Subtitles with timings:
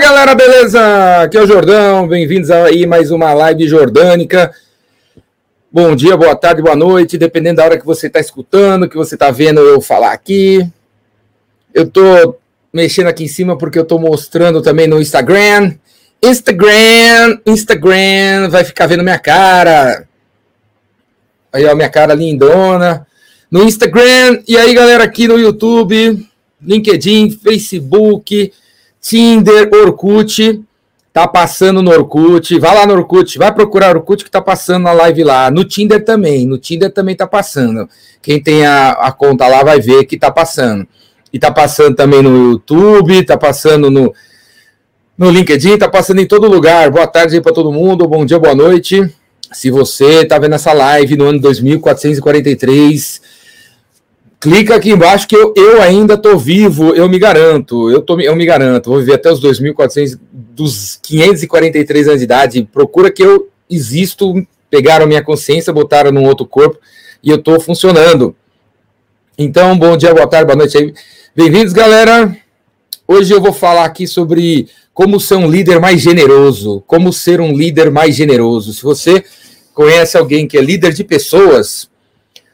[0.00, 1.22] Galera, beleza?
[1.22, 4.54] Aqui é o Jordão, bem-vindos aí mais uma live jordânica.
[5.72, 9.16] Bom dia, boa tarde, boa noite, dependendo da hora que você está escutando, que você
[9.16, 10.64] está vendo eu falar aqui.
[11.74, 12.40] Eu estou
[12.72, 15.74] mexendo aqui em cima porque eu estou mostrando também no Instagram.
[16.22, 20.06] Instagram, Instagram, vai ficar vendo minha cara.
[21.52, 23.04] Aí, ó, minha cara lindona.
[23.50, 26.24] No Instagram, e aí, galera, aqui no YouTube,
[26.62, 28.52] LinkedIn, Facebook,
[29.00, 30.62] Tinder, Orkut,
[31.12, 34.92] tá passando no Orkut, vai lá no Orkut, vai procurar Orkut que tá passando na
[34.92, 35.50] live lá.
[35.50, 37.88] No Tinder também, no Tinder também tá passando.
[38.22, 40.86] Quem tem a, a conta lá vai ver que tá passando.
[41.32, 44.14] E tá passando também no YouTube, tá passando no,
[45.16, 46.90] no LinkedIn, tá passando em todo lugar.
[46.90, 49.12] Boa tarde aí para todo mundo, bom dia, boa noite.
[49.52, 53.20] Se você tá vendo essa live no ano 2443,
[54.40, 58.36] clica aqui embaixo que eu, eu ainda tô vivo, eu me garanto, eu, tô, eu
[58.36, 63.48] me garanto, vou viver até os 2.400, dos 543 anos de idade, procura que eu
[63.68, 64.34] existo,
[64.70, 66.78] pegaram minha consciência, botaram num outro corpo
[67.22, 68.34] e eu tô funcionando.
[69.36, 70.94] Então, bom dia, boa tarde, boa noite aí.
[71.34, 72.36] Bem-vindos, galera.
[73.06, 77.56] Hoje eu vou falar aqui sobre como ser um líder mais generoso, como ser um
[77.56, 78.72] líder mais generoso.
[78.72, 79.24] Se você
[79.72, 81.88] conhece alguém que é líder de pessoas,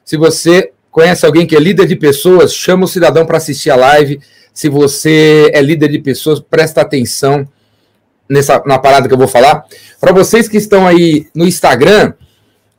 [0.04, 3.74] se você conhece alguém que é líder de pessoas, chama o cidadão para assistir a
[3.74, 4.20] live.
[4.52, 7.44] Se você é líder de pessoas, presta atenção
[8.28, 9.64] nessa na parada que eu vou falar.
[10.00, 12.12] Para vocês que estão aí no Instagram,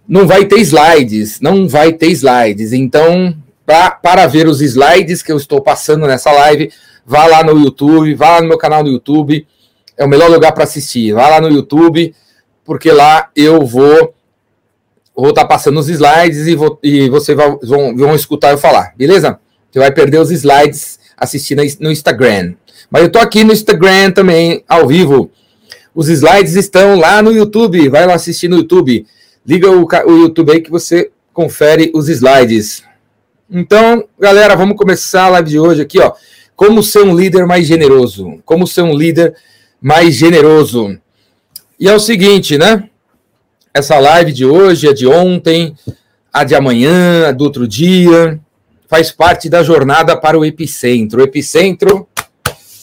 [0.08, 2.72] não vai ter slides, não vai ter slides.
[2.72, 3.36] Então,
[3.66, 6.72] pra, para ver os slides que eu estou passando nessa live,
[7.06, 9.46] vá lá no YouTube, vá lá no meu canal no YouTube.
[9.98, 11.12] É o melhor lugar para assistir.
[11.12, 12.16] Vá lá no YouTube,
[12.64, 14.15] porque lá eu vou
[15.16, 18.58] vou estar tá passando os slides e, vou, e você vai, vão, vão escutar eu
[18.58, 19.40] falar, beleza?
[19.72, 22.54] Você vai perder os slides assistindo no Instagram.
[22.90, 25.32] Mas eu tô aqui no Instagram também, ao vivo.
[25.94, 27.90] Os slides estão lá no YouTube.
[27.90, 29.06] Vai lá assistir no YouTube.
[29.46, 32.84] Liga o, o YouTube aí que você confere os slides.
[33.50, 36.14] Então, galera, vamos começar a live de hoje aqui, ó.
[36.56, 38.40] Como ser um líder mais generoso.
[38.46, 39.36] Como ser um líder
[39.82, 40.98] mais generoso.
[41.80, 42.90] E é o seguinte, né?
[43.76, 45.76] Essa live de hoje, a de ontem,
[46.32, 48.40] a de amanhã, a do outro dia,
[48.88, 51.20] faz parte da jornada para o Epicentro.
[51.20, 52.08] O Epicentro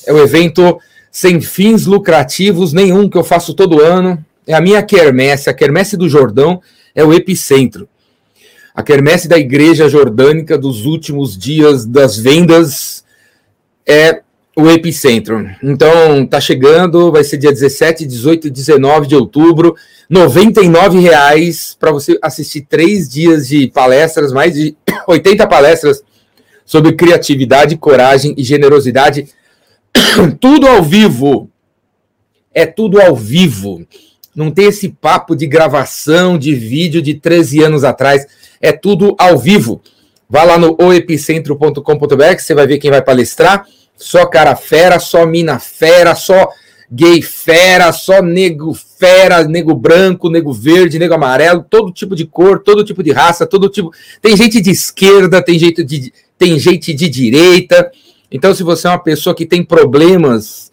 [0.06, 0.78] é o evento
[1.10, 4.22] sem fins lucrativos nenhum que eu faço todo ano.
[4.46, 6.60] É a minha quermesse, a quermesse do Jordão
[6.94, 7.88] é o Epicentro.
[8.74, 13.02] A quermesse da Igreja Jordânica dos últimos dias das vendas
[13.86, 14.20] é
[14.56, 15.48] o Epicentro.
[15.62, 19.74] Então, tá chegando, vai ser dia 17, 18 e 19 de outubro.
[20.10, 24.76] R$ reais para você assistir três dias de palestras, mais de
[25.08, 26.02] 80 palestras
[26.66, 29.28] sobre criatividade, coragem e generosidade.
[30.38, 31.48] tudo ao vivo.
[32.54, 33.86] É tudo ao vivo.
[34.34, 38.26] Não tem esse papo de gravação de vídeo de 13 anos atrás.
[38.60, 39.82] É tudo ao vivo.
[40.28, 43.66] Vá lá no oepicentro.com.br você vai ver quem vai palestrar.
[43.96, 46.48] Só cara fera, só mina fera, só
[46.90, 52.60] gay fera, só nego fera, nego branco, nego verde, nego amarelo, todo tipo de cor,
[52.60, 53.90] todo tipo de raça, todo tipo.
[54.20, 57.90] Tem gente de esquerda, tem gente de, tem gente de direita.
[58.30, 60.70] Então, se você é uma pessoa que tem problemas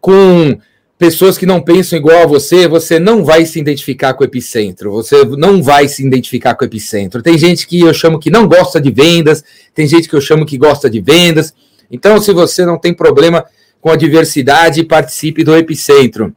[0.00, 0.58] com
[0.98, 4.90] pessoas que não pensam igual a você, você não vai se identificar com o epicentro.
[4.92, 7.22] Você não vai se identificar com o epicentro.
[7.22, 10.46] Tem gente que eu chamo que não gosta de vendas, tem gente que eu chamo
[10.46, 11.54] que gosta de vendas.
[11.90, 13.44] Então, se você não tem problema
[13.86, 16.34] com a diversidade participe do Epicentro.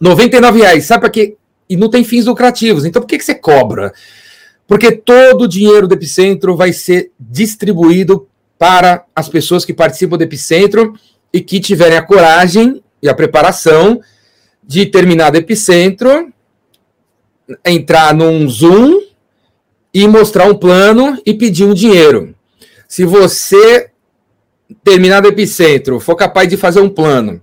[0.00, 1.36] R$ reais, sabe para quê?
[1.68, 2.86] E não tem fins lucrativos.
[2.86, 3.92] Então por que, que você cobra?
[4.66, 8.26] Porque todo o dinheiro do Epicentro vai ser distribuído
[8.58, 10.94] para as pessoas que participam do Epicentro
[11.30, 14.00] e que tiverem a coragem e a preparação
[14.66, 16.32] de terminar do Epicentro,
[17.62, 19.02] entrar num Zoom
[19.92, 22.34] e mostrar um plano e pedir um dinheiro.
[22.88, 23.90] Se você
[24.82, 27.40] terminado epicentro, for capaz de fazer um plano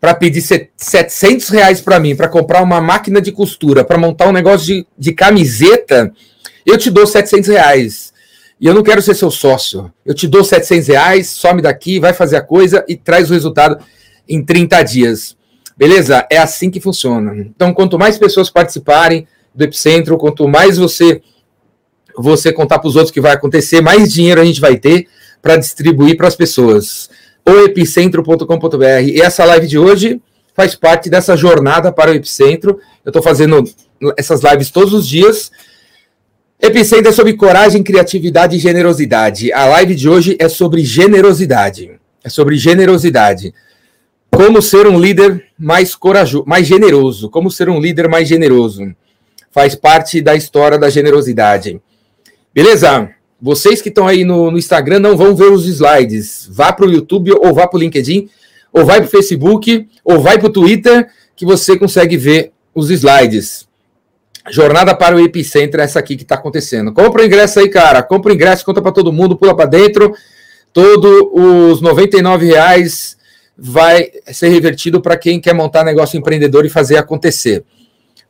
[0.00, 0.40] para pedir
[0.76, 4.86] 700 reais para mim, para comprar uma máquina de costura, para montar um negócio de,
[4.96, 6.12] de camiseta,
[6.64, 8.12] eu te dou 700 reais.
[8.60, 9.92] E eu não quero ser seu sócio.
[10.04, 13.78] Eu te dou 700 reais, some daqui, vai fazer a coisa e traz o resultado
[14.28, 15.36] em 30 dias.
[15.76, 16.26] Beleza?
[16.30, 17.36] É assim que funciona.
[17.36, 21.22] Então, quanto mais pessoas participarem do Epicentro, quanto mais você
[22.20, 25.06] você contar para os outros que vai acontecer, mais dinheiro a gente vai ter
[25.40, 27.10] para distribuir para as pessoas.
[27.46, 29.02] Oepicentro.com.br.
[29.04, 30.20] E essa live de hoje
[30.54, 32.80] faz parte dessa jornada para o Epicentro.
[33.04, 33.64] Eu estou fazendo
[34.16, 35.50] essas lives todos os dias.
[36.60, 39.52] Epicentro é sobre coragem, criatividade e generosidade.
[39.52, 41.92] A live de hoje é sobre generosidade.
[42.24, 43.54] É sobre generosidade.
[44.30, 47.30] Como ser um líder mais corajoso, mais generoso.
[47.30, 48.92] Como ser um líder mais generoso.
[49.50, 51.80] Faz parte da história da generosidade.
[52.52, 53.08] Beleza?
[53.40, 56.48] Vocês que estão aí no, no, Instagram não vão ver os slides.
[56.50, 58.28] Vá para o YouTube ou vá para o LinkedIn,
[58.72, 62.90] ou vai para o Facebook, ou vai para o Twitter, que você consegue ver os
[62.90, 63.68] slides.
[64.50, 66.92] Jornada para o Epicentro, é essa aqui que está acontecendo.
[66.92, 68.02] Compra o ingresso aí, cara.
[68.02, 70.14] Compra o ingresso, conta para todo mundo, pula para dentro.
[70.72, 73.16] Todos os R$ reais
[73.56, 77.64] vai ser revertido para quem quer montar negócio empreendedor e fazer acontecer.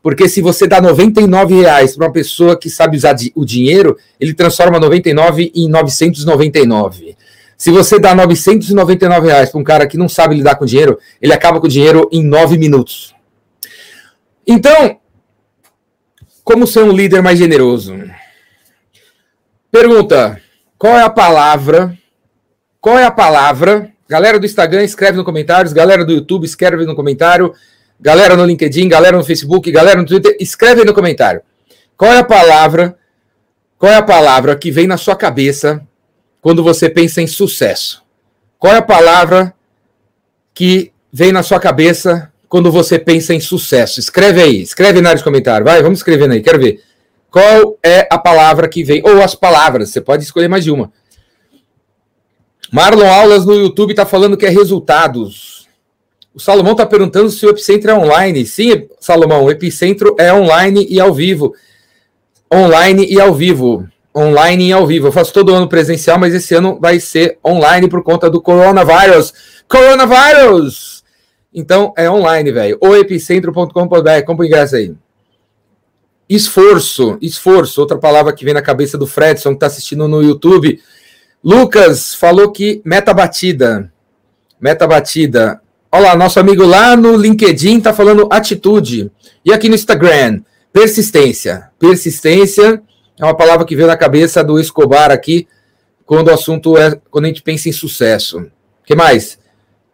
[0.02, 4.32] Porque se você dá 99 reais para uma pessoa que sabe usar o dinheiro, ele
[4.32, 7.16] transforma 99 em 999.
[7.56, 11.32] Se você dá 999 reais para um cara que não sabe lidar com dinheiro, ele
[11.32, 13.14] acaba com o dinheiro em 9 minutos.
[14.46, 14.98] Então,
[16.44, 17.94] como ser um líder mais generoso?
[19.70, 20.40] Pergunta:
[20.78, 21.98] qual é a palavra?
[22.80, 23.92] Qual é a palavra?
[24.08, 25.72] Galera do Instagram, escreve nos comentários.
[25.74, 27.52] Galera do YouTube, escreve no comentário.
[28.00, 31.42] Galera no LinkedIn, galera no Facebook, galera no Twitter, escreve aí no comentário.
[31.96, 32.96] Qual é a palavra?
[33.76, 35.82] Qual é a palavra que vem na sua cabeça
[36.40, 38.02] quando você pensa em sucesso?
[38.58, 39.52] Qual é a palavra
[40.54, 43.98] que vem na sua cabeça quando você pensa em sucesso?
[43.98, 45.64] Escreve aí, escreve na área de comentário.
[45.64, 46.82] Vai, vamos escrevendo aí, quero ver.
[47.30, 49.02] Qual é a palavra que vem?
[49.04, 50.92] Ou as palavras, você pode escolher mais de uma.
[52.70, 55.57] Marlon Aulas no YouTube está falando que é resultados.
[56.38, 58.46] O Salomão está perguntando se o Epicentro é online.
[58.46, 61.52] Sim, Salomão, o Epicentro é online e ao vivo.
[62.54, 63.88] Online e ao vivo.
[64.16, 65.08] Online e ao vivo.
[65.08, 69.34] Eu faço todo ano presencial, mas esse ano vai ser online por conta do coronavírus.
[69.68, 71.02] Coronavírus!
[71.52, 72.78] Então é online, velho.
[72.80, 74.24] O epicentro.com.br.
[74.24, 74.94] Compre o ingresso aí.
[76.28, 80.80] Esforço, esforço, outra palavra que vem na cabeça do Fredson, que está assistindo no YouTube.
[81.42, 83.92] Lucas falou que meta batida.
[84.60, 85.60] Meta batida.
[85.90, 89.10] Olha lá, nosso amigo lá no LinkedIn está falando atitude.
[89.44, 90.42] E aqui no Instagram,
[90.72, 91.70] persistência.
[91.78, 92.82] Persistência
[93.18, 95.48] é uma palavra que veio na cabeça do Escobar aqui,
[96.04, 98.46] quando o assunto é quando a gente pensa em sucesso.
[98.84, 99.38] que mais?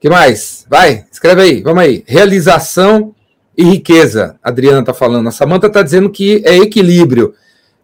[0.04, 0.66] que mais?
[0.68, 2.04] Vai, escreve aí, vamos aí.
[2.06, 3.14] Realização
[3.56, 5.28] e riqueza, a Adriana está falando.
[5.28, 7.34] A Samanta está dizendo que é equilíbrio.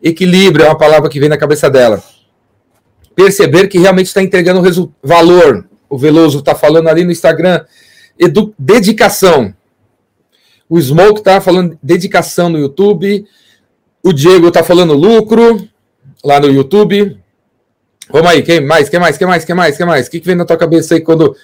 [0.03, 2.03] Equilíbrio é uma palavra que vem na cabeça dela.
[3.15, 5.67] Perceber que realmente está entregando valor.
[5.89, 7.65] O Veloso está falando ali no Instagram
[8.21, 9.55] edu, dedicação.
[10.69, 13.27] O Smoke tá falando dedicação no YouTube.
[14.03, 15.67] O Diego tá falando lucro
[16.23, 17.19] lá no YouTube.
[18.13, 18.89] Vamos aí, quem mais?
[18.89, 19.17] Quem mais?
[19.17, 19.45] Quem mais?
[19.45, 19.77] Quem mais?
[19.77, 20.07] Quem mais?
[20.07, 21.35] O que, que vem na tua cabeça aí quando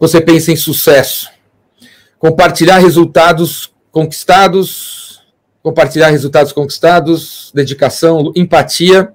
[0.00, 1.28] você pensa em sucesso?
[2.18, 5.22] Compartilhar resultados conquistados,
[5.62, 9.12] compartilhar resultados conquistados, dedicação, empatia.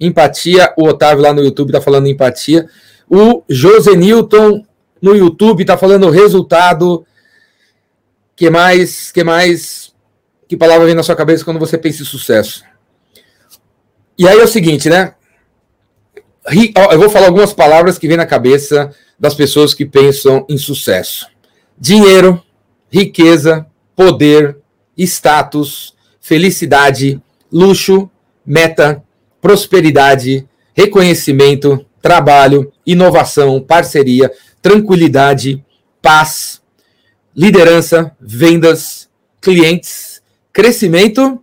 [0.00, 2.66] Empatia, o Otávio lá no YouTube está falando empatia.
[3.08, 4.64] O José Newton
[5.00, 7.06] no YouTube, tá falando resultado.
[8.36, 9.10] Que mais?
[9.10, 9.94] Que mais?
[10.48, 12.64] Que palavra vem na sua cabeça quando você pensa em sucesso?
[14.18, 15.14] E aí é o seguinte, né?
[16.90, 21.26] Eu vou falar algumas palavras que vêm na cabeça das pessoas que pensam em sucesso:
[21.78, 22.42] dinheiro,
[22.90, 24.58] riqueza, poder,
[24.96, 28.10] status, felicidade, luxo,
[28.44, 29.02] meta,
[29.40, 34.32] prosperidade, reconhecimento, trabalho, inovação, parceria,
[34.62, 35.64] tranquilidade,
[36.02, 36.60] paz,
[37.34, 39.08] liderança, vendas,
[39.40, 41.42] clientes, crescimento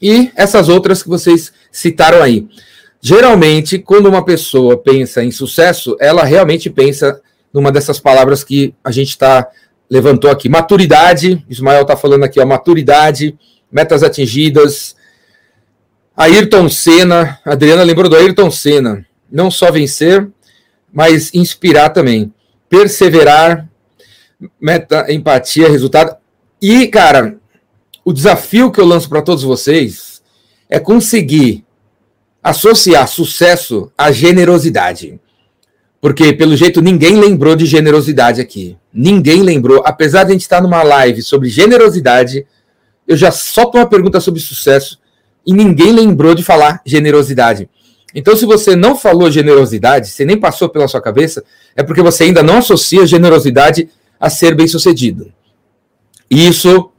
[0.00, 2.48] e essas outras que vocês citaram aí.
[3.00, 7.20] Geralmente, quando uma pessoa pensa em sucesso, ela realmente pensa
[7.52, 9.48] numa dessas palavras que a gente está
[9.90, 10.48] levantou aqui.
[10.48, 13.36] Maturidade, Ismael está falando aqui, ó, maturidade,
[13.70, 14.94] metas atingidas.
[16.16, 19.04] Ayrton Senna, Adriana lembrou do Ayrton Senna.
[19.30, 20.28] Não só vencer,
[20.92, 22.32] mas inspirar também.
[22.68, 23.68] Perseverar,
[24.60, 26.16] meta, empatia, resultado.
[26.60, 27.36] E, cara,
[28.04, 30.22] o desafio que eu lanço para todos vocês
[30.68, 31.64] é conseguir
[32.42, 35.20] associar sucesso à generosidade.
[36.00, 38.76] Porque, pelo jeito, ninguém lembrou de generosidade aqui.
[38.92, 39.82] Ninguém lembrou.
[39.84, 42.46] Apesar de a gente estar numa live sobre generosidade,
[43.06, 44.98] eu já solto uma pergunta sobre sucesso
[45.46, 47.68] e ninguém lembrou de falar generosidade.
[48.14, 51.44] Então, se você não falou generosidade, se nem passou pela sua cabeça,
[51.76, 53.88] é porque você ainda não associa generosidade
[54.18, 55.32] a ser bem-sucedido.
[56.28, 56.90] Isso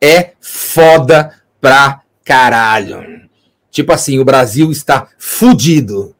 [0.00, 3.02] é foda pra caralho.
[3.70, 6.14] Tipo assim, o Brasil está fudido.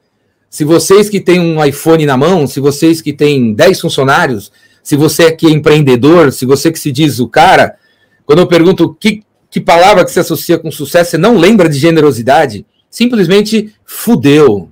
[0.50, 4.50] Se vocês que têm um iPhone na mão, se vocês que têm 10 funcionários,
[4.82, 7.76] se você que é empreendedor, se você que se diz o cara,
[8.24, 11.78] quando eu pergunto que, que palavra que se associa com sucesso, você não lembra de
[11.78, 14.71] generosidade, simplesmente fudeu.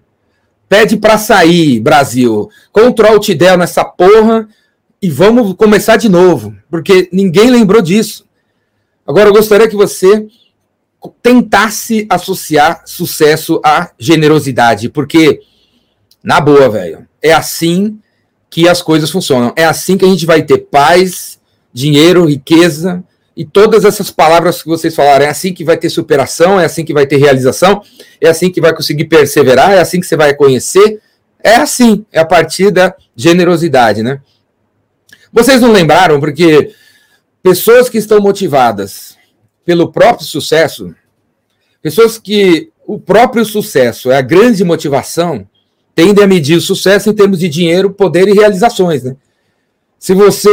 [0.68, 2.48] Pede para sair, Brasil.
[2.72, 4.48] Control te del nessa porra
[5.00, 8.26] e vamos começar de novo, porque ninguém lembrou disso.
[9.06, 10.26] Agora, eu gostaria que você
[11.22, 15.40] tentasse associar sucesso à generosidade, porque,
[16.22, 18.00] na boa, velho, é assim
[18.50, 19.52] que as coisas funcionam.
[19.54, 21.38] É assim que a gente vai ter paz,
[21.72, 23.04] dinheiro, riqueza
[23.36, 25.26] e todas essas palavras que vocês falaram.
[25.26, 27.82] É assim que vai ter superação, é assim que vai ter realização,
[28.18, 31.00] é assim que vai conseguir perseverar, é assim que você vai conhecer.
[31.44, 34.20] É assim, é a partir da generosidade, né?
[35.30, 36.72] Vocês não lembraram, porque
[37.42, 39.16] pessoas que estão motivadas
[39.64, 40.94] pelo próprio sucesso,
[41.82, 45.46] pessoas que o próprio sucesso é a grande motivação,
[45.94, 49.14] tendem a medir o sucesso em termos de dinheiro, poder e realizações, né?
[49.98, 50.48] Se você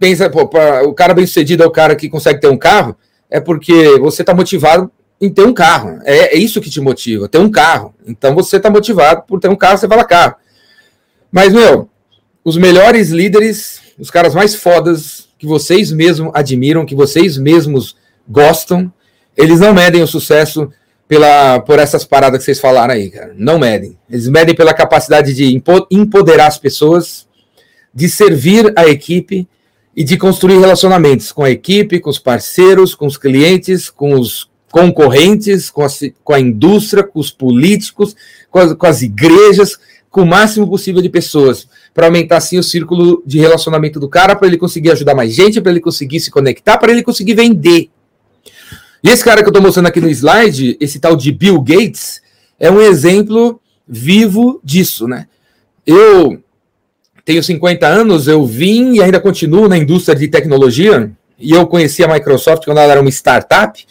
[0.00, 0.50] pensa, pô,
[0.84, 2.96] o cara bem sucedido é o cara que consegue ter um carro,
[3.30, 4.90] é porque você está motivado
[5.20, 6.00] em ter um carro.
[6.04, 7.94] É, é, isso que te motiva, ter um carro.
[8.06, 10.36] Então você está motivado por ter um carro, você fala carro.
[11.30, 11.88] Mas, meu,
[12.42, 17.94] os melhores líderes, os caras mais fodas que vocês mesmos admiram, que vocês mesmos
[18.26, 18.90] gostam,
[19.36, 20.70] eles não medem o sucesso
[21.06, 23.34] pela, por essas paradas que vocês falaram aí, cara.
[23.36, 23.98] Não medem.
[24.08, 27.28] Eles medem pela capacidade de empoderar as pessoas,
[27.94, 29.46] de servir a equipe
[30.00, 34.48] e de construir relacionamentos com a equipe, com os parceiros, com os clientes, com os
[34.72, 35.88] concorrentes, com a,
[36.24, 38.16] com a indústria, com os políticos,
[38.50, 39.78] com as, com as igrejas,
[40.08, 44.34] com o máximo possível de pessoas para aumentar assim o círculo de relacionamento do cara,
[44.34, 47.90] para ele conseguir ajudar mais gente, para ele conseguir se conectar, para ele conseguir vender.
[49.04, 52.22] E esse cara que eu estou mostrando aqui no slide, esse tal de Bill Gates,
[52.58, 55.26] é um exemplo vivo disso, né?
[55.86, 56.42] Eu
[57.24, 62.04] tenho 50 anos, eu vim e ainda continuo na indústria de tecnologia, e eu conheci
[62.04, 63.84] a Microsoft quando ela era uma startup,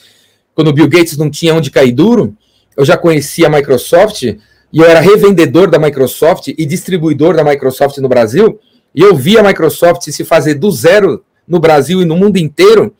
[0.53, 2.35] quando o Bill Gates não tinha onde cair duro,
[2.75, 4.37] eu já conhecia a Microsoft, e
[4.73, 8.59] eu era revendedor da Microsoft e distribuidor da Microsoft no Brasil,
[8.93, 12.93] e eu vi a Microsoft se fazer do zero no Brasil e no mundo inteiro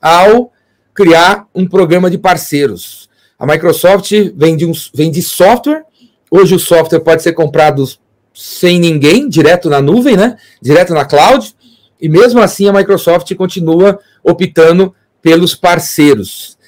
[0.00, 0.52] ao
[0.92, 3.08] criar um programa de parceiros.
[3.38, 5.84] A Microsoft vende, um, vende software,
[6.30, 7.84] hoje o software pode ser comprado
[8.34, 10.36] sem ninguém, direto na nuvem, né?
[10.60, 11.54] direto na cloud,
[12.00, 16.58] e mesmo assim a Microsoft continua optando pelos parceiros.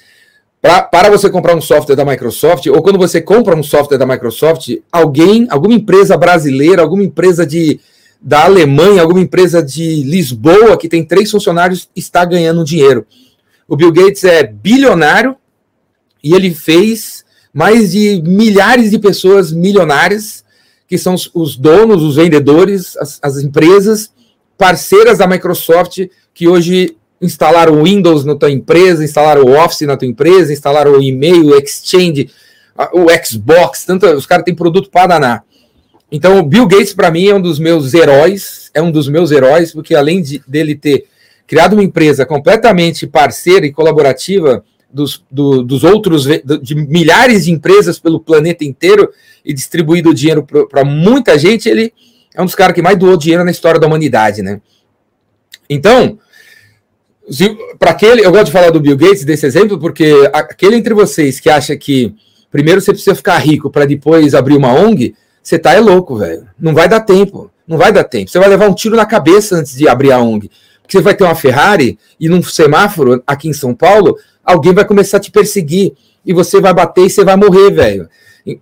[0.63, 4.07] Pra, para você comprar um software da Microsoft, ou quando você compra um software da
[4.07, 7.81] Microsoft, alguém, alguma empresa brasileira, alguma empresa de,
[8.21, 13.07] da Alemanha, alguma empresa de Lisboa, que tem três funcionários, está ganhando dinheiro.
[13.69, 15.37] O Bill Gates é bilionário
[16.23, 20.45] e ele fez mais de milhares de pessoas milionárias,
[20.89, 24.11] que são os, os donos, os vendedores, as, as empresas
[24.57, 29.97] parceiras da Microsoft, que hoje instalaram o Windows na tua empresa, instalaram o Office na
[29.97, 32.31] tua empresa, instalaram o e-mail, o Exchange,
[32.93, 35.45] o Xbox, tanto, os caras têm produto para danar.
[36.11, 39.31] Então, o Bill Gates, para mim, é um dos meus heróis, é um dos meus
[39.31, 41.07] heróis, porque além de, dele ter
[41.47, 44.63] criado uma empresa completamente parceira e colaborativa
[44.93, 46.25] dos, do, dos outros,
[46.63, 49.11] de milhares de empresas pelo planeta inteiro
[49.47, 51.93] e distribuído dinheiro para muita gente, ele
[52.35, 54.61] é um dos caras que mais doou dinheiro na história da humanidade, né?
[55.71, 56.19] Então,
[57.79, 61.39] para aquele, eu gosto de falar do Bill Gates desse exemplo, porque aquele entre vocês
[61.39, 62.15] que acha que
[62.51, 66.49] primeiro você precisa ficar rico para depois abrir uma ONG, você tá é louco, velho.
[66.59, 67.51] Não vai dar tempo.
[67.67, 68.31] Não vai dar tempo.
[68.31, 70.51] Você vai levar um tiro na cabeça antes de abrir a ONG.
[70.83, 74.85] Porque você vai ter uma Ferrari e num semáforo aqui em São Paulo, alguém vai
[74.85, 75.93] começar a te perseguir
[76.25, 78.09] e você vai bater e você vai morrer, velho.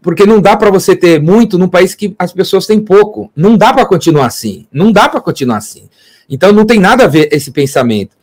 [0.01, 3.31] Porque não dá para você ter muito num país que as pessoas têm pouco.
[3.37, 4.67] Não dá para continuar assim.
[4.73, 5.89] Não dá para continuar assim.
[6.29, 8.17] Então não tem nada a ver esse pensamento.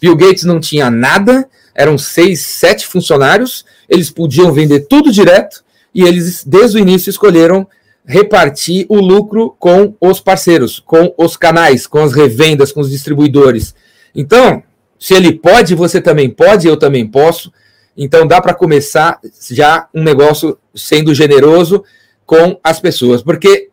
[0.00, 6.02] Bill Gates não tinha nada, eram seis, sete funcionários, eles podiam vender tudo direto e
[6.02, 7.66] eles, desde o início, escolheram
[8.06, 13.74] repartir o lucro com os parceiros, com os canais, com as revendas, com os distribuidores.
[14.14, 14.62] Então,
[14.98, 17.52] se ele pode, você também pode, eu também posso.
[18.00, 19.18] Então, dá para começar
[19.50, 21.82] já um negócio sendo generoso
[22.24, 23.22] com as pessoas.
[23.22, 23.70] Porque,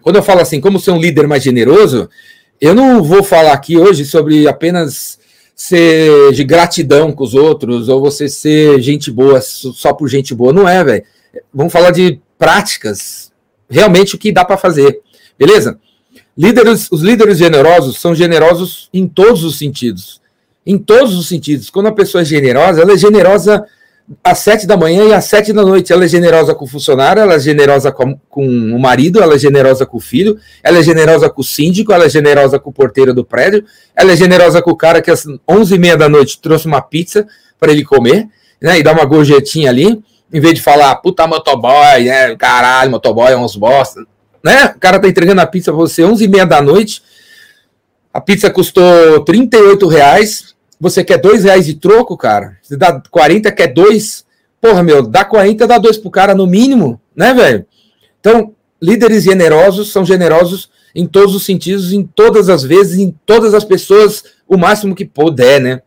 [0.00, 2.08] quando eu falo assim, como ser um líder mais generoso,
[2.60, 5.18] eu não vou falar aqui hoje sobre apenas
[5.56, 10.52] ser de gratidão com os outros, ou você ser gente boa só por gente boa.
[10.52, 11.04] Não é, velho.
[11.52, 13.32] Vamos falar de práticas,
[13.68, 15.00] realmente o que dá para fazer.
[15.36, 15.80] Beleza?
[16.38, 20.21] Líderes, os líderes generosos são generosos em todos os sentidos.
[20.66, 21.70] Em todos os sentidos.
[21.70, 23.64] Quando a pessoa é generosa, ela é generosa
[24.22, 25.92] às sete da manhã e às sete da noite.
[25.92, 29.38] Ela é generosa com o funcionário, ela é generosa com, com, o marido, ela é
[29.38, 32.72] generosa com o filho, ela é generosa com o síndico, ela é generosa com o
[32.72, 33.64] porteiro do prédio,
[33.96, 36.80] ela é generosa com o cara que às onze e meia da noite trouxe uma
[36.80, 37.26] pizza
[37.58, 38.28] para ele comer,
[38.60, 40.02] né, e dar uma gorjetinha ali,
[40.32, 44.04] em vez de falar, puta motoboy, né, caralho, motoboy é uns bosta,
[44.44, 47.02] né, o cara tá entregando a pizza pra você onze e meia da noite,
[48.12, 50.51] A pizza custou 38 reais.
[50.82, 52.58] Você quer dois reais de troco, cara?
[52.60, 54.26] Você dá 40, quer dois?
[54.60, 57.64] Porra, meu, dá 40, dá dois pro cara no mínimo, né, velho?
[58.18, 63.54] Então, líderes generosos são generosos em todos os sentidos, em todas as vezes, em todas
[63.54, 65.82] as pessoas, o máximo que puder, né?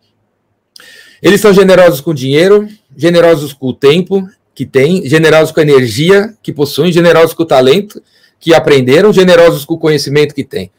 [1.22, 6.34] Eles são generosos com dinheiro, generosos com o tempo que têm, generosos com a energia
[6.42, 8.02] que possuem, generosos com o talento
[8.40, 10.72] que aprenderam, generosos com o conhecimento que têm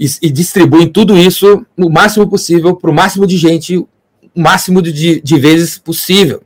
[0.00, 3.86] e, e distribuem tudo isso o máximo possível para o máximo de gente, o
[4.34, 6.42] máximo de, de vezes possível.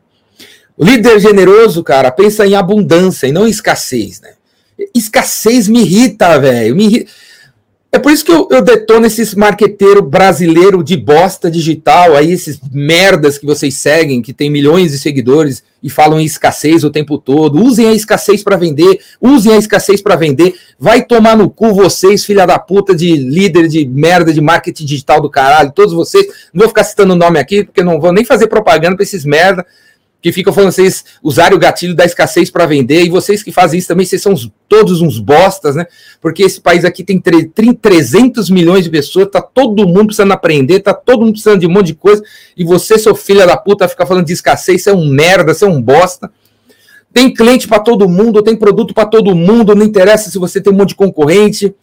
[0.76, 4.32] O líder generoso, cara, pensa em abundância e não em escassez, né?
[4.92, 6.74] Escassez me irrita, velho.
[6.74, 7.12] Me irrita.
[7.94, 12.58] É por isso que eu, eu detono esses marqueteiros brasileiro de bosta digital, aí esses
[12.72, 17.18] merdas que vocês seguem, que tem milhões de seguidores e falam em escassez o tempo
[17.18, 17.62] todo.
[17.62, 20.56] Usem a escassez para vender, usem a escassez para vender.
[20.76, 25.20] Vai tomar no cu vocês, filha da puta de líder de merda de marketing digital
[25.20, 26.26] do caralho, todos vocês.
[26.52, 29.24] Não vou ficar citando o nome aqui, porque não vou nem fazer propaganda para esses
[29.24, 29.64] merda
[30.24, 33.78] que ficam falando vocês usarem o gatilho da escassez para vender, e vocês que fazem
[33.78, 34.34] isso também, vocês são
[34.66, 35.86] todos uns bostas, né?
[36.18, 40.94] Porque esse país aqui tem 300 milhões de pessoas, tá todo mundo precisando aprender, tá
[40.94, 42.22] todo mundo precisando de um monte de coisa,
[42.56, 45.66] e você, seu filho da puta, fica falando de escassez, você é um merda, você
[45.66, 46.32] é um bosta.
[47.12, 50.72] Tem cliente para todo mundo, tem produto para todo mundo, não interessa se você tem
[50.72, 51.74] um monte de concorrente.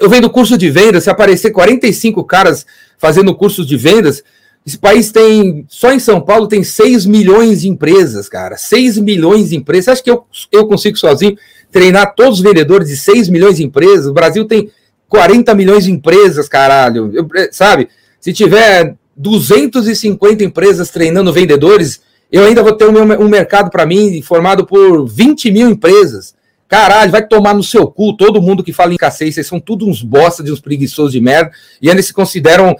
[0.00, 2.64] Eu vendo curso de vendas, se aparecer 45 caras
[2.96, 4.22] fazendo cursos de vendas,
[4.66, 8.56] esse país tem, só em São Paulo, tem 6 milhões de empresas, cara.
[8.56, 9.84] 6 milhões de empresas.
[9.84, 11.36] Você acha que eu, eu consigo sozinho
[11.70, 14.08] treinar todos os vendedores de 6 milhões de empresas?
[14.08, 14.68] O Brasil tem
[15.08, 17.12] 40 milhões de empresas, caralho.
[17.14, 17.88] Eu, sabe?
[18.20, 22.00] Se tiver 250 empresas treinando vendedores,
[22.32, 26.34] eu ainda vou ter um, um mercado para mim formado por 20 mil empresas.
[26.66, 29.36] Caralho, vai tomar no seu cu todo mundo que fala em escassez.
[29.36, 31.52] Vocês são tudo uns bosta de uns preguiçosos de merda.
[31.80, 32.74] E ainda se consideram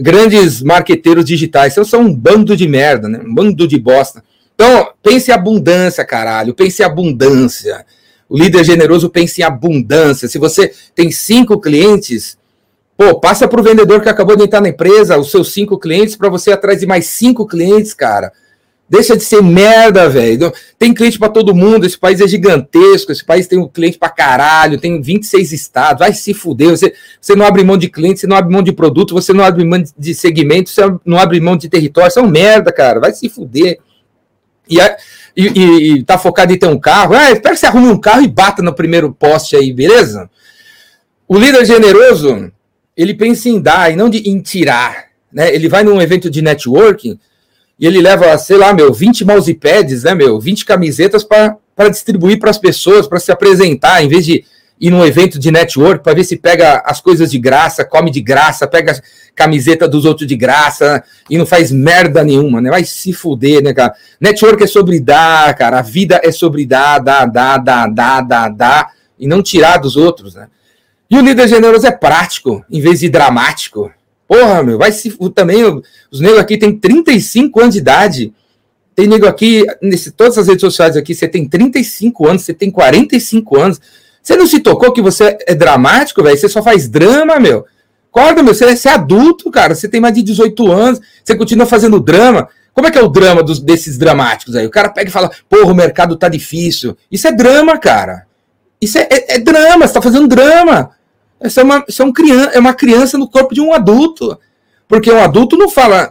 [0.00, 1.72] grandes marqueteiros digitais.
[1.72, 3.20] Então são um bando de merda, né?
[3.24, 4.22] Um bando de bosta.
[4.54, 6.54] Então, pense em abundância, caralho.
[6.54, 7.84] Pense em abundância.
[8.28, 10.28] O líder generoso pensa em abundância.
[10.28, 12.38] Se você tem cinco clientes,
[12.96, 16.16] pô, passa para o vendedor que acabou de entrar na empresa, os seus cinco clientes,
[16.16, 18.32] para você atrás de mais cinco clientes, cara.
[18.94, 20.52] Deixa de ser merda, velho.
[20.78, 21.84] Tem cliente para todo mundo.
[21.84, 23.10] Esse país é gigantesco.
[23.10, 24.78] Esse país tem um cliente para caralho.
[24.78, 25.98] Tem 26 estados.
[25.98, 26.70] Vai se fuder.
[26.70, 29.42] Você, você não abre mão de cliente, você não abre mão de produto, você não
[29.42, 32.08] abre mão de segmento, você não abre mão de território.
[32.08, 33.00] Isso é um merda, cara.
[33.00, 33.80] Vai se fuder.
[34.70, 34.78] E,
[35.36, 37.14] e, e, tá focado em ter um carro.
[37.14, 40.30] Ah, espero que você arrume um carro e bata no primeiro poste aí, beleza?
[41.26, 42.52] O líder generoso,
[42.96, 45.06] ele pensa em dar e não de, em tirar.
[45.32, 45.52] Né?
[45.52, 47.18] Ele vai num evento de networking
[47.78, 52.50] e ele leva, sei lá, meu, 20 mousepads, né, meu, 20 camisetas para distribuir para
[52.50, 54.44] as pessoas, para se apresentar, em vez de
[54.80, 58.20] ir num evento de network para ver se pega as coisas de graça, come de
[58.20, 59.00] graça, pega
[59.34, 62.70] camiseta dos outros de graça e não faz merda nenhuma, né?
[62.70, 63.94] Vai se fuder, né, cara?
[64.20, 65.78] Network é sobre dar, cara.
[65.78, 69.96] A vida é sobre dar, dar, dar, dar, dar, dar, dar e não tirar dos
[69.96, 70.48] outros, né?
[71.08, 73.92] E o líder generoso é prático, em vez de dramático.
[74.26, 75.16] Porra, meu, vai se.
[75.34, 75.64] Também,
[76.10, 78.32] os negros aqui têm 35 anos de idade.
[78.94, 82.70] Tem nego aqui, nesse, todas as redes sociais aqui, você tem 35 anos, você tem
[82.70, 83.80] 45 anos.
[84.22, 86.36] Você não se tocou que você é dramático, velho?
[86.36, 87.66] Você só faz drama, meu.
[88.10, 89.74] Acorda, meu, você, você, é adulto, cara.
[89.74, 92.48] Você tem mais de 18 anos, você continua fazendo drama.
[92.72, 94.66] Como é que é o drama dos, desses dramáticos aí?
[94.66, 96.96] O cara pega e fala, porra, o mercado tá difícil.
[97.10, 98.26] Isso é drama, cara.
[98.80, 100.90] Isso é, é, é drama, você tá fazendo drama.
[101.44, 104.38] Isso é uma, é, um criança, é uma criança no corpo de um adulto.
[104.88, 106.10] Porque um adulto não fala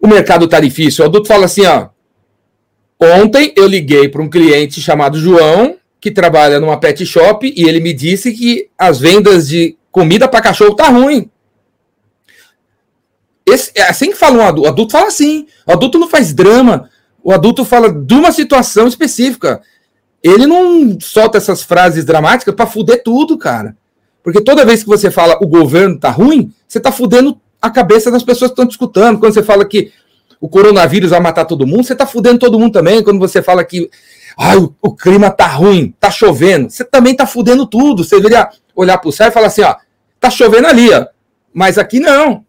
[0.00, 1.04] o mercado está difícil.
[1.04, 1.88] O adulto fala assim, ó.
[2.98, 7.80] Ontem eu liguei para um cliente chamado João, que trabalha numa pet shop, e ele
[7.80, 11.30] me disse que as vendas de comida para cachorro tá ruim.
[13.46, 14.68] Esse, é assim que fala um adulto.
[14.68, 15.46] O adulto fala assim.
[15.66, 16.88] O adulto não faz drama.
[17.22, 19.60] O adulto fala de uma situação específica.
[20.22, 23.76] Ele não solta essas frases dramáticas para fuder tudo, cara.
[24.22, 28.10] Porque toda vez que você fala o governo tá ruim, você tá fudendo a cabeça
[28.10, 29.18] das pessoas que estão te escutando.
[29.18, 29.92] Quando você fala que
[30.40, 33.02] o coronavírus vai matar todo mundo, você tá fudendo todo mundo também.
[33.02, 33.90] Quando você fala que
[34.36, 38.04] ah, o, o clima tá ruim, tá chovendo, você também tá fudendo tudo.
[38.04, 39.76] Você deveria olhar pro céu e falar assim, ó,
[40.18, 41.06] tá chovendo ali, ó.
[41.52, 42.44] Mas aqui não.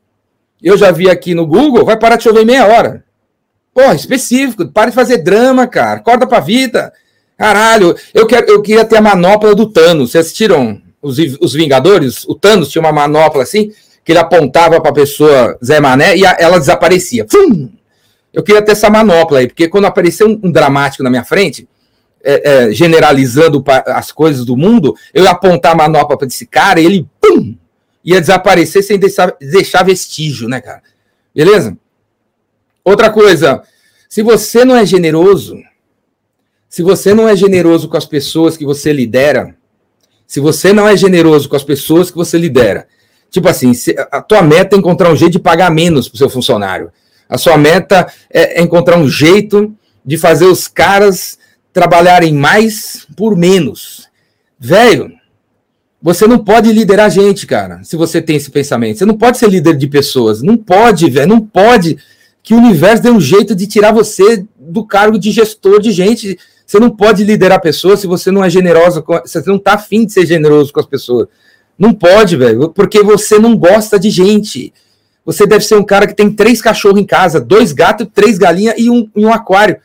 [0.61, 3.03] Eu já vi aqui no Google, vai parar de chover em meia hora.
[3.73, 4.67] Porra, específico.
[4.67, 5.99] Para de fazer drama, cara.
[5.99, 6.93] Acorda pra vida.
[7.37, 10.11] Caralho, eu, quero, eu queria ter a manopla do Thanos.
[10.11, 13.71] Vocês assistiram os, os Vingadores, o Thanos tinha uma manopla assim,
[14.03, 17.25] que ele apontava para a pessoa Zé Mané e a, ela desaparecia.
[17.29, 17.69] Fum!
[18.33, 21.67] Eu queria ter essa manopla aí, porque quando apareceu um, um dramático na minha frente,
[22.23, 26.79] é, é, generalizando as coisas do mundo, eu ia apontar a manopla para esse cara
[26.79, 27.55] e ele, pum!
[28.03, 30.81] ia desaparecer sem deixar, deixar vestígio, né, cara?
[31.33, 31.77] Beleza?
[32.83, 33.61] Outra coisa,
[34.09, 35.57] se você não é generoso,
[36.67, 39.55] se você não é generoso com as pessoas que você lidera,
[40.31, 42.87] se você não é generoso com as pessoas que você lidera,
[43.29, 43.73] tipo assim,
[44.09, 46.89] a tua meta é encontrar um jeito de pagar menos para o seu funcionário.
[47.27, 51.37] A sua meta é, é encontrar um jeito de fazer os caras
[51.73, 54.07] trabalharem mais por menos.
[54.57, 55.11] Velho,
[56.01, 58.99] você não pode liderar gente, cara, se você tem esse pensamento.
[58.99, 60.41] Você não pode ser líder de pessoas.
[60.41, 61.27] Não pode, velho.
[61.27, 61.97] Não pode
[62.41, 66.39] que o universo dê um jeito de tirar você do cargo de gestor de gente.
[66.71, 69.73] Você não pode liderar pessoas se você não é generoso, com, se você não tá
[69.73, 71.27] afim de ser generoso com as pessoas.
[71.77, 74.73] Não pode, velho, porque você não gosta de gente.
[75.25, 78.75] Você deve ser um cara que tem três cachorros em casa, dois gatos, três galinhas
[78.77, 79.81] e um, e um aquário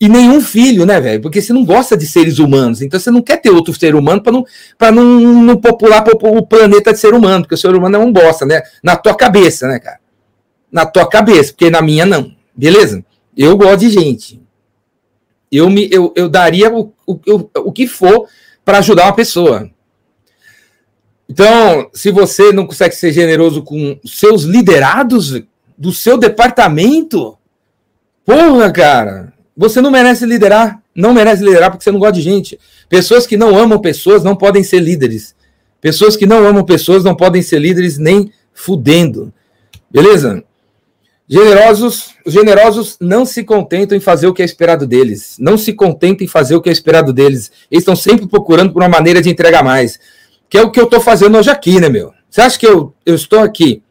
[0.00, 1.20] e nenhum filho, né, velho?
[1.20, 4.22] Porque você não gosta de seres humanos, então você não quer ter outro ser humano
[4.22, 4.46] para não,
[4.78, 5.04] pra não,
[5.42, 8.62] não popular o planeta de ser humano, porque o ser humano é um bosta, né?
[8.82, 9.98] Na tua cabeça, né, cara?
[10.72, 12.32] Na tua cabeça, porque na minha não.
[12.56, 13.04] Beleza?
[13.36, 14.43] Eu gosto de gente.
[15.56, 17.18] Eu, me, eu, eu daria o, o,
[17.56, 18.26] o, que for
[18.64, 19.70] para ajudar uma pessoa.
[21.28, 25.42] Então, se você não consegue ser generoso com seus liderados
[25.76, 27.36] do seu departamento,
[28.24, 30.82] porra, cara, você não merece liderar.
[30.94, 32.58] Não merece liderar porque você não gosta de gente.
[32.88, 35.34] Pessoas que não amam pessoas não podem ser líderes.
[35.80, 39.32] Pessoas que não amam pessoas não podem ser líderes nem fudendo.
[39.90, 40.42] Beleza?
[41.28, 45.36] Generosos, os generosos não se contentam em fazer o que é esperado deles.
[45.38, 47.50] Não se contentam em fazer o que é esperado deles.
[47.70, 49.98] Eles estão sempre procurando por uma maneira de entregar mais.
[50.48, 52.12] Que é o que eu estou fazendo hoje aqui, né, meu?
[52.30, 53.82] Você acha que eu, eu estou aqui,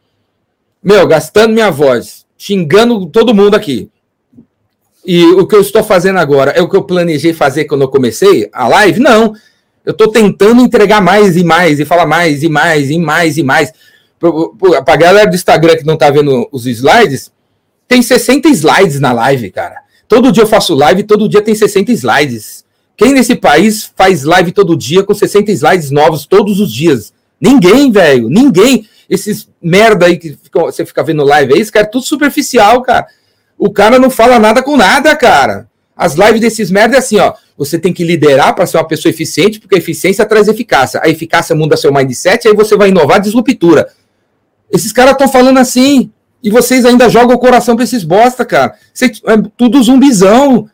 [0.83, 3.89] meu, gastando minha voz, xingando todo mundo aqui,
[5.05, 7.89] e o que eu estou fazendo agora é o que eu planejei fazer quando eu
[7.89, 8.99] comecei a live?
[8.99, 9.33] Não.
[9.85, 13.43] Eu estou tentando entregar mais e mais, e falar mais e mais e mais e
[13.43, 13.73] mais.
[14.17, 17.31] Para a galera do Instagram que não está vendo os slides,
[17.93, 19.83] tem 60 slides na live, cara.
[20.07, 22.65] Todo dia eu faço live, todo dia tem 60 slides.
[22.97, 27.13] Quem nesse país faz live todo dia com 60 slides novos todos os dias?
[27.39, 28.29] Ninguém, velho.
[28.29, 28.89] Ninguém.
[29.07, 33.05] Esses merda aí que você fica vendo live aí, esse cara é tudo superficial, cara.
[33.59, 35.67] O cara não fala nada com nada, cara.
[35.95, 37.35] As lives desses merda é assim, ó.
[37.55, 40.99] Você tem que liderar para ser uma pessoa eficiente, porque a eficiência traz eficácia.
[41.03, 43.87] A eficácia muda seu mindset, aí você vai inovar disruptura.
[44.71, 46.11] Esses caras estão falando assim,
[46.43, 48.75] e vocês ainda jogam o coração para esses bosta, cara.
[48.93, 50.69] Cê, é tudo zumbizão.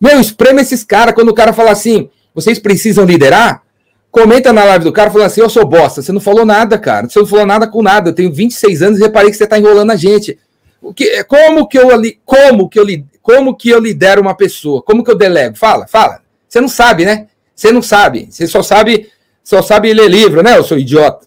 [0.00, 1.14] Meu, esprema esses caras.
[1.14, 3.62] Quando o cara fala assim, vocês precisam liderar,
[4.10, 6.00] comenta na live do cara falando assim, eu sou bosta.
[6.00, 7.06] Você não falou nada, cara.
[7.06, 8.10] Você não falou nada com nada.
[8.10, 10.38] Eu tenho 26 anos e reparei que você está enrolando a gente.
[10.80, 11.88] O que, como que eu
[12.24, 12.86] como que eu
[13.20, 14.82] como que eu lidero uma pessoa?
[14.82, 15.56] Como que eu delego?
[15.56, 16.20] Fala, fala.
[16.48, 17.26] Você não sabe, né?
[17.54, 18.28] Você não sabe.
[18.30, 19.10] Você só sabe
[19.42, 20.56] só sabe ler livro, né?
[20.56, 21.26] Eu sou idiota.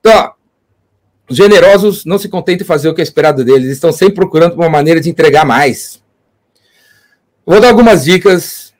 [0.00, 0.32] Então, ó,
[1.32, 4.54] os generosos não se contentam em fazer o que é esperado deles, estão sempre procurando
[4.54, 6.02] uma maneira de entregar mais.
[7.46, 8.74] Vou dar algumas dicas.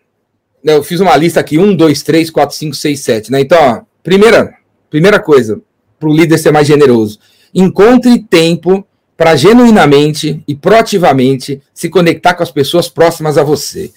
[0.62, 3.32] Eu fiz uma lista aqui: um, dois, três, quatro, cinco, seis, sete.
[3.32, 3.40] Né?
[3.40, 4.54] Então, ó, primeira,
[4.90, 5.62] primeira coisa,
[5.98, 7.18] para o líder ser mais generoso:
[7.54, 8.86] encontre tempo
[9.16, 13.90] para genuinamente e proativamente se conectar com as pessoas próximas a você.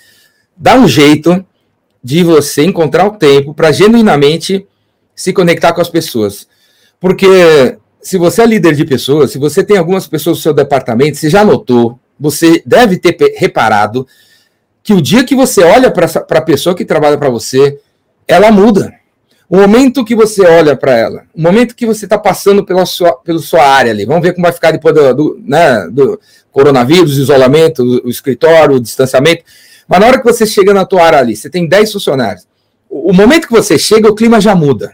[0.55, 1.45] Dá um jeito
[2.01, 4.65] de você encontrar o tempo para genuinamente
[5.13, 6.47] se conectar com as pessoas.
[7.01, 11.17] Porque se você é líder de pessoas, se você tem algumas pessoas no seu departamento,
[11.17, 14.07] você já notou, você deve ter reparado
[14.83, 17.79] que o dia que você olha para a pessoa que trabalha para você,
[18.27, 18.93] ela muda.
[19.49, 23.11] O momento que você olha para ela, o momento que você está passando pela sua,
[23.23, 26.19] pela sua área ali, vamos ver como vai ficar depois do, do, né, do
[26.51, 29.43] coronavírus, isolamento, o, o escritório, o distanciamento.
[29.87, 32.47] Mas na hora que você chega na tua área ali, você tem 10 funcionários.
[32.87, 34.93] O, o momento que você chega, o clima já muda.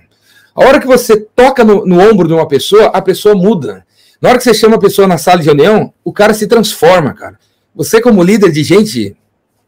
[0.56, 3.86] A hora que você toca no, no ombro de uma pessoa, a pessoa muda.
[4.22, 7.14] Na hora que você chama a pessoa na sala de reunião, o cara se transforma,
[7.14, 7.40] cara.
[7.74, 9.16] Você, como líder de gente,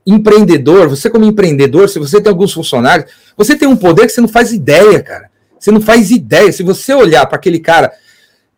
[0.05, 4.21] empreendedor, você como empreendedor, se você tem alguns funcionários, você tem um poder que você
[4.21, 5.29] não faz ideia, cara.
[5.57, 6.51] Você não faz ideia.
[6.51, 7.91] Se você olhar para aquele cara.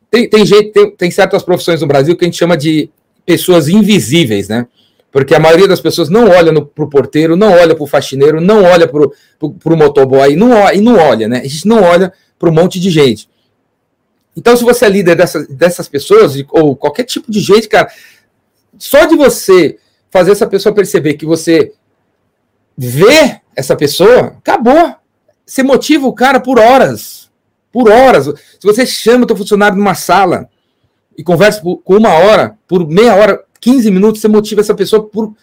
[0.10, 2.90] Tem, tem gente, tem, tem certas profissões no Brasil que a gente chama de
[3.26, 4.66] pessoas invisíveis, né?
[5.16, 8.42] Porque a maioria das pessoas não olha para o porteiro, não olha para o faxineiro,
[8.42, 11.38] não olha para o motoboy, não, e não olha, né?
[11.40, 13.30] A gente não olha para um monte de gente.
[14.36, 17.90] Então, se você é líder dessas, dessas pessoas, ou qualquer tipo de gente, cara,
[18.78, 19.78] só de você
[20.12, 21.72] fazer essa pessoa perceber que você
[22.78, 24.96] vê essa pessoa, acabou.
[25.46, 27.32] Você motiva o cara por horas.
[27.72, 28.26] Por horas.
[28.26, 30.50] Se você chama o teu funcionário numa sala
[31.18, 35.02] e conversa por, com uma hora, por meia hora, 15 minutos, você motiva essa pessoa
[35.02, 35.34] por,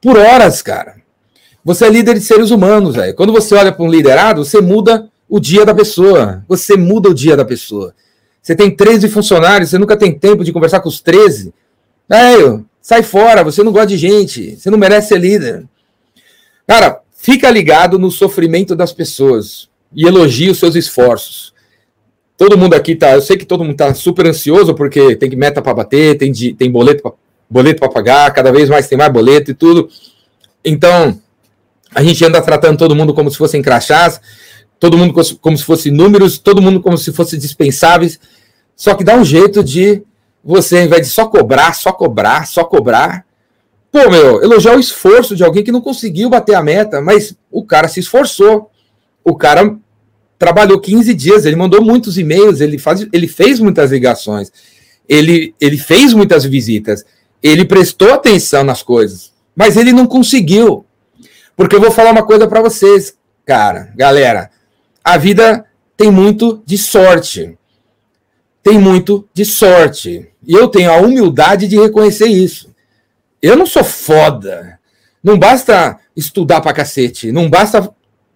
[0.00, 0.96] por horas, cara.
[1.62, 3.14] Você é líder de seres humanos, velho.
[3.14, 6.42] Quando você olha para um liderado, você muda o dia da pessoa.
[6.48, 7.94] Você muda o dia da pessoa.
[8.40, 11.52] Você tem 13 funcionários, você nunca tem tempo de conversar com os 13.
[12.08, 15.66] Velho, sai fora, você não gosta de gente, você não merece ser líder.
[16.66, 21.52] Cara, fica ligado no sofrimento das pessoas e elogie os seus esforços.
[22.38, 25.60] Todo mundo aqui tá, eu sei que todo mundo tá super ansioso porque tem meta
[25.60, 27.02] para bater, tem, tem boleto
[27.48, 29.88] boleto para pagar, cada vez mais tem mais boleto e tudo.
[30.64, 31.20] Então,
[31.94, 34.20] a gente anda tratando todo mundo como se fossem crachás,
[34.78, 38.18] todo mundo como se fosse números, todo mundo como se fosse dispensáveis.
[38.74, 40.02] Só que dá um jeito de
[40.44, 43.24] você, ao invés de só cobrar, só cobrar, só cobrar.
[43.90, 47.64] Pô, meu, elogiar o esforço de alguém que não conseguiu bater a meta, mas o
[47.64, 48.70] cara se esforçou.
[49.24, 49.76] O cara
[50.38, 54.52] trabalhou 15 dias, ele mandou muitos e-mails, ele, faz, ele fez muitas ligações,
[55.08, 57.04] ele, ele fez muitas visitas,
[57.48, 60.84] ele prestou atenção nas coisas, mas ele não conseguiu.
[61.56, 64.50] Porque eu vou falar uma coisa para vocês, cara, galera.
[65.02, 65.64] A vida
[65.96, 67.56] tem muito de sorte.
[68.62, 70.28] Tem muito de sorte.
[70.46, 72.74] E eu tenho a humildade de reconhecer isso.
[73.40, 74.78] Eu não sou foda.
[75.22, 77.32] Não basta estudar pra cacete.
[77.32, 77.88] Não basta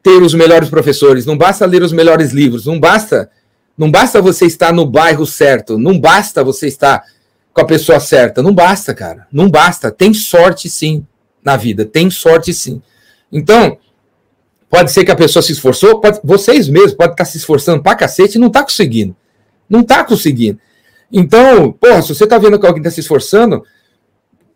[0.03, 1.27] ter os melhores professores.
[1.27, 2.67] Não basta ler os melhores livros.
[2.67, 3.31] Não basta.
[3.77, 5.77] Não basta você estar no bairro certo.
[5.77, 7.03] Não basta você estar
[7.53, 8.43] com a pessoa certa.
[8.43, 9.27] Não basta, cara.
[9.33, 9.91] Não basta.
[9.91, 11.07] Tem sorte sim
[11.45, 11.85] na vida.
[11.85, 12.81] Tem sorte sim.
[13.33, 13.79] Então,
[14.69, 17.95] pode ser que a pessoa se esforçou, pode, vocês mesmos podem estar se esforçando pra
[17.95, 19.15] cacete e não tá conseguindo.
[19.69, 20.59] Não tá conseguindo.
[21.13, 23.65] Então, porra, se você tá vendo que alguém tá se esforçando,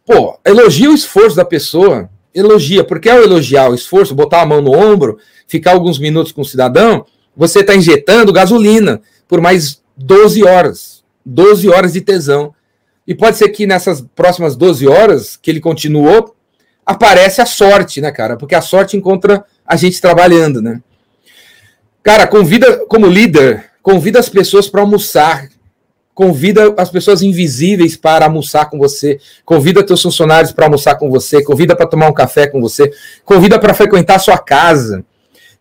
[0.06, 4.60] pô, elogia o esforço da pessoa, elogia, porque ao elogiar o esforço, botar a mão
[4.60, 10.44] no ombro, ficar alguns minutos com o cidadão, você está injetando gasolina por mais 12
[10.44, 11.02] horas.
[11.26, 12.54] 12 horas de tesão.
[13.06, 16.34] E pode ser que nessas próximas 12 horas que ele continuou,
[16.84, 18.36] aparece a sorte, né, cara?
[18.36, 20.80] Porque a sorte encontra a gente trabalhando, né?
[22.02, 25.48] Cara, convida, como líder, convida as pessoas para almoçar.
[26.14, 29.18] Convida as pessoas invisíveis para almoçar com você.
[29.44, 31.42] Convida teus funcionários para almoçar com você.
[31.42, 32.92] Convida para tomar um café com você.
[33.24, 35.04] Convida para frequentar sua casa.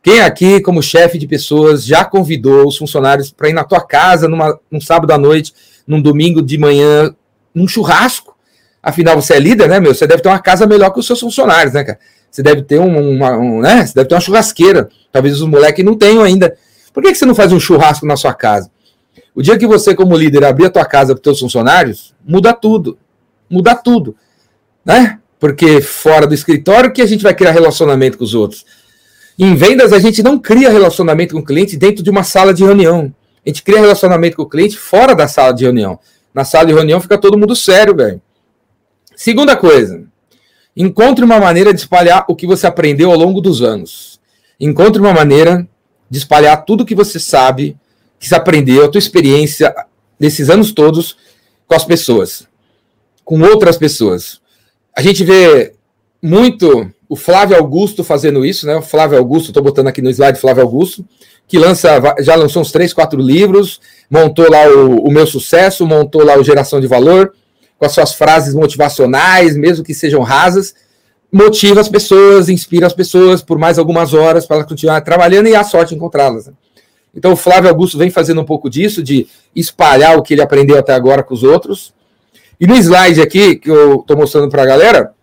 [0.03, 4.27] Quem aqui, como chefe de pessoas, já convidou os funcionários para ir na tua casa
[4.27, 5.53] numa, num sábado à noite,
[5.88, 7.15] num domingo de manhã,
[7.54, 8.36] num churrasco?
[8.82, 9.94] Afinal, você é líder, né, meu?
[9.94, 12.00] Você deve ter uma casa melhor que os seus funcionários, né, cara?
[12.30, 13.86] Você deve ter um, uma, um, né?
[13.86, 14.89] Você deve ter uma churrasqueira.
[15.12, 16.58] Talvez os moleques não tenham ainda.
[16.92, 18.72] Por que, que você não faz um churrasco na sua casa?
[19.36, 22.52] O dia que você, como líder, abrir a tua casa para os teus funcionários, muda
[22.54, 22.98] tudo.
[23.50, 24.16] Muda tudo.
[24.84, 25.20] Né?
[25.39, 28.66] Porque fora do escritório que a gente vai criar relacionamento com os outros.
[29.38, 32.63] Em vendas, a gente não cria relacionamento com o cliente dentro de uma sala de
[32.63, 33.13] reunião.
[33.46, 36.00] A gente cria relacionamento com o cliente fora da sala de reunião.
[36.34, 38.22] Na sala de reunião fica todo mundo sério, velho.
[39.15, 40.04] Segunda coisa,
[40.76, 44.19] encontre uma maneira de espalhar o que você aprendeu ao longo dos anos.
[44.60, 45.67] Encontre uma maneira
[46.10, 47.78] de espalhar tudo que você sabe,
[48.19, 49.74] que você aprendeu, a tua experiência
[50.19, 51.17] nesses anos todos
[51.67, 52.48] com as pessoas,
[53.24, 54.41] com outras pessoas.
[54.96, 55.74] A gente vê
[56.22, 58.76] muito o Flávio Augusto fazendo isso, né?
[58.76, 61.06] O Flávio Augusto, estou botando aqui no slide Flávio Augusto,
[61.47, 66.23] que lança, já lançou uns três, quatro livros, montou lá o, o meu sucesso, montou
[66.23, 67.32] lá o Geração de Valor,
[67.78, 70.73] com as suas frases motivacionais, mesmo que sejam rasas,
[71.32, 75.56] motiva as pessoas, inspira as pessoas por mais algumas horas para elas continuar trabalhando e
[75.56, 76.47] a sorte encontrá-las.
[76.47, 76.54] Né?
[77.13, 80.80] Então o Flávio Augusto vem fazendo um pouco disso, de espalhar o que ele aprendeu
[80.80, 81.93] até agora com os outros.
[82.60, 85.13] E no slide aqui, que eu estou mostrando para a galera,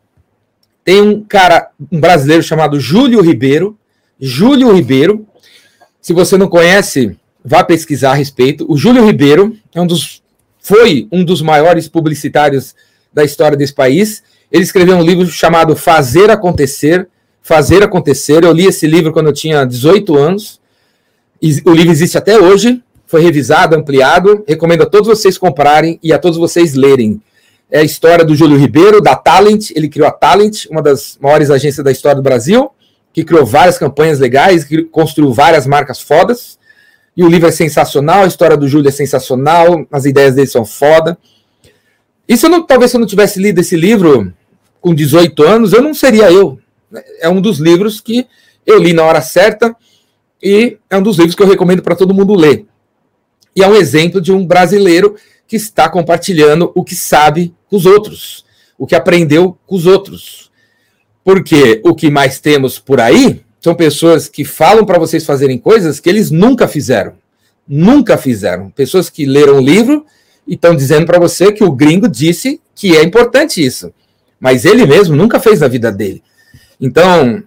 [0.84, 3.76] tem um cara, um brasileiro chamado Júlio Ribeiro.
[4.20, 5.26] Júlio Ribeiro.
[6.00, 8.66] Se você não conhece, vá pesquisar a respeito.
[8.70, 10.22] O Júlio Ribeiro é um dos
[10.60, 12.74] foi um dos maiores publicitários
[13.12, 14.22] da história desse país.
[14.52, 17.08] Ele escreveu um livro chamado Fazer Acontecer.
[17.42, 18.44] Fazer Acontecer.
[18.44, 20.60] Eu li esse livro quando eu tinha 18 anos.
[21.64, 22.82] O livro existe até hoje.
[23.06, 24.44] Foi revisado, ampliado.
[24.46, 27.20] Recomendo a todos vocês comprarem e a todos vocês lerem.
[27.70, 29.70] É a história do Júlio Ribeiro, da Talent.
[29.74, 32.70] Ele criou a Talent, uma das maiores agências da história do Brasil,
[33.12, 36.58] que criou várias campanhas legais, que construiu várias marcas fodas.
[37.16, 40.64] E o livro é sensacional, a história do Júlio é sensacional, as ideias dele são
[40.64, 41.16] foda.
[42.28, 44.32] E se eu não, talvez se eu não tivesse lido esse livro
[44.80, 46.58] com 18 anos, eu não seria eu.
[47.20, 48.26] É um dos livros que
[48.66, 49.76] eu li na hora certa
[50.42, 52.66] e é um dos livros que eu recomendo para todo mundo ler.
[53.54, 55.16] E é um exemplo de um brasileiro
[55.50, 58.44] que está compartilhando o que sabe com os outros,
[58.78, 60.48] o que aprendeu com os outros.
[61.24, 65.98] Porque o que mais temos por aí são pessoas que falam para vocês fazerem coisas
[65.98, 67.14] que eles nunca fizeram.
[67.66, 68.70] Nunca fizeram.
[68.70, 70.06] Pessoas que leram o livro
[70.46, 73.92] e estão dizendo para você que o gringo disse que é importante isso.
[74.38, 76.22] Mas ele mesmo nunca fez na vida dele.
[76.80, 77.42] Então,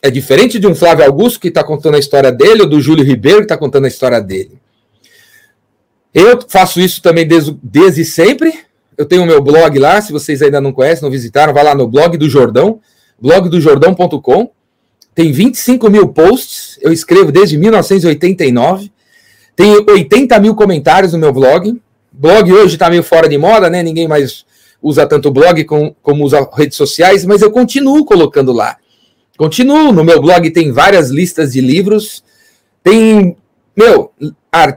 [0.00, 3.04] é diferente de um Flávio Augusto que está contando a história dele, ou do Júlio
[3.04, 4.59] Ribeiro que está contando a história dele.
[6.14, 8.52] Eu faço isso também desde, desde sempre.
[8.96, 11.74] Eu tenho o meu blog lá, se vocês ainda não conhecem, não visitaram, vai lá
[11.74, 12.80] no blog do Jordão,
[13.20, 14.50] blogdojordão.com.
[15.14, 18.90] Tem 25 mil posts, eu escrevo desde 1989.
[19.56, 21.80] Tem 80 mil comentários no meu blog.
[22.12, 23.82] Blog hoje está meio fora de moda, né?
[23.82, 24.44] Ninguém mais
[24.82, 28.76] usa tanto blog como, como usa redes sociais, mas eu continuo colocando lá.
[29.36, 29.92] Continuo.
[29.92, 32.22] No meu blog tem várias listas de livros.
[32.82, 33.36] Tem.
[33.76, 34.12] Meu,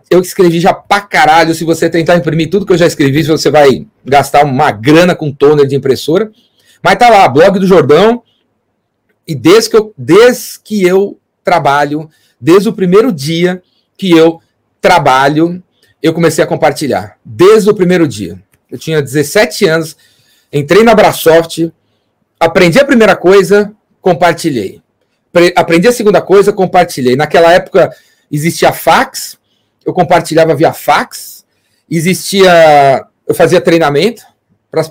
[0.10, 1.54] eu escrevi já pra caralho.
[1.54, 5.32] Se você tentar imprimir tudo que eu já escrevi, você vai gastar uma grana com
[5.32, 6.32] toner de impressora.
[6.82, 8.24] Mas tá lá, blog do Jordão.
[9.28, 13.62] E desde que eu, desde que eu trabalho, desde o primeiro dia
[13.98, 14.42] que eu
[14.82, 15.64] trabalho,
[16.02, 17.18] eu comecei a compartilhar.
[17.24, 18.42] Desde o primeiro dia.
[18.70, 19.96] Eu tinha 17 anos,
[20.52, 21.72] entrei na Brasoft,
[22.40, 24.82] aprendi a primeira coisa, compartilhei.
[25.56, 27.16] Aprendi a segunda coisa, compartilhei.
[27.16, 27.96] Naquela época
[28.36, 29.38] existia fax,
[29.86, 31.46] eu compartilhava via fax.
[31.90, 34.24] Existia, eu fazia treinamento
[34.72, 34.82] para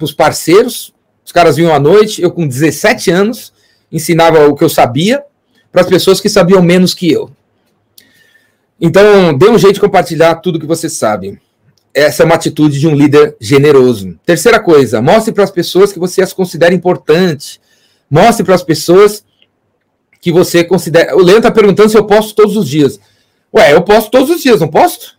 [0.00, 0.94] os parceiros.
[1.24, 3.52] Os caras vinham à noite, eu com 17 anos
[3.90, 5.24] ensinava o que eu sabia
[5.72, 7.30] para as pessoas que sabiam menos que eu.
[8.80, 11.40] Então, dê um jeito de compartilhar tudo que você sabe.
[11.92, 14.16] Essa é uma atitude de um líder generoso.
[14.24, 17.60] Terceira coisa, mostre para as pessoas que você as considera importante.
[18.08, 19.24] Mostre para as pessoas
[20.20, 21.14] que você considera.
[21.14, 23.00] O Leandro está perguntando se eu posto todos os dias.
[23.54, 25.16] Ué, eu posto todos os dias, não posto?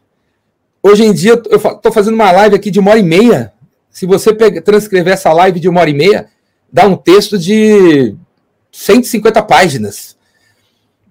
[0.81, 3.51] Hoje em dia, eu estou fazendo uma live aqui de uma hora e meia.
[3.89, 6.27] Se você pegar, transcrever essa live de uma hora e meia,
[6.71, 8.15] dá um texto de
[8.71, 10.15] 150 páginas.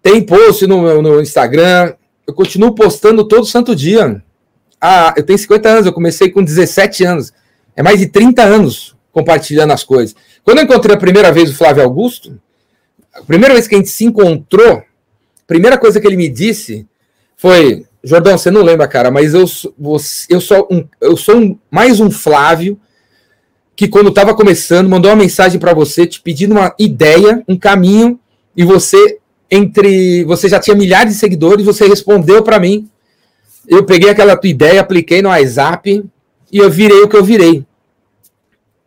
[0.02, 1.94] Tem post no, no Instagram.
[2.26, 4.22] Eu continuo postando todo santo dia.
[4.80, 7.32] Ah, eu tenho 50 anos, eu comecei com 17 anos.
[7.74, 10.14] É mais de 30 anos compartilhando as coisas.
[10.44, 12.40] Quando eu encontrei a primeira vez o Flávio Augusto,
[13.18, 14.84] a primeira vez que a gente se encontrou, a
[15.46, 16.86] primeira coisa que ele me disse
[17.36, 19.44] foi: Jordão, você não lembra, cara, mas eu,
[20.28, 22.78] eu sou, um, eu sou um, mais um Flávio
[23.74, 28.18] que, quando estava começando, mandou uma mensagem para você te pedindo uma ideia, um caminho,
[28.56, 29.18] e você,
[29.50, 30.24] entre.
[30.24, 32.88] Você já tinha milhares de seguidores, você respondeu para mim.
[33.68, 36.04] Eu peguei aquela tua ideia, apliquei no WhatsApp
[36.50, 37.64] e eu virei o que eu virei.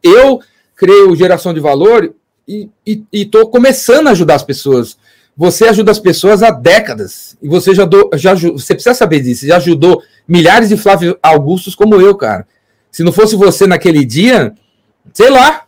[0.04, 0.40] Eu
[0.76, 2.14] criei o Geração de Valor
[2.86, 4.98] e estou começando a ajudar as pessoas.
[5.36, 7.38] Você ajuda as pessoas há décadas.
[7.42, 9.48] E você já, do, já você precisa saber disso.
[9.48, 12.46] Já ajudou milhares de Flávio Augustos como eu, cara.
[12.92, 14.54] Se não fosse você naquele dia,
[15.14, 15.64] sei lá,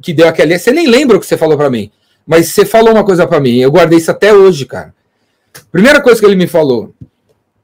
[0.00, 0.58] que deu aquele.
[0.58, 1.90] Você nem lembra o que você falou para mim.
[2.26, 3.56] Mas você falou uma coisa para mim.
[3.58, 4.94] Eu guardei isso até hoje, cara.
[5.72, 6.94] Primeira coisa que ele me falou.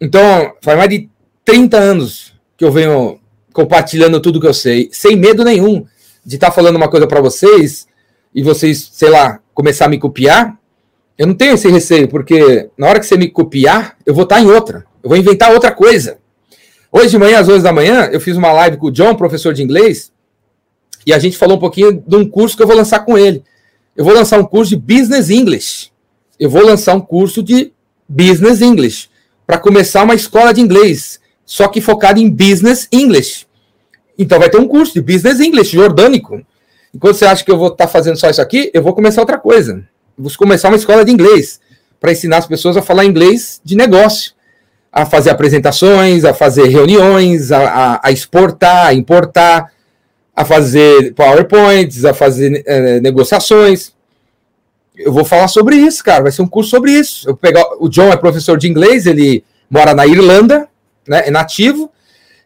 [0.01, 1.09] Então, faz mais de
[1.45, 3.21] 30 anos que eu venho
[3.53, 5.87] compartilhando tudo que eu sei, sem medo nenhum
[6.25, 7.87] de estar tá falando uma coisa para vocês
[8.35, 10.59] e vocês, sei lá, começar a me copiar.
[11.19, 14.41] Eu não tenho esse receio, porque na hora que você me copiar, eu vou estar
[14.41, 14.85] em outra.
[15.03, 16.19] Eu vou inventar outra coisa.
[16.91, 19.55] Hoje de manhã, às 11 da manhã, eu fiz uma live com o John, professor
[19.55, 20.13] de inglês,
[21.07, 23.43] e a gente falou um pouquinho de um curso que eu vou lançar com ele.
[23.97, 25.91] Eu vou lançar um curso de Business English.
[26.39, 27.73] Eu vou lançar um curso de
[28.09, 29.09] Business English
[29.47, 33.47] para começar uma escola de inglês, só que focado em Business English.
[34.19, 36.41] Então vai ter um curso de Business English jordânico.
[36.95, 39.21] Enquanto você acha que eu vou estar tá fazendo só isso aqui, eu vou começar
[39.21, 39.85] outra coisa
[40.17, 41.61] vou começar uma escola de inglês
[42.01, 44.33] para ensinar as pessoas a falar inglês de negócio,
[44.93, 49.73] a fazer apresentações, a fazer reuniões, a, a, a exportar, a importar,
[50.35, 53.93] a fazer PowerPoints, a fazer é, negociações.
[54.97, 56.25] Eu vou falar sobre isso, cara.
[56.25, 57.29] Vai ser um curso sobre isso.
[57.29, 60.69] Eu pegar, o John é professor de inglês, ele mora na Irlanda,
[61.09, 61.91] né, é nativo,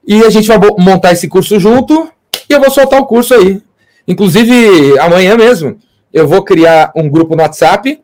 [0.06, 2.08] e a gente vai montar esse curso junto
[2.48, 3.60] e eu vou soltar o curso aí.
[4.06, 5.78] Inclusive, amanhã mesmo,
[6.12, 8.00] eu vou criar um grupo no WhatsApp.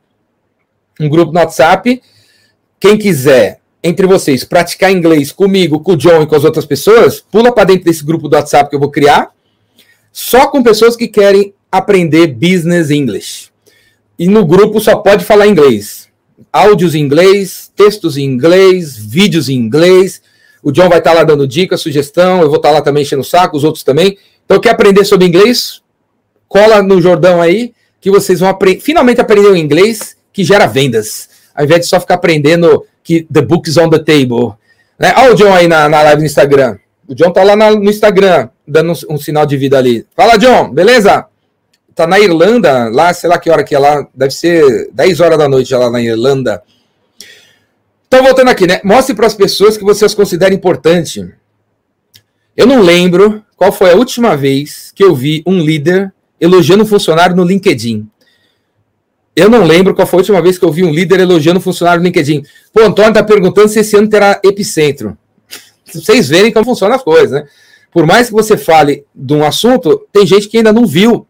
[1.01, 2.03] Um grupo no WhatsApp.
[2.81, 7.21] Quem quiser, entre vocês, praticar inglês comigo, com o John e com as outras pessoas,
[7.21, 9.31] pula para dentro desse grupo do WhatsApp que eu vou criar.
[10.11, 13.51] Só com pessoas que querem aprender business English.
[14.19, 16.09] E no grupo só pode falar inglês.
[16.53, 20.21] Áudios em inglês, textos em inglês, vídeos em inglês.
[20.63, 22.41] O John vai estar lá dando dica, sugestão.
[22.41, 24.19] Eu vou estar lá também enchendo o saco, os outros também.
[24.45, 25.82] Então, quer aprender sobre inglês?
[26.53, 31.31] Cola no Jordão aí que vocês vão apre finalmente aprender o inglês que gera vendas,
[31.55, 34.53] ao invés de só ficar aprendendo que the book is on the table.
[34.99, 35.15] Né?
[35.17, 36.77] Olha o John aí na, na live no Instagram.
[37.09, 40.07] O John tá lá na, no Instagram, dando um, um, sinal de vida ali.
[40.15, 41.25] Fala, John, beleza?
[41.95, 45.39] Tá na Irlanda, lá, sei lá que hora que é lá, deve ser 10 horas
[45.39, 46.63] da noite lá na Irlanda.
[48.07, 48.79] Então, voltando aqui, né?
[48.85, 51.33] Mostre para as pessoas que você as considera importante.
[52.55, 56.13] Eu não lembro qual foi a última vez que eu vi um líder
[56.43, 58.09] elogiando um funcionário no LinkedIn.
[59.35, 61.63] Eu não lembro qual foi a última vez que eu vi um líder elogiando um
[61.63, 62.43] funcionário no LinkedIn.
[62.73, 65.17] Pô, Antônio está perguntando se esse ano terá epicentro.
[65.95, 67.47] vocês verem como funcionam as coisas, né?
[67.93, 71.27] Por mais que você fale de um assunto, tem gente que ainda não viu.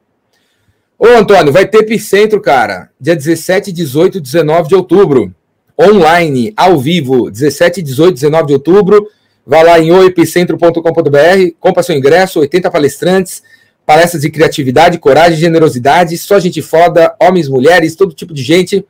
[0.99, 5.35] Ô, Antônio, vai ter Epicentro, cara, dia 17, 18 19 de outubro.
[5.79, 9.09] Online, ao vivo, 17, 18, 19 de outubro.
[9.45, 13.43] Vá lá em oepicentro.com.br, compra seu ingresso, 80 palestrantes,
[13.87, 18.85] palestras de criatividade, coragem, generosidade, só gente foda, homens, mulheres, todo tipo de gente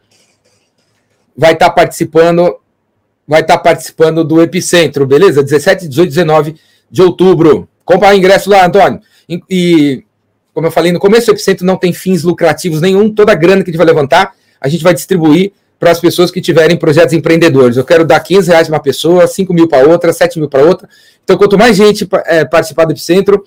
[1.37, 2.57] vai estar tá participando,
[3.27, 5.43] vai estar tá participando do Epicentro, beleza?
[5.43, 6.57] 17, 18, 19
[6.91, 7.69] de outubro.
[7.85, 9.01] Compra o ingresso lá, Antônio.
[9.29, 10.05] E, e,
[10.53, 13.65] como eu falei no começo, o Epicentro não tem fins lucrativos nenhum, toda a grana
[13.65, 17.13] que a gente vai levantar, a gente vai distribuir para as pessoas que tiverem projetos
[17.13, 17.77] empreendedores.
[17.77, 20.63] Eu quero dar 15 reais para uma pessoa, 5 mil para outra, 7 mil para
[20.63, 20.89] outra.
[21.25, 23.45] Então, quanto mais gente é, participar do Epicentro,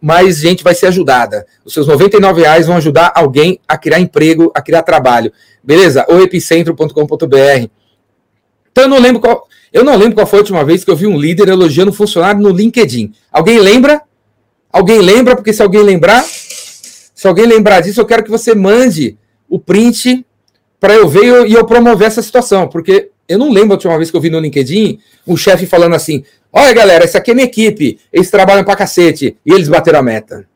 [0.00, 1.46] mais gente vai ser ajudada.
[1.64, 5.32] Os seus 99 reais vão ajudar alguém a criar emprego, a criar trabalho.
[5.62, 6.06] Beleza?
[6.08, 7.68] O epicentro.com.br.
[8.70, 9.46] Então eu não lembro qual.
[9.70, 11.94] Eu não lembro qual foi a última vez que eu vi um líder elogiando um
[11.94, 13.12] funcionário no LinkedIn.
[13.30, 14.00] Alguém lembra?
[14.72, 15.36] Alguém lembra?
[15.36, 20.24] Porque se alguém lembrar, se alguém lembrar disso, eu quero que você mande o print
[20.80, 24.10] para eu ver e eu promover essa situação, porque eu não lembro a última vez
[24.10, 27.46] que eu vi no LinkedIn um chefe falando assim: Olha, galera, essa aqui é minha
[27.46, 27.98] equipe.
[28.12, 29.36] Eles trabalham pra cacete.
[29.44, 30.46] E eles bateram a meta.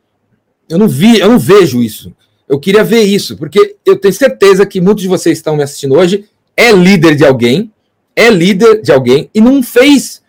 [0.69, 2.13] Eu não vi, eu não vejo isso.
[2.49, 5.63] Eu queria ver isso, porque eu tenho certeza que muitos de vocês que estão me
[5.63, 7.73] assistindo hoje é líder de alguém,
[8.15, 10.23] é líder de alguém e não fez.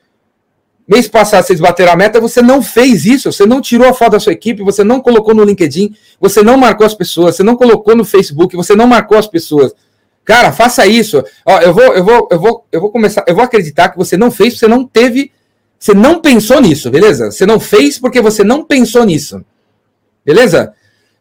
[0.88, 4.14] Mês passado vocês bateram a meta, você não fez isso, você não tirou a foto
[4.14, 7.56] da sua equipe, você não colocou no LinkedIn, você não marcou as pessoas, você não
[7.56, 9.74] colocou no Facebook, você não marcou as pessoas.
[10.26, 11.24] Cara, faça isso.
[11.46, 14.16] Ó, eu vou, eu vou, eu vou, eu vou começar, eu vou acreditar que você
[14.16, 15.32] não fez, você não teve
[15.84, 17.30] você não pensou nisso, beleza?
[17.30, 19.44] Você não fez porque você não pensou nisso.
[20.26, 20.74] Beleza?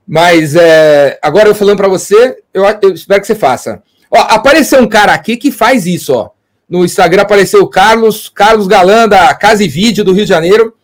[0.07, 3.83] Mas é, agora eu falando para você, eu, eu, espero que você faça.
[4.09, 6.31] Ó, apareceu um cara aqui que faz isso, ó.
[6.69, 10.77] No Instagram apareceu o Carlos, Carlos Galan, da Casa e Vídeo do Rio de Janeiro.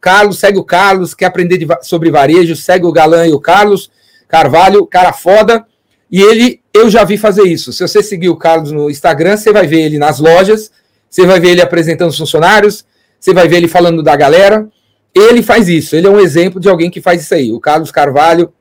[0.00, 3.90] Carlos, segue o Carlos, quer aprender de, sobre varejo, segue o Galan e o Carlos
[4.28, 5.66] Carvalho, cara foda.
[6.10, 7.72] E ele, eu já vi fazer isso.
[7.72, 10.70] Se você seguir o Carlos no Instagram, você vai ver ele nas lojas,
[11.10, 12.84] você vai ver ele apresentando os funcionários,
[13.18, 14.68] você vai ver ele falando da galera.
[15.14, 17.50] Ele faz isso, ele é um exemplo de alguém que faz isso aí.
[17.50, 18.52] O Carlos Carvalho,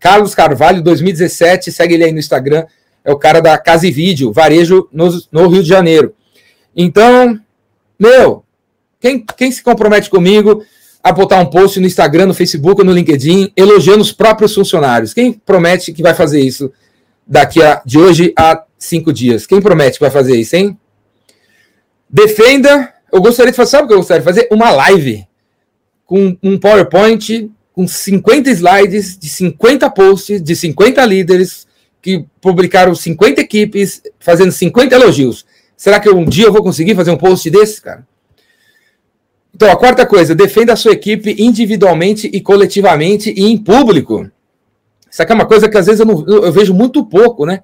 [0.00, 2.64] Carlos Carvalho 2017, segue ele aí no Instagram,
[3.04, 6.14] é o cara da Casa e Vídeo, varejo no, no Rio de Janeiro.
[6.74, 7.38] Então,
[7.98, 8.42] meu,
[8.98, 10.64] quem, quem se compromete comigo
[11.04, 15.12] a botar um post no Instagram, no Facebook no LinkedIn, elogiando os próprios funcionários?
[15.12, 16.72] Quem promete que vai fazer isso
[17.26, 19.46] daqui a de hoje a cinco dias?
[19.46, 20.78] Quem promete que vai fazer isso, hein?
[22.08, 24.48] Defenda eu gostaria de fazer, sabe o que eu gostaria de fazer?
[24.50, 25.24] Uma live
[26.04, 31.64] com um PowerPoint com 50 slides de 50 posts de 50 líderes
[32.02, 35.46] que publicaram 50 equipes fazendo 50 elogios.
[35.76, 38.04] Será que um dia eu vou conseguir fazer um post desse, cara?
[39.54, 44.28] Então, a quarta coisa, defenda a sua equipe individualmente e coletivamente e em público.
[45.08, 47.60] Isso aqui é uma coisa que às vezes eu, não, eu vejo muito pouco, né?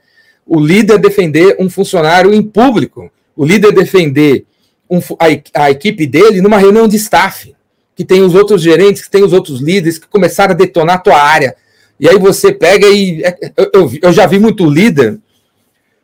[0.47, 3.11] O líder defender um funcionário em público.
[3.37, 4.47] O líder defender
[4.89, 7.55] um, a, a, equipe dele numa reunião de staff,
[7.97, 11.01] que tem os outros gerentes, que tem os outros líderes que começaram a detonar a
[11.01, 11.57] tua área.
[11.99, 13.23] E aí você pega e.
[13.25, 15.19] É, eu, eu, eu já vi muito líder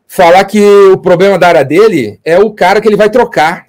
[0.09, 3.65] falar que o problema da área dele é o cara que ele vai trocar.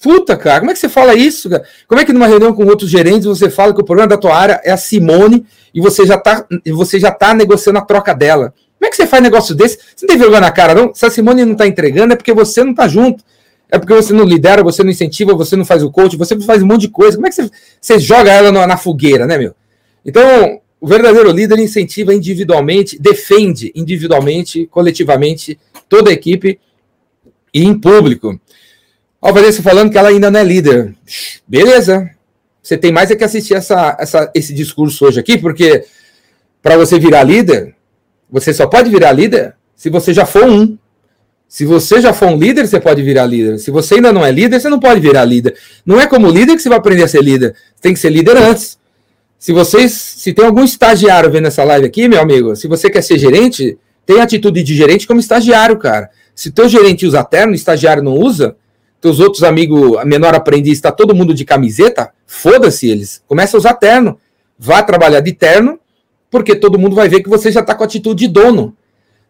[0.00, 1.64] Puta, cara, como é que você fala isso, cara?
[1.88, 4.34] Como é que numa reunião com outros gerentes você fala que o problema da tua
[4.34, 5.44] área é a Simone
[5.74, 8.54] e você já tá, você já tá negociando a troca dela?
[8.78, 9.76] Como é que você faz negócio desse?
[9.76, 10.94] Você não tem vergonha na cara, não?
[10.94, 13.24] Se a Simone não tá entregando, é porque você não tá junto.
[13.70, 16.62] É porque você não lidera, você não incentiva, você não faz o coach, você faz
[16.62, 17.16] um monte de coisa.
[17.16, 19.54] Como é que você, você joga ela na, na fogueira, né, meu?
[20.06, 26.58] Então, o verdadeiro líder incentiva individualmente, defende individualmente, coletivamente, toda a equipe
[27.52, 28.40] e em público.
[29.20, 30.94] Ó, Vanessa falando que ela ainda não é líder.
[31.46, 32.10] Beleza.
[32.62, 35.84] Você tem mais é que assistir essa, essa, esse discurso hoje aqui, porque
[36.62, 37.74] para você virar líder,
[38.30, 40.76] você só pode virar líder se você já for um.
[41.48, 43.58] Se você já for um líder, você pode virar líder.
[43.58, 45.56] Se você ainda não é líder, você não pode virar líder.
[45.86, 47.54] Não é como líder que você vai aprender a ser líder.
[47.74, 48.78] Você tem que ser líder antes.
[49.38, 53.02] Se vocês, se tem algum estagiário vendo essa live aqui, meu amigo, se você quer
[53.02, 56.10] ser gerente, tem atitude de gerente como estagiário, cara.
[56.34, 58.56] Se teu gerente usa terno, estagiário não usa,
[59.00, 63.22] teus outros amigos, menor aprendiz, está todo mundo de camiseta, foda-se eles.
[63.26, 64.18] Começa a usar terno.
[64.58, 65.78] Vá trabalhar de terno,
[66.30, 68.76] porque todo mundo vai ver que você já está com atitude de dono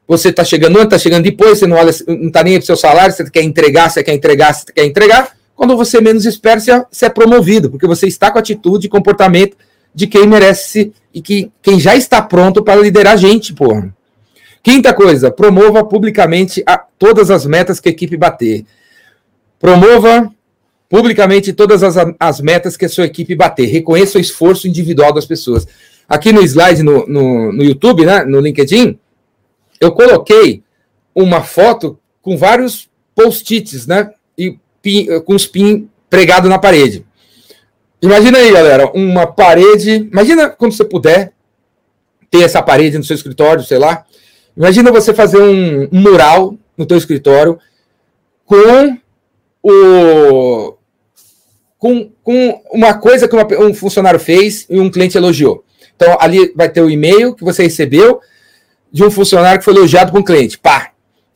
[0.09, 2.67] você está chegando antes, está chegando depois, você não olha, não está nem para o
[2.67, 5.37] seu salário, você quer entregar, você quer entregar, você quer entregar.
[5.55, 9.55] Quando você menos espera, você, você é promovido, porque você está com atitude e comportamento
[9.95, 13.95] de quem merece e que quem já está pronto para liderar a gente, porra.
[14.63, 18.65] Quinta coisa, promova publicamente a, todas as metas que a equipe bater.
[19.59, 20.33] Promova
[20.89, 23.67] publicamente todas as, as metas que a sua equipe bater.
[23.67, 25.67] Reconheça o esforço individual das pessoas.
[26.09, 28.99] Aqui no slide no, no, no YouTube, né, no LinkedIn,
[29.81, 30.63] eu coloquei
[31.15, 34.11] uma foto com vários post-its, né?
[34.37, 37.05] E pin, com os pin pregado na parede.
[38.01, 40.09] Imagina aí, galera, uma parede.
[40.11, 41.33] Imagina quando você puder
[42.31, 44.05] ter essa parede no seu escritório, sei lá.
[44.57, 47.59] Imagina você fazer um, um mural no teu escritório
[48.45, 48.97] com
[49.63, 50.75] o
[51.79, 55.65] com, com uma coisa que uma, um funcionário fez e um cliente elogiou.
[55.95, 58.21] Então, ali vai ter o e-mail que você recebeu
[58.91, 60.59] de um funcionário que foi elogiado por um cliente.
[60.59, 60.91] Pá!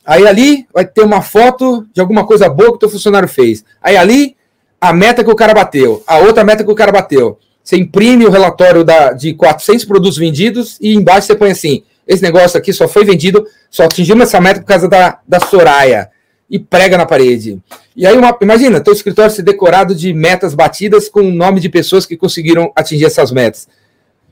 [0.05, 3.63] Aí ali vai ter uma foto de alguma coisa boa que o teu funcionário fez.
[3.81, 4.35] Aí ali,
[4.79, 7.39] a meta que o cara bateu, a outra meta que o cara bateu.
[7.63, 12.21] Você imprime o relatório da, de 400 produtos vendidos e embaixo você põe assim: esse
[12.21, 16.09] negócio aqui só foi vendido, só atingimos essa meta por causa da, da Soraya.
[16.53, 17.59] E prega na parede.
[17.95, 21.67] E aí, uma, imagina, teu escritório ser decorado de metas batidas com o nome de
[21.67, 23.67] pessoas que conseguiram atingir essas metas.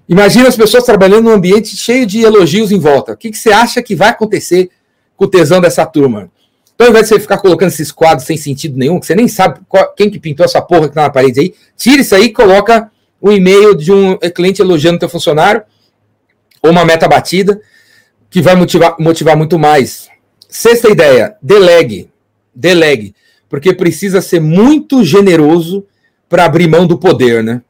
[0.08, 3.14] Imagina as pessoas trabalhando num ambiente cheio de elogios em volta.
[3.14, 4.70] O que, que você acha que vai acontecer
[5.18, 6.30] com o tesão dessa turma?
[6.76, 9.28] Então, ao invés de você ficar colocando esses quadros sem sentido nenhum, que você nem
[9.28, 12.26] sabe qual, quem que pintou essa porra que tá na parede aí, tira isso aí
[12.26, 15.64] e coloca um e-mail de um cliente elogiando teu funcionário,
[16.62, 17.60] ou uma meta batida,
[18.30, 20.08] que vai motivar, motivar muito mais.
[20.48, 22.11] Sexta ideia, delegue.
[22.54, 23.16] Delegue.
[23.50, 25.86] Porque precisa ser muito generoso
[26.30, 27.62] para abrir mão do poder, né?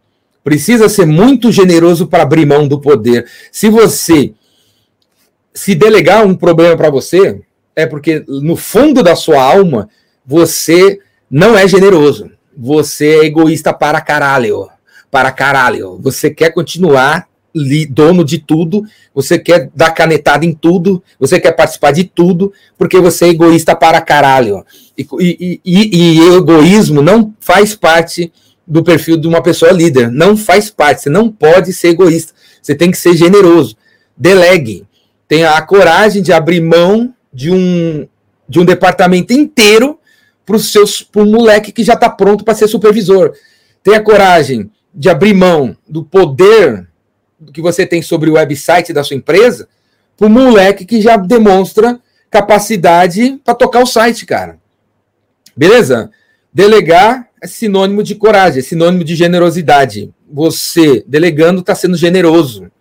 [0.43, 3.27] Precisa ser muito generoso para abrir mão do poder.
[3.51, 4.33] Se você
[5.53, 7.41] se delegar um problema para você,
[7.75, 9.89] é porque no fundo da sua alma
[10.25, 12.29] você não é generoso.
[12.55, 14.69] Você é egoísta para caralho.
[15.09, 15.97] Para caralho.
[16.01, 17.27] Você quer continuar
[17.89, 18.83] dono de tudo,
[19.13, 23.75] você quer dar canetada em tudo, você quer participar de tudo, porque você é egoísta
[23.75, 24.65] para caralho.
[24.97, 28.31] E, e, e, e egoísmo não faz parte
[28.65, 30.09] do perfil de uma pessoa líder.
[30.09, 31.03] Não faz parte.
[31.03, 32.33] Você não pode ser egoísta.
[32.61, 33.75] Você tem que ser generoso.
[34.15, 34.85] Delegue.
[35.27, 38.07] Tenha a coragem de abrir mão de um,
[38.47, 39.99] de um departamento inteiro
[40.45, 40.57] para
[41.21, 43.33] o moleque que já está pronto para ser supervisor.
[43.83, 46.87] Tenha coragem de abrir mão do poder
[47.53, 49.67] que você tem sobre o website da sua empresa
[50.17, 54.59] para o moleque que já demonstra capacidade para tocar o site, cara.
[55.55, 56.11] Beleza?
[56.53, 60.13] Delegar é sinônimo de coragem, é sinônimo de generosidade.
[60.31, 62.71] Você, delegando, está sendo generoso.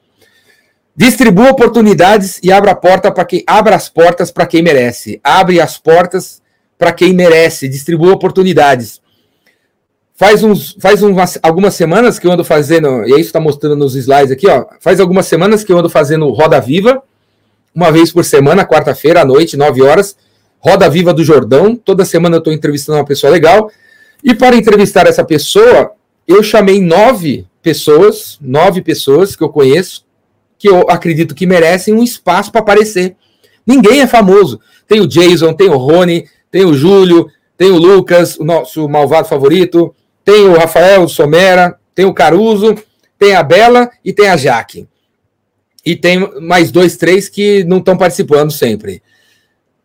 [0.94, 5.20] Distribua oportunidades e abra a porta para quem abra as portas para quem merece.
[5.24, 6.42] Abre as portas
[6.76, 7.68] para quem merece.
[7.68, 9.00] Distribua oportunidades.
[10.20, 13.74] Faz, uns, faz umas, algumas semanas que eu ando fazendo, e é isso está mostrando
[13.74, 14.66] nos slides aqui, ó.
[14.78, 17.02] Faz algumas semanas que eu ando fazendo Roda Viva,
[17.74, 20.14] uma vez por semana, quarta-feira à noite, 9 horas.
[20.58, 21.74] Roda Viva do Jordão.
[21.74, 23.70] Toda semana eu estou entrevistando uma pessoa legal.
[24.22, 25.92] E para entrevistar essa pessoa,
[26.28, 30.04] eu chamei nove pessoas, nove pessoas que eu conheço,
[30.58, 33.16] que eu acredito que merecem um espaço para aparecer.
[33.66, 34.60] Ninguém é famoso.
[34.86, 39.26] Tem o Jason, tem o Rony, tem o Júlio, tem o Lucas, o nosso malvado
[39.26, 39.94] favorito,
[40.30, 42.74] tem o Rafael Somera, tem o Caruso,
[43.18, 44.86] tem a Bela e tem a Jaque.
[45.84, 49.02] E tem mais dois, três que não estão participando sempre.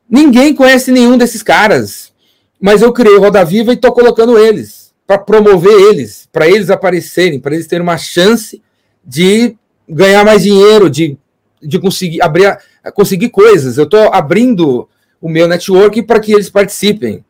[0.10, 2.14] Ninguém conhece nenhum desses caras
[2.60, 7.40] mas eu criei Roda Viva e estou colocando eles para promover eles, para eles aparecerem,
[7.40, 8.62] para eles terem uma chance
[9.06, 9.56] de
[9.88, 11.16] ganhar mais dinheiro, de,
[11.62, 12.58] de conseguir abrir,
[12.96, 13.78] conseguir coisas.
[13.78, 14.90] Eu estou abrindo
[15.22, 17.24] o meu network para que eles participem.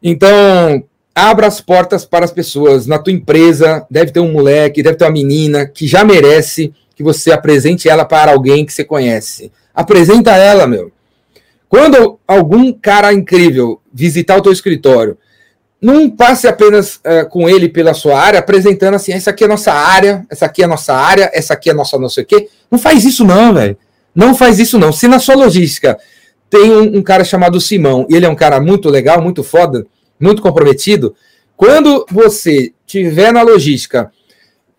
[0.00, 0.84] Então,
[1.14, 2.86] abra as portas para as pessoas.
[2.86, 7.02] Na tua empresa, deve ter um moleque, deve ter uma menina que já merece que
[7.02, 9.52] você apresente ela para alguém que você conhece.
[9.74, 10.92] Apresenta ela, meu.
[11.68, 15.18] Quando algum cara incrível visitar o teu escritório,
[15.80, 19.50] não passe apenas uh, com ele pela sua área, apresentando assim, essa aqui é a
[19.50, 22.24] nossa área, essa aqui é a nossa área, essa aqui é a nossa não sei
[22.24, 22.48] o quê.
[22.70, 23.76] Não faz isso não, velho.
[24.14, 24.92] Não faz isso não.
[24.92, 25.98] Se na sua logística
[26.48, 29.84] tem um, um, cara chamado Simão, e ele é um cara muito legal, muito foda,
[30.18, 31.14] muito comprometido,
[31.56, 34.10] quando você tiver na logística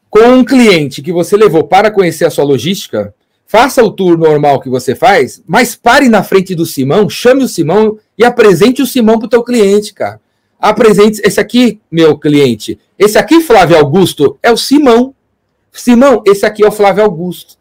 [0.09, 3.13] com um cliente que você levou para conhecer a sua logística,
[3.45, 7.47] faça o tour normal que você faz, mas pare na frente do Simão, chame o
[7.47, 10.19] Simão e apresente o Simão para o teu cliente, cara.
[10.59, 12.79] Apresente esse aqui, meu cliente.
[12.97, 15.13] Esse aqui, Flávio Augusto, é o Simão.
[15.71, 17.57] Simão, esse aqui é o Flávio Augusto.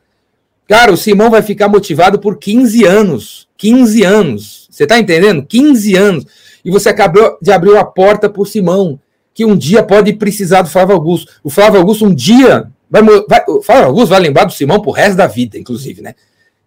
[0.68, 3.48] Cara, o Simão vai ficar motivado por 15 anos.
[3.56, 4.68] 15 anos.
[4.70, 5.44] Você tá entendendo?
[5.44, 6.26] 15 anos.
[6.64, 8.98] E você acabou de abrir a porta para o Simão,
[9.32, 11.32] que um dia pode precisar do Flávio Augusto.
[11.42, 14.92] O Flávio Augusto um dia Vai, vai, o Flávio Augusto vai lembrar do Simão pro
[14.92, 16.14] resto da vida, inclusive, né?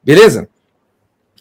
[0.04, 0.50] Beleza?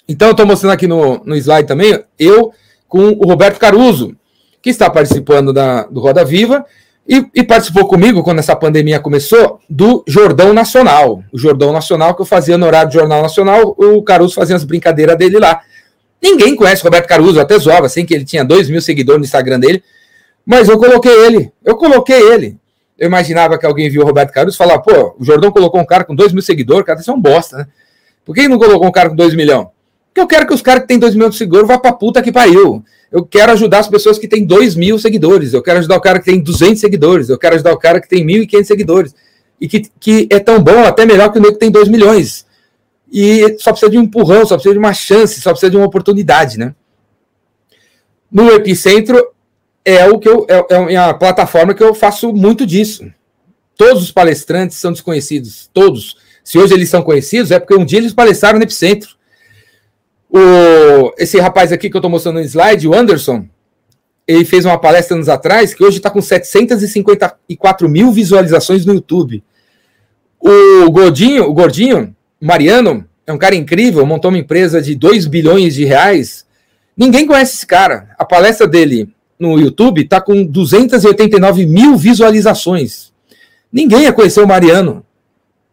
[0.09, 2.52] Então, eu estou mostrando aqui no, no slide também, eu
[2.86, 4.14] com o Roberto Caruso,
[4.62, 6.64] que está participando da, do Roda Viva
[7.09, 11.24] e, e, participou comigo, quando essa pandemia começou, do Jordão Nacional.
[11.32, 14.62] O Jordão Nacional, que eu fazia no horário do Jornal Nacional, o Caruso fazia as
[14.62, 15.61] brincadeiras dele lá.
[16.27, 19.61] Ninguém conhece Roberto Caruso, até zoava, assim, que ele tinha 2 mil seguidores no Instagram
[19.61, 19.81] dele.
[20.45, 21.53] Mas eu coloquei ele.
[21.64, 22.59] Eu coloquei ele.
[22.99, 25.87] Eu imaginava que alguém viu o Roberto Caruso e falava, pô, o Jordão colocou um
[25.87, 27.66] cara com 2 mil seguidores, cara, isso é um bosta, né?
[28.24, 29.68] Por que não colocou um cara com 2 milhões?
[30.09, 32.20] Porque eu quero que os caras que têm 2 milhões de seguidores vá pra puta
[32.20, 32.83] que pariu.
[33.12, 35.53] Eu quero ajudar as pessoas que têm 2 mil seguidores.
[35.53, 37.29] Eu quero ajudar o cara que tem 200 seguidores.
[37.29, 39.14] Eu quero ajudar o cara que tem 1.500 seguidores.
[39.61, 42.45] E que, que é tão bom, até melhor que o nego que tem 2 milhões.
[43.12, 45.86] E só precisa de um empurrão, só precisa de uma chance, só precisa de uma
[45.86, 46.74] oportunidade, né?
[48.30, 49.32] No Epicentro
[49.84, 53.11] é o que eu é, é a plataforma que eu faço muito disso.
[53.76, 56.16] Todos os palestrantes são desconhecidos, todos.
[56.42, 59.16] Se hoje eles são conhecidos, é porque um dia eles palestraram no Epicentro.
[60.28, 63.46] O, esse rapaz aqui que eu estou mostrando no slide, o Anderson,
[64.26, 69.44] ele fez uma palestra anos atrás que hoje está com 754 mil visualizações no YouTube.
[70.40, 75.74] O Gordinho, o Gordinho, Mariano, é um cara incrível, montou uma empresa de 2 bilhões
[75.74, 76.47] de reais.
[76.97, 78.11] Ninguém conhece esse cara.
[78.18, 79.09] A palestra dele
[79.39, 83.12] no YouTube está com 289 mil visualizações.
[83.72, 85.05] Ninguém ia conhecer o Mariano.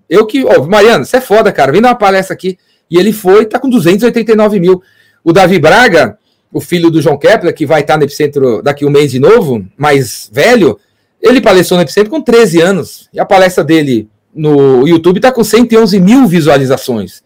[0.09, 0.43] Eu que.
[0.43, 1.71] Ó, Mariano, você é foda, cara.
[1.71, 2.57] Vem dar uma palestra aqui.
[2.89, 4.81] E ele foi, está com 289 mil.
[5.23, 6.17] O Davi Braga,
[6.51, 9.65] o filho do João Kepler, que vai estar no Epicentro daqui um mês de novo,
[9.77, 10.77] mais velho,
[11.21, 13.09] ele palestrou no Epicentro com 13 anos.
[13.13, 17.23] E a palestra dele no YouTube está com 111 mil visualizações.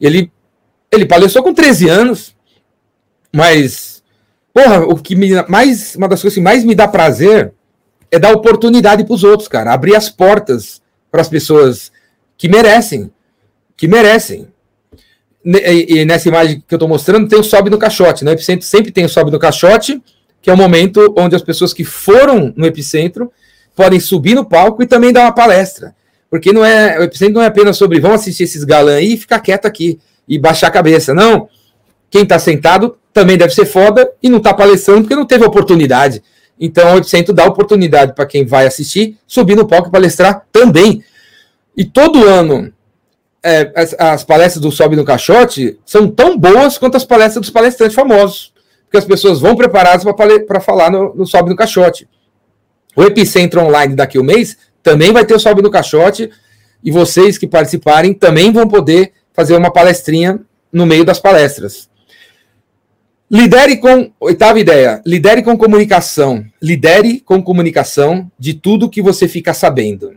[0.00, 0.30] Ele,
[0.90, 2.34] ele palestrou com 13 anos,
[3.32, 4.02] mas,
[4.52, 7.52] porra, o que me, mais, uma das coisas que mais me dá prazer
[8.10, 10.80] é dar oportunidade para os outros, cara, abrir as portas
[11.10, 11.92] para as pessoas
[12.36, 13.10] que merecem,
[13.76, 14.48] que merecem.
[15.44, 18.24] E nessa imagem que eu estou mostrando, tem o sobe no caixote.
[18.24, 18.34] No né?
[18.34, 20.02] Epicentro sempre tem o sobe no caixote,
[20.42, 23.32] que é o momento onde as pessoas que foram no Epicentro
[23.74, 25.94] podem subir no palco e também dar uma palestra.
[26.30, 29.16] Porque não é, o Epicentro não é apenas sobre vamos assistir esses galãs aí e
[29.16, 29.98] ficar quieto aqui
[30.28, 31.14] e baixar a cabeça.
[31.14, 31.48] Não.
[32.10, 36.22] Quem está sentado também deve ser foda e não está palestrando porque não teve oportunidade.
[36.60, 41.02] Então o Epicentro dá oportunidade para quem vai assistir subir no palco e palestrar também.
[41.76, 42.72] E todo ano
[43.42, 47.50] é, as, as, palestras do Sobe no Caixote são tão boas quanto as palestras dos
[47.50, 48.52] palestrantes famosos.
[48.84, 50.04] Porque as pessoas vão preparadas
[50.46, 52.08] para falar no, no Sobe no Caixote.
[52.96, 56.30] O Epicentro Online daqui a um mês também vai ter o Sobe no Caixote.
[56.82, 60.40] E vocês que participarem também vão poder fazer uma palestrinha
[60.72, 61.88] no meio das palestras.
[63.30, 64.10] Lidere com.
[64.20, 65.02] Oitava ideia.
[65.04, 66.44] Lidere com comunicação.
[66.62, 70.12] Lidere com comunicação de tudo que você fica sabendo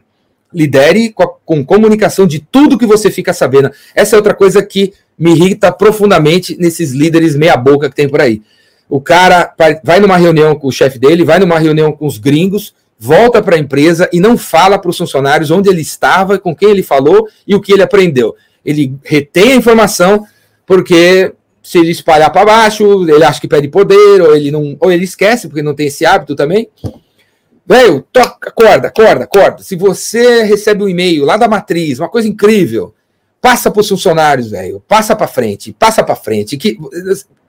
[0.53, 3.71] lidere com, a, com comunicação de tudo que você fica sabendo.
[3.95, 8.41] Essa é outra coisa que me irrita profundamente nesses líderes meia-boca que tem por aí.
[8.89, 9.53] O cara
[9.83, 12.73] vai numa reunião com o chefe dele, vai numa reunião com os gringos,
[13.03, 16.69] volta para a empresa e não fala para os funcionários onde ele estava, com quem
[16.69, 18.35] ele falou e o que ele aprendeu.
[18.63, 20.23] Ele retém a informação
[20.67, 21.33] porque
[21.63, 25.03] se ele espalhar para baixo, ele acha que perde poder, ou ele não, ou ele
[25.03, 26.69] esquece porque não tem esse hábito também.
[27.65, 29.63] Velho, toca, acorda, acorda, acorda.
[29.63, 32.93] Se você recebe um e-mail lá da matriz, uma coisa incrível,
[33.41, 34.79] passa para os funcionários, velho.
[34.87, 36.55] Passa para frente, passa para frente.
[36.55, 36.77] Que,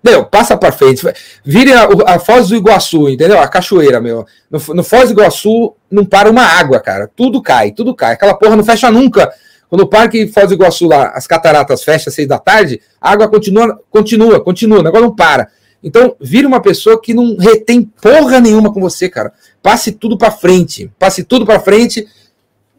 [0.03, 1.03] meu, passa para frente.
[1.45, 3.39] Vire a, a, Foz do Iguaçu, entendeu?
[3.39, 4.27] A cachoeira, meu.
[4.51, 7.09] No, no Foz do Iguaçu não para uma água, cara.
[7.15, 8.15] Tudo cai, tudo cai.
[8.15, 9.33] Aquela porra não fecha nunca.
[9.69, 13.13] Quando o Parque Foz do Iguaçu lá, as cataratas fecham às seis da tarde, a
[13.13, 15.49] água continua, continua, continua, o negócio não para.
[15.83, 19.33] Então, vire uma pessoa que não retém porra nenhuma com você, cara.
[19.63, 20.91] Passe tudo para frente.
[20.99, 22.07] Passe tudo para frente,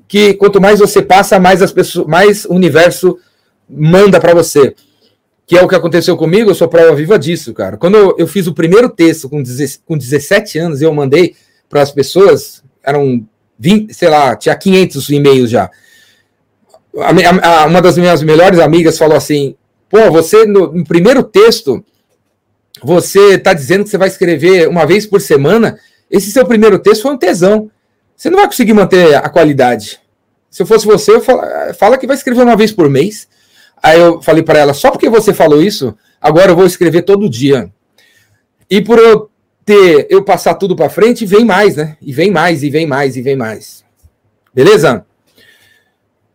[0.07, 3.17] que quanto mais você passa, mais as pessoas, mais o universo
[3.67, 4.75] manda para você.
[5.45, 7.77] Que é o que aconteceu comigo, eu sou prova viva disso, cara.
[7.77, 9.43] Quando eu, eu fiz o primeiro texto com,
[9.85, 11.35] com 17 anos, eu mandei
[11.69, 13.25] para as pessoas, eram
[13.59, 15.69] 20, sei lá, tinha 500 e-mails já.
[16.97, 19.55] A, a, uma das minhas melhores amigas falou assim:
[19.89, 21.83] pô, você no, no primeiro texto
[22.81, 25.79] você está dizendo que você vai escrever uma vez por semana,
[26.09, 27.69] esse seu primeiro texto foi um tesão.
[28.15, 29.99] Você não vai conseguir manter a qualidade.
[30.49, 33.27] Se eu fosse você, eu fala, fala que vai escrever uma vez por mês.
[33.83, 37.29] Aí eu falei para ela, só porque você falou isso, agora eu vou escrever todo
[37.29, 37.69] dia.
[38.69, 39.29] E por eu
[39.65, 41.97] ter, eu passar tudo para frente, vem mais, né?
[42.01, 43.83] E vem mais, e vem mais, e vem mais.
[44.53, 45.05] Beleza?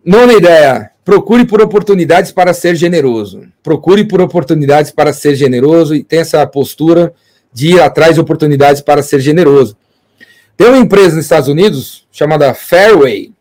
[0.05, 3.41] Nona ideia, Procure por oportunidades para ser generoso.
[3.63, 7.15] Procure por oportunidades para ser generoso e tenha essa postura
[7.51, 9.75] de ir atrás de oportunidades para ser generoso.
[10.55, 13.33] Tem uma empresa nos Estados Unidos chamada Fairway.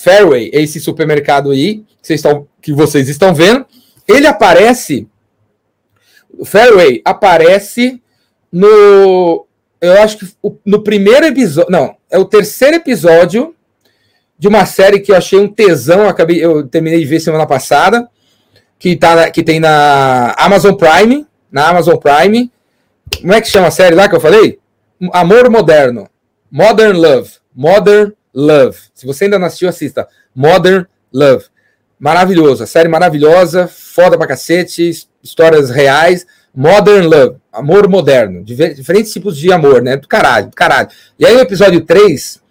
[0.00, 3.66] Fairway, esse supermercado aí que vocês estão, que vocês estão vendo,
[4.06, 5.08] ele aparece.
[6.38, 8.00] O Fairway aparece
[8.52, 9.44] no
[9.80, 10.26] eu acho que
[10.64, 11.70] no primeiro episódio.
[11.70, 13.56] Não, é o terceiro episódio
[14.38, 16.02] de uma série que eu achei um tesão.
[16.02, 18.08] Eu, acabei, eu terminei de ver semana passada.
[18.78, 21.26] Que, tá, que tem na Amazon Prime.
[21.50, 22.52] Na Amazon Prime.
[23.20, 24.60] Como é que chama a série lá que eu falei?
[25.12, 26.08] Amor Moderno.
[26.50, 27.30] Modern Love.
[27.52, 28.87] Modern Love.
[28.98, 30.08] Se você ainda não assistiu, assista.
[30.34, 31.46] Modern Love.
[31.98, 32.64] Maravilhoso.
[32.64, 33.68] A série maravilhosa.
[33.68, 35.08] Foda pra cacete.
[35.22, 39.96] Histórias reais Modern Love, amor moderno, diferentes tipos de amor, né?
[39.96, 40.88] Do caralho, do caralho.
[41.16, 42.42] E aí o episódio 3,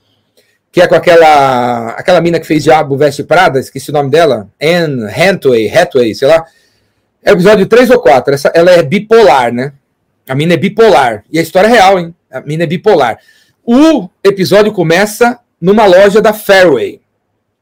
[0.71, 4.49] que é com aquela aquela mina que fez Diabo Veste Prada, esqueci o nome dela,
[4.61, 6.45] Anne Hathaway, Hathaway, sei lá.
[7.21, 9.73] É o episódio 3 ou 4, essa, ela é bipolar, né?
[10.25, 11.25] A mina é bipolar.
[11.29, 12.15] E a história é real, hein?
[12.31, 13.19] A mina é bipolar.
[13.65, 17.01] O episódio começa numa loja da Fairway.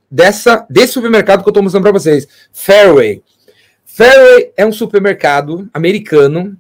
[0.10, 2.28] Dessa, desse supermercado que eu estou mostrando para vocês.
[2.54, 3.22] Fairway.
[3.86, 6.58] Fairway é um supermercado americano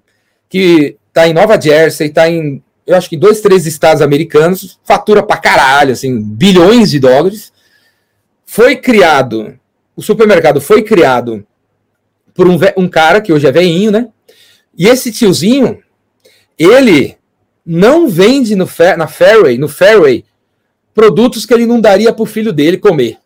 [0.49, 5.23] que está em Nova Jersey, está em, eu acho que dois, três estados americanos, fatura
[5.23, 7.51] pra caralho, assim, bilhões de dólares.
[8.45, 9.57] Foi criado,
[9.95, 11.45] o supermercado foi criado
[12.33, 14.09] por um, um cara que hoje é veinho, né?
[14.77, 15.81] E esse tiozinho,
[16.59, 17.17] ele
[17.65, 20.25] não vende no, na Fairway, no Fairway,
[20.95, 23.17] produtos que ele não daria para o filho dele comer.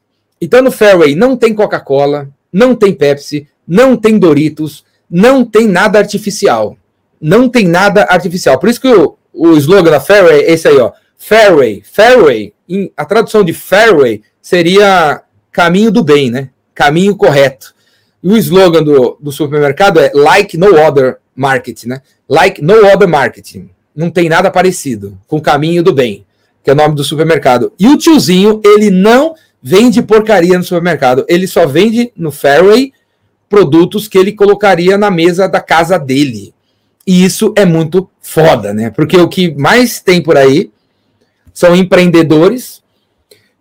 [0.41, 5.99] Então no Fairway não tem Coca-Cola, não tem Pepsi, não tem Doritos, não tem nada
[5.99, 6.75] artificial.
[7.21, 8.57] Não tem nada artificial.
[8.57, 10.91] Por isso que o, o slogan da Fairway é esse aí, ó.
[11.17, 11.83] Fairway.
[11.83, 16.49] Fairway, em, a tradução de Fairway seria caminho do bem, né?
[16.73, 17.75] Caminho correto.
[18.23, 22.01] E o slogan do, do supermercado é like no other market, né?
[22.27, 23.69] Like no other marketing.
[23.95, 26.25] Não tem nada parecido com o caminho do bem,
[26.69, 27.73] que é o nome do supermercado.
[27.79, 31.25] E o tiozinho, ele não vende porcaria no supermercado.
[31.27, 32.93] Ele só vende no Fairway
[33.49, 36.53] produtos que ele colocaria na mesa da casa dele.
[37.07, 38.91] E isso é muito foda, né?
[38.91, 40.71] Porque o que mais tem por aí
[41.51, 42.83] são empreendedores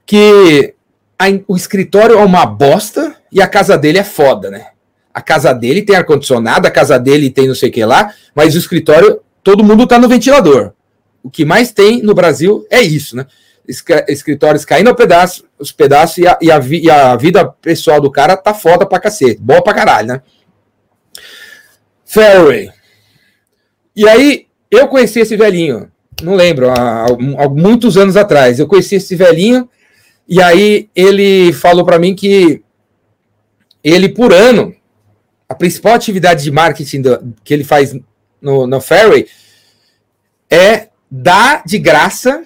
[0.05, 0.75] que
[1.19, 4.67] a, o escritório é uma bosta e a casa dele é foda, né?
[5.15, 8.55] A casa dele tem ar-condicionado, a casa dele tem não sei o que lá, mas
[8.55, 10.75] o escritório, todo mundo tá no ventilador.
[11.23, 13.27] O que mais tem no Brasil é isso, né?
[14.09, 18.11] escritórios caindo ao pedaço, os pedaços e a, e, a, e a, vida pessoal do
[18.11, 19.39] cara tá foda pra cacete.
[19.41, 20.23] Boa pra caralho, né?
[22.07, 22.71] Fairway.
[23.95, 25.91] E aí, eu conheci esse velhinho,
[26.23, 28.59] não lembro, há, há muitos anos atrás.
[28.59, 29.69] Eu conheci esse velhinho
[30.27, 32.63] e aí ele falou para mim que
[33.85, 34.75] ele, por ano,
[35.49, 37.95] a principal atividade de marketing do, que ele faz
[38.41, 39.27] no, no Fairway
[41.11, 42.45] dar de graça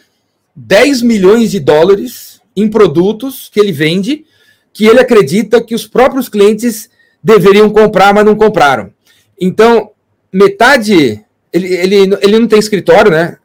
[0.55, 4.25] 10 milhões de dólares em produtos que ele vende,
[4.73, 6.91] que ele acredita que os próprios clientes
[7.23, 8.93] deveriam comprar, mas não compraram.
[9.41, 9.91] Então,
[10.33, 11.25] metade.
[11.53, 13.37] Ele, ele, ele não tem escritório, né?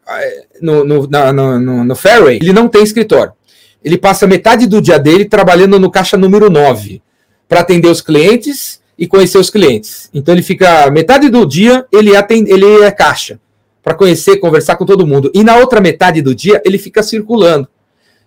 [0.62, 3.34] No, no, na, no, no Fairway, ele não tem escritório.
[3.84, 7.02] Ele passa metade do dia dele trabalhando no caixa número 9
[7.48, 10.10] para atender os clientes e conhecer os clientes.
[10.14, 13.40] Então ele fica metade do dia ele atende, ele é caixa
[13.88, 15.32] para conhecer, conversar com todo mundo.
[15.34, 17.70] E na outra metade do dia, ele fica circulando.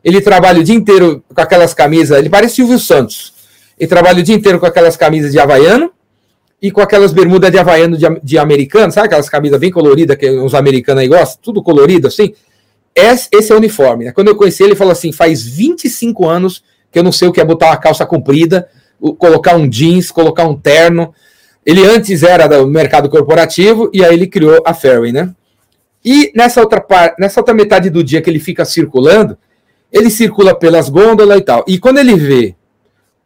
[0.02, 3.34] Ele trabalha o dia inteiro com aquelas camisas, ele parece Silvio Santos.
[3.78, 5.90] Ele trabalha o dia inteiro com aquelas camisas de havaiano
[6.62, 10.30] e com aquelas bermudas de havaiano de, de americano, sabe aquelas camisas bem coloridas que
[10.30, 11.38] os americanos aí gostam?
[11.42, 12.32] Tudo colorido assim.
[12.94, 14.06] Esse, esse é o uniforme.
[14.06, 14.12] Né?
[14.12, 17.32] Quando eu conheci ele, ele falou assim: faz 25 anos que eu não sei o
[17.32, 18.66] que é botar uma calça comprida,
[19.18, 21.12] colocar um jeans, colocar um terno.
[21.66, 25.34] Ele antes era do mercado corporativo e aí ele criou a Fairway, né?
[26.04, 29.36] E nessa outra, parte, nessa outra metade do dia que ele fica circulando,
[29.92, 31.64] ele circula pelas gôndolas e tal.
[31.66, 32.54] E quando ele vê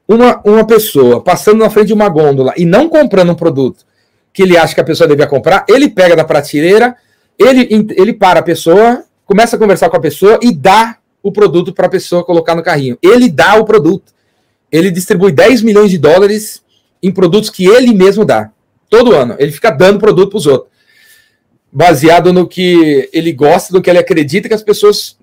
[0.09, 3.85] uma, uma pessoa passando na frente de uma gôndola e não comprando um produto
[4.33, 6.97] que ele acha que a pessoa devia comprar, ele pega da prateleira,
[7.39, 11.73] ele, ele para a pessoa, começa a conversar com a pessoa e dá o produto
[11.73, 12.99] para a pessoa colocar no carrinho.
[13.01, 14.13] Ele dá o produto.
[14.71, 16.63] Ele distribui 10 milhões de dólares
[17.01, 18.51] em produtos que ele mesmo dá.
[18.91, 19.37] Todo ano.
[19.39, 20.74] Ele fica dando produto para os outros
[21.75, 25.19] baseado no que ele gosta, no que ele acredita que as pessoas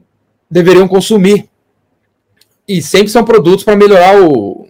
[0.50, 1.50] deveriam consumir.
[2.68, 4.68] E sempre são produtos para melhorar o,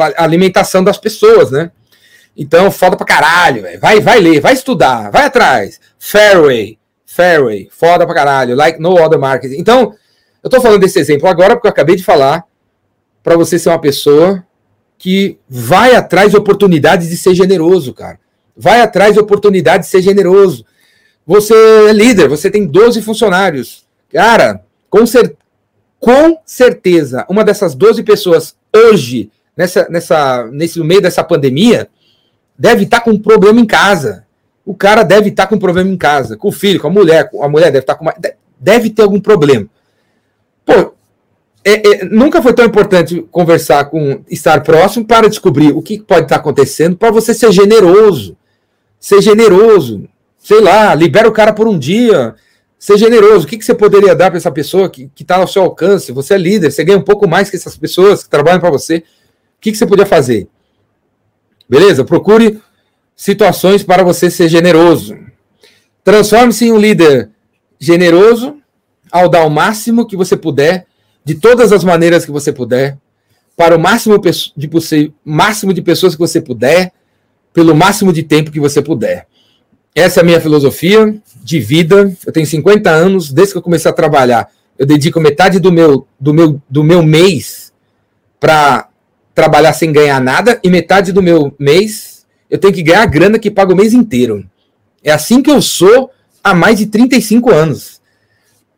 [0.00, 1.70] a alimentação das pessoas, né?
[2.36, 3.78] Então, foda pra caralho, véio.
[3.78, 5.80] vai, vai ler, vai estudar, vai atrás.
[5.98, 9.52] Fairway, Fairway, foda pra caralho, like no other market.
[9.52, 9.94] Então,
[10.42, 12.44] eu tô falando desse exemplo agora porque eu acabei de falar
[13.22, 14.44] para você ser uma pessoa
[14.98, 18.18] que vai atrás de oportunidades de ser generoso, cara.
[18.56, 20.64] Vai atrás de oportunidades de ser generoso.
[21.30, 23.86] Você é líder, você tem 12 funcionários.
[24.12, 25.36] Cara, com, cer
[26.00, 31.88] com certeza, uma dessas 12 pessoas hoje, nessa, nessa, nesse no meio dessa pandemia,
[32.58, 34.26] deve estar com um problema em casa.
[34.66, 36.90] o cara deve estar tá com um problema em casa, com o filho, com a
[36.90, 38.14] mulher, com a mulher deve estar tá com uma,
[38.58, 39.68] deve ter algum problema.
[40.66, 40.94] Pô,
[41.64, 46.24] é, é, nunca foi tão importante conversar com estar próximo para descobrir o que pode
[46.24, 48.36] estar acontecendo, para você ser generoso.
[48.98, 50.08] Ser generoso.
[50.40, 52.34] Sei lá, libera o cara por um dia.
[52.78, 53.44] Ser generoso.
[53.44, 56.10] O que, que você poderia dar para essa pessoa que está ao seu alcance?
[56.12, 58.96] Você é líder, você ganha um pouco mais que essas pessoas que trabalham para você.
[58.96, 59.02] O
[59.60, 60.48] que, que você podia fazer?
[61.68, 62.04] Beleza?
[62.04, 62.60] Procure
[63.14, 65.14] situações para você ser generoso.
[66.02, 67.30] Transforme-se em um líder
[67.78, 68.56] generoso
[69.12, 70.86] ao dar o máximo que você puder
[71.22, 72.96] de todas as maneiras que você puder,
[73.56, 76.92] para o máximo de, máximo de pessoas que você puder,
[77.52, 79.26] pelo máximo de tempo que você puder.
[79.94, 82.14] Essa é a minha filosofia de vida.
[82.24, 86.06] Eu tenho 50 anos, desde que eu comecei a trabalhar, eu dedico metade do meu,
[86.18, 87.72] do meu, do meu mês
[88.38, 88.88] para
[89.34, 93.38] trabalhar sem ganhar nada, e metade do meu mês eu tenho que ganhar a grana
[93.38, 94.44] que paga o mês inteiro.
[95.04, 96.10] É assim que eu sou
[96.42, 98.00] há mais de 35 anos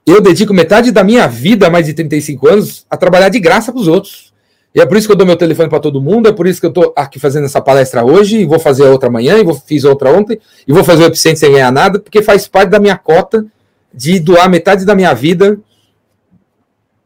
[0.07, 3.81] eu dedico metade da minha vida, mais de 35 anos, a trabalhar de graça para
[3.81, 4.32] os outros.
[4.75, 6.59] E é por isso que eu dou meu telefone para todo mundo, é por isso
[6.59, 9.55] que eu estou aqui fazendo essa palestra hoje, e vou fazer outra amanhã, e vou,
[9.55, 12.81] fiz outra ontem, e vou fazer o Epicentro sem ganhar nada, porque faz parte da
[12.81, 13.45] minha cota
[13.93, 15.59] de doar metade da minha vida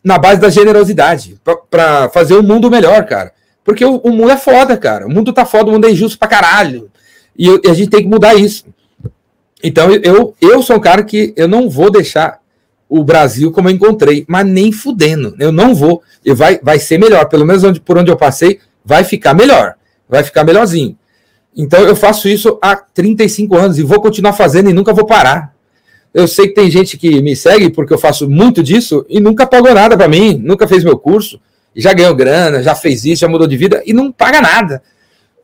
[0.03, 1.37] na base da generosidade,
[1.69, 3.33] para fazer o um mundo melhor, cara.
[3.65, 5.05] Porque o, o, mundo é foda, cara.
[5.05, 6.89] O mundo tá foda, o mundo é injusto pra caralho.
[7.37, 8.65] E, eu, e a gente tem que mudar isso.
[9.61, 12.39] Então eu, eu sou um cara que eu não vou deixar
[12.89, 15.35] o Brasil como eu encontrei, mas nem fudendo.
[15.39, 16.03] Eu não vou.
[16.25, 17.29] Eu vai, vai ser melhor.
[17.29, 19.75] Pelo menos onde, por onde eu passei, vai ficar melhor.
[20.09, 20.97] Vai ficar melhorzinho.
[21.57, 25.55] Então eu faço isso há 35 anos e vou continuar fazendo e nunca vou parar.
[26.13, 29.47] Eu sei que tem gente que me segue porque eu faço muito disso e nunca
[29.47, 31.41] pagou nada para mim, nunca fez meu curso,
[31.75, 34.83] já ganhou grana, já fez isso, já mudou de vida e não paga nada.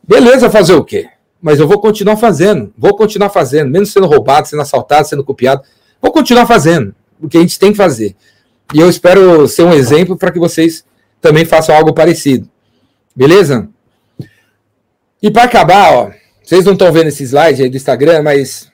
[0.03, 1.09] Beleza, fazer o quê?
[1.41, 5.63] Mas eu vou continuar fazendo, vou continuar fazendo, mesmo sendo roubado, sendo assaltado, sendo copiado,
[6.01, 8.17] vou continuar fazendo o que a gente tem que fazer.
[8.75, 10.85] E eu espero ser um exemplo para que vocês
[11.21, 12.49] também façam algo parecido.
[13.15, 13.69] Beleza?
[15.23, 16.11] E para acabar, ó,
[16.43, 18.71] vocês não estão vendo esse slide aí do Instagram, mas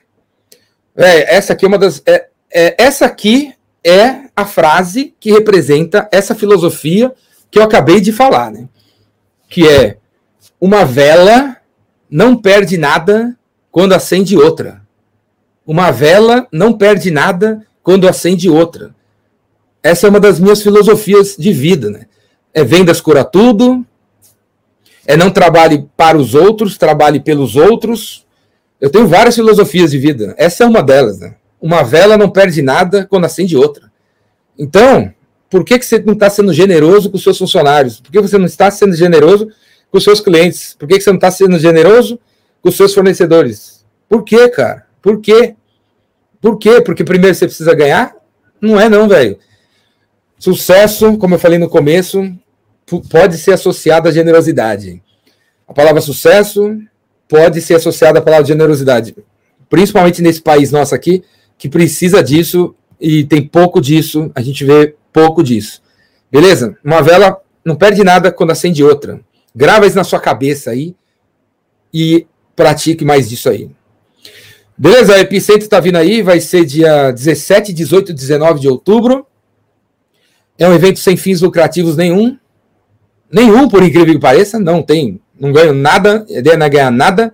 [0.95, 2.01] é, essa aqui é uma das.
[2.05, 7.13] É, é, essa aqui é a frase que representa essa filosofia
[7.51, 8.67] que eu acabei de falar, né?
[9.47, 9.97] Que é
[10.59, 11.57] uma vela
[12.09, 13.37] não perde nada
[13.71, 14.81] quando acende outra.
[15.65, 18.95] Uma vela não perde nada quando acende outra.
[19.81, 22.05] Essa é uma das minhas filosofias de vida, né?
[22.53, 23.85] É vendas cura tudo,
[25.05, 28.25] é não trabalhe para os outros, trabalhe pelos outros.
[28.79, 30.35] Eu tenho várias filosofias de vida.
[30.37, 31.35] Essa é uma delas, né?
[31.61, 33.91] Uma vela não perde nada quando acende outra.
[34.57, 35.13] Então,
[35.49, 37.99] por que, que você não está sendo generoso com os seus funcionários?
[37.99, 39.47] Por que você não está sendo generoso
[39.91, 40.75] com os seus clientes?
[40.77, 42.19] Por que, que você não está sendo generoso
[42.61, 43.85] com os seus fornecedores?
[44.07, 44.85] Por quê, cara?
[45.01, 45.55] Por quê?
[46.41, 46.81] Por quê?
[46.81, 48.15] Porque primeiro você precisa ganhar?
[48.61, 49.37] Não é não, velho.
[50.37, 52.23] Sucesso, como eu falei no começo,
[53.09, 55.01] pode ser associado à generosidade.
[55.67, 56.77] A palavra sucesso
[57.27, 59.15] pode ser associada à palavra generosidade.
[59.69, 61.23] Principalmente nesse país nosso aqui,
[61.57, 65.81] que precisa disso e tem pouco disso, a gente vê pouco disso.
[66.31, 66.75] Beleza?
[66.83, 69.19] Uma vela não perde nada quando acende outra.
[69.55, 70.95] Grava isso na sua cabeça aí
[71.93, 72.25] e
[72.55, 73.69] pratique mais disso aí.
[74.81, 79.27] Beleza, o Epicentro está vindo aí, vai ser dia 17, 18 e 19 de outubro.
[80.57, 82.37] É um evento sem fins lucrativos nenhum.
[83.29, 86.91] Nenhum, por incrível que pareça, não tem, não ganho nada, a ideia não é ganhar
[86.91, 87.33] nada.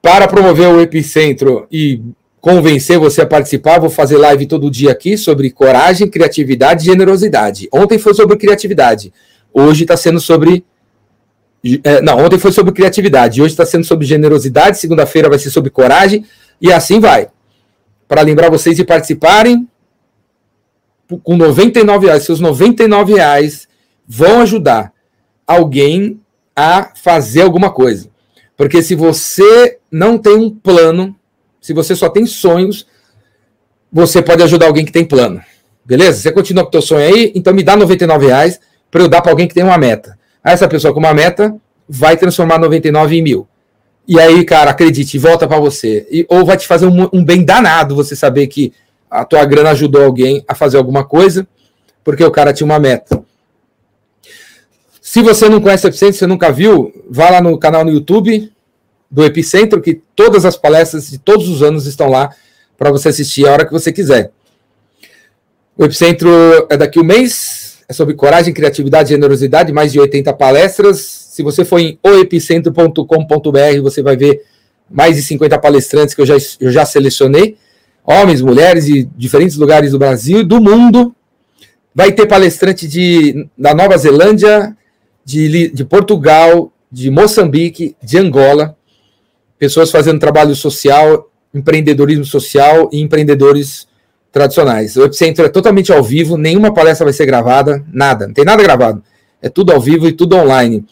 [0.00, 2.00] Para promover o Epicentro e
[2.40, 7.68] convencer você a participar, vou fazer live todo dia aqui sobre coragem, criatividade e generosidade.
[7.70, 9.12] Ontem foi sobre criatividade,
[9.52, 10.64] hoje está sendo sobre
[11.84, 15.70] é, não, ontem foi sobre criatividade, hoje está sendo sobre generosidade, segunda-feira vai ser sobre
[15.70, 16.24] coragem,
[16.60, 17.28] e assim vai.
[18.08, 19.68] Para lembrar vocês de participarem,
[21.22, 23.68] com 99 reais, seus 99 reais
[24.06, 24.92] vão ajudar
[25.46, 26.20] alguém
[26.54, 28.10] a fazer alguma coisa.
[28.56, 31.14] Porque se você não tem um plano,
[31.60, 32.86] se você só tem sonhos,
[33.92, 35.40] você pode ajudar alguém que tem plano.
[35.84, 36.20] Beleza?
[36.20, 38.60] Você continua com o teu sonho aí, então me dá 99 reais
[38.90, 40.18] para eu dar para alguém que tem uma meta.
[40.42, 41.54] Aí essa pessoa com uma meta
[41.88, 43.48] vai transformar 99 em mil.
[44.06, 46.06] E aí, cara, acredite, volta para você.
[46.10, 48.72] E, ou vai te fazer um, um, bem danado você saber que
[49.10, 51.46] a tua grana ajudou alguém a fazer alguma coisa,
[52.02, 53.22] porque o cara tinha uma meta.
[55.00, 58.50] Se você não conhece Epicentro, você nunca viu, vá lá no canal no YouTube
[59.10, 62.34] do Epicentro, que todas as palestras de todos os anos estão lá
[62.78, 64.32] para você assistir a hora que você quiser.
[65.76, 66.30] O Epicentro
[66.70, 67.61] é daqui um mês,
[67.92, 70.98] é sobre coragem, criatividade generosidade, mais de 80 palestras.
[71.30, 74.42] Se você for em oepicentro.com.br, você vai ver
[74.90, 77.56] mais de 50 palestrantes que eu já, eu já selecionei,
[78.04, 81.14] homens, mulheres de diferentes lugares do Brasil e do mundo.
[81.94, 84.74] Vai ter palestrante de, da Nova Zelândia,
[85.24, 88.76] de, de Portugal, de Moçambique, de Angola,
[89.58, 93.86] pessoas fazendo trabalho social, empreendedorismo social e empreendedores
[94.32, 94.96] tradicionais.
[94.96, 98.62] O Epicentro é totalmente ao vivo, nenhuma palestra vai ser gravada, nada, não tem nada
[98.62, 99.02] gravado.
[99.40, 100.84] É tudo ao vivo e tudo online.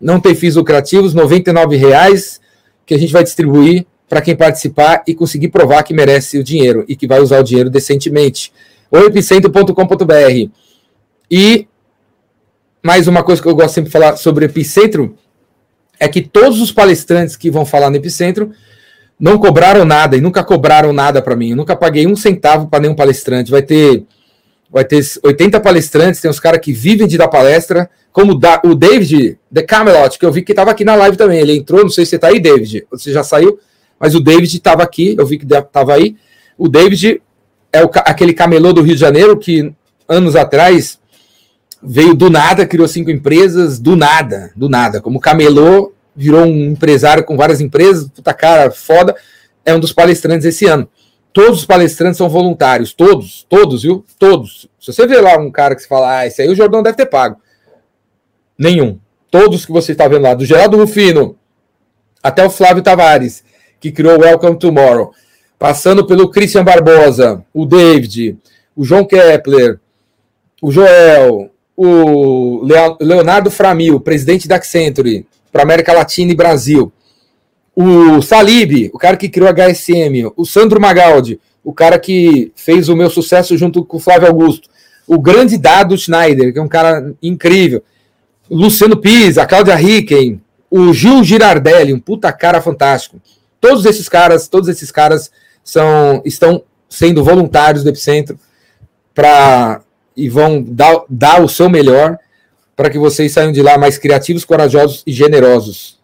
[0.00, 2.40] Não tem fins lucrativos, R$ 99,00
[2.84, 6.84] que a gente vai distribuir para quem participar e conseguir provar que merece o dinheiro
[6.88, 8.50] e que vai usar o dinheiro decentemente.
[8.90, 10.50] O epicentro.com.br.
[11.30, 11.68] E
[12.82, 15.14] mais uma coisa que eu gosto sempre de falar sobre o Epicentro
[16.00, 18.50] é que todos os palestrantes que vão falar no Epicentro
[19.18, 21.50] não cobraram nada e nunca cobraram nada para mim.
[21.50, 23.50] Eu nunca paguei um centavo para nenhum palestrante.
[23.50, 24.04] Vai ter
[24.70, 29.38] vai ter 80 palestrantes, tem uns caras que vivem de dar palestra, como o David
[29.52, 31.40] The Camelot, que eu vi que estava aqui na live também.
[31.40, 32.86] Ele entrou, não sei se você está aí, David.
[32.90, 33.58] Você já saiu,
[33.98, 36.16] mas o David estava aqui, eu vi que estava aí.
[36.56, 37.22] O David
[37.72, 39.72] é o, aquele camelô do Rio de Janeiro que
[40.06, 40.98] anos atrás
[41.82, 45.00] veio do nada, criou cinco empresas, do nada, do nada.
[45.00, 49.14] Como camelô, virou um empresário com várias empresas, puta cara, foda.
[49.64, 50.88] É um dos palestrantes esse ano.
[51.32, 54.04] Todos os palestrantes são voluntários, todos, todos, viu?
[54.18, 54.68] Todos.
[54.80, 57.06] Se você vê lá um cara que fala, ah, esse aí o Jordão deve ter
[57.06, 57.40] pago.
[58.58, 58.98] Nenhum.
[59.30, 61.36] Todos que você está vendo lá, do Geraldo Rufino
[62.20, 63.44] até o Flávio Tavares,
[63.78, 65.12] que criou Welcome Tomorrow,
[65.56, 68.36] passando pelo Christian Barbosa, o David,
[68.74, 69.78] o João Kepler,
[70.60, 72.64] o Joel, o
[73.00, 76.92] Leonardo Framil, presidente da Accenture para América Latina e Brasil,
[77.74, 82.88] o Salib, o cara que criou a HSM, o Sandro Magaldi, o cara que fez
[82.88, 84.68] o meu sucesso junto com o Flávio Augusto,
[85.06, 87.82] o grande Dado Schneider, que é um cara incrível,
[88.48, 90.40] o Luciano Pisa, a Cláudia Ricken,
[90.70, 93.20] o Gil Girardelli, um puta cara fantástico.
[93.60, 95.30] Todos esses caras, todos esses caras
[95.62, 98.38] são estão sendo voluntários do Epicentro
[99.14, 99.82] para
[100.16, 102.18] e vão dar, dar o seu melhor
[102.78, 105.98] para que vocês saiam de lá mais criativos, corajosos e generosos.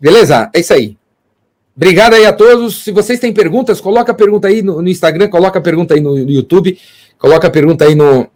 [0.00, 0.50] Beleza?
[0.54, 0.96] É isso aí.
[1.76, 2.82] Obrigado aí a todos.
[2.82, 6.00] Se vocês têm perguntas, coloca a pergunta aí no, no Instagram, coloca a pergunta aí
[6.00, 6.78] no, no, YouTube,
[7.18, 8.26] coloca a pergunta aí no,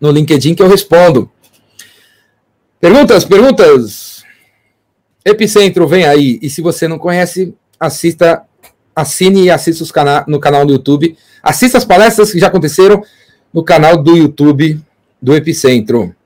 [0.00, 1.30] no LinkedIn que eu respondo.
[2.80, 4.24] Perguntas, perguntas.
[5.26, 6.38] Epicentro, vem aí.
[6.40, 8.44] E se você não conhece, assista,
[8.94, 11.18] assine e assista os cana no canal do YouTube.
[11.42, 13.04] Assista as palestras que já aconteceram
[13.52, 14.80] no canal do YouTube
[15.20, 16.16] do Epicentro.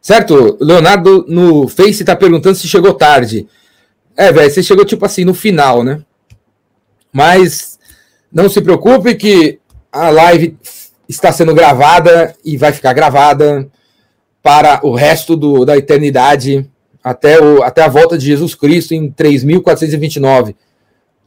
[0.00, 0.56] Certo?
[0.60, 3.46] Leonardo no Face está perguntando se chegou tarde.
[4.16, 6.02] É, velho, você chegou tipo assim no final, né?
[7.12, 7.78] Mas
[8.32, 9.58] não se preocupe que
[9.92, 10.56] a live
[11.08, 13.68] está sendo gravada e vai ficar gravada
[14.42, 16.70] para o resto do, da eternidade,
[17.02, 20.56] até, o, até a volta de Jesus Cristo em 3429.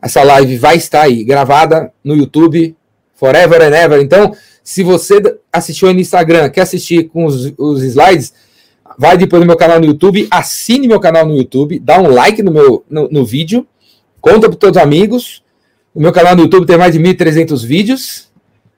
[0.02, 2.76] Essa live vai estar aí, gravada no YouTube,
[3.14, 4.02] forever and ever.
[4.02, 5.22] Então, se você
[5.52, 8.34] assistiu aí no Instagram, quer assistir com os, os slides,
[8.98, 12.41] vai depois no meu canal no YouTube, assine meu canal no YouTube, dá um like
[12.41, 13.68] no meu no, no vídeo,
[14.22, 15.44] conta para todos os amigos.
[15.94, 18.32] O meu canal no YouTube tem mais de 1.300 vídeos.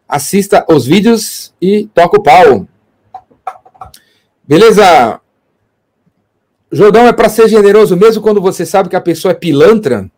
[0.07, 2.67] Assista os vídeos e toca o pau.
[4.43, 5.21] Beleza?
[6.71, 10.11] Jordão é para ser generoso mesmo quando você sabe que a pessoa é pilantra?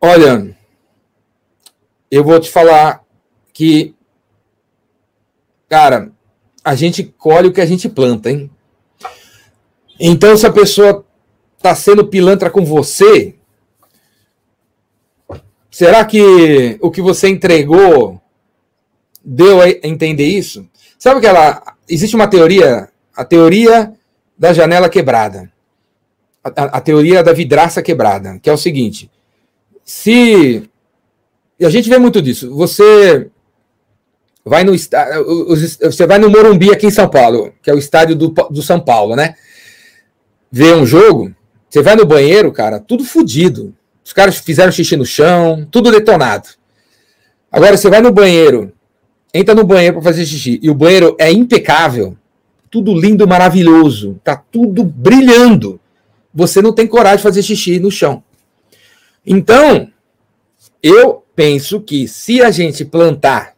[0.00, 0.56] Olha,
[2.10, 3.04] eu vou te falar
[3.52, 3.94] que,
[5.68, 6.10] cara,
[6.64, 8.50] a gente colhe o que a gente planta, hein?
[9.98, 11.04] Então, se a pessoa
[11.56, 13.34] está sendo pilantra com você,
[15.70, 18.20] será que o que você entregou
[19.24, 20.68] deu a entender isso?
[20.98, 23.92] Sabe que ela existe uma teoria, a teoria
[24.38, 25.52] da janela quebrada,
[26.42, 29.10] a, a, teoria da vidraça quebrada, que é o seguinte:
[29.84, 30.68] se
[31.58, 33.30] e a gente vê muito disso, você
[34.44, 38.28] vai no você vai no Morumbi aqui em São Paulo, que é o estádio do,
[38.28, 39.34] do São Paulo, né?
[40.50, 41.34] Vê um jogo,
[41.68, 43.74] você vai no banheiro, cara, tudo fodido.
[44.04, 46.48] Os caras fizeram xixi no chão, tudo detonado.
[47.50, 48.72] Agora você vai no banheiro,
[49.32, 52.16] entra no banheiro para fazer xixi e o banheiro é impecável,
[52.70, 55.78] tudo lindo, maravilhoso, tá tudo brilhando.
[56.34, 58.22] Você não tem coragem de fazer xixi no chão.
[59.24, 59.88] Então,
[60.82, 63.54] eu penso que se a gente plantar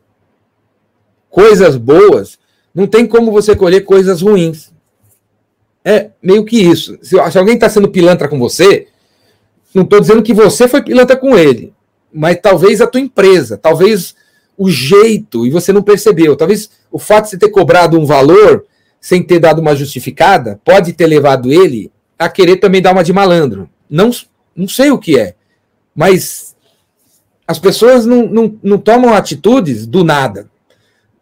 [1.35, 2.39] coisas boas,
[2.72, 4.72] não tem como você colher coisas ruins.
[5.85, 6.97] É meio que isso.
[7.03, 8.87] Se, se alguém está sendo pilantra com você,
[9.74, 11.74] não estou dizendo que você foi pilantra com ele,
[12.12, 14.14] mas talvez a tua empresa, talvez
[14.57, 16.37] o jeito, e você não percebeu.
[16.37, 18.64] Talvez o fato de você ter cobrado um valor
[19.01, 23.12] sem ter dado uma justificada, pode ter levado ele a querer também dar uma de
[23.12, 23.68] malandro.
[23.91, 24.12] Não,
[24.55, 25.35] não sei o que é,
[25.97, 26.55] mas
[27.45, 30.53] as pessoas não, não, não tomam atitudes do nada.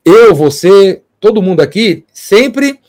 [0.05, 2.81] Eu, você, todo mundo aqui, sempre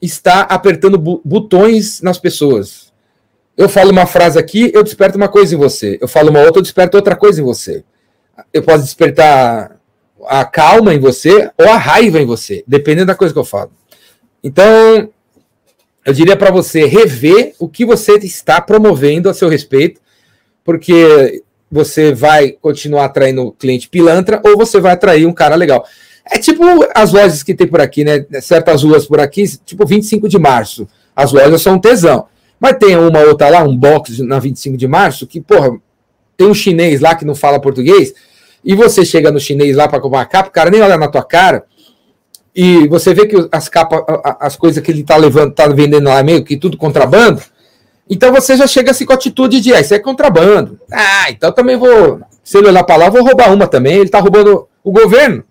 [0.00, 2.92] está apertando botões nas pessoas.
[3.56, 5.98] Eu falo uma frase aqui, eu desperto uma coisa em você.
[6.00, 7.82] Eu falo uma outra, eu desperto outra coisa em você.
[8.52, 9.80] Eu posso despertar
[10.26, 13.70] a calma em você ou a raiva em você, dependendo da coisa que eu falo.
[14.44, 15.10] Então,
[16.04, 20.00] eu diria para você rever o que você está promovendo a seu respeito,
[20.62, 25.86] porque você vai continuar atraindo cliente pilantra ou você vai atrair um cara legal.
[26.30, 26.62] É tipo
[26.94, 28.24] as lojas que tem por aqui, né?
[28.40, 30.88] Certas ruas por aqui, tipo 25 de março.
[31.14, 32.26] As lojas são um tesão.
[32.58, 35.70] Mas tem uma outra lá, um box na 25 de março, que, porra,
[36.36, 38.14] tem um chinês lá que não fala português,
[38.64, 41.22] e você chega no chinês lá para comprar capa, o cara nem olha na tua
[41.22, 41.64] cara,
[42.54, 44.02] e você vê que as capas,
[44.40, 47.42] as coisas que ele está levando, tá vendendo lá meio que tudo contrabando,
[48.08, 50.80] então você já chega assim com a atitude de, ah, isso é contrabando.
[50.90, 54.20] Ah, então também vou, se ele olhar para lá, vou roubar uma também, ele está
[54.20, 55.44] roubando o governo.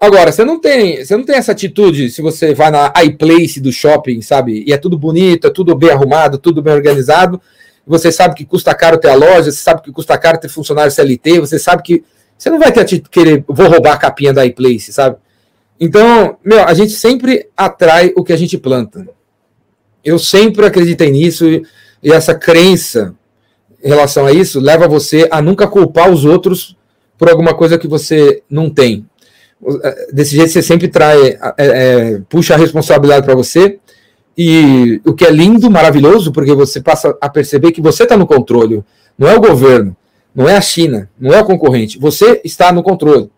[0.00, 3.72] Agora, você não tem, você não tem essa atitude se você vai na iPlace do
[3.72, 4.62] shopping, sabe?
[4.64, 7.40] E é tudo bonito, é tudo bem arrumado, tudo bem organizado.
[7.84, 10.92] Você sabe que custa caro ter a loja, você sabe que custa caro ter funcionário
[10.92, 12.04] CLT, você sabe que
[12.36, 15.16] você não vai ter a querer, vou roubar a capinha da iPlace, sabe?
[15.80, 19.08] Então, meu, a gente sempre atrai o que a gente planta.
[20.04, 23.14] Eu sempre acreditei nisso e essa crença
[23.82, 26.76] em relação a isso leva você a nunca culpar os outros
[27.16, 29.04] por alguma coisa que você não tem.
[30.12, 33.78] Desse jeito você sempre trai, é, é, puxa a responsabilidade para você
[34.36, 38.26] e o que é lindo, maravilhoso, porque você passa a perceber que você está no
[38.26, 38.84] controle,
[39.18, 39.96] não é o governo,
[40.32, 43.28] não é a China, não é o concorrente, você está no controle.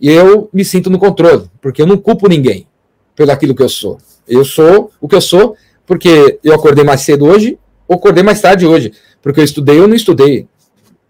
[0.00, 2.68] E eu me sinto no controle, porque eu não culpo ninguém
[3.16, 3.98] pelo aquilo que eu sou.
[4.28, 5.56] Eu sou o que eu sou
[5.86, 9.88] porque eu acordei mais cedo hoje ou acordei mais tarde hoje, porque eu estudei ou
[9.88, 10.46] não estudei.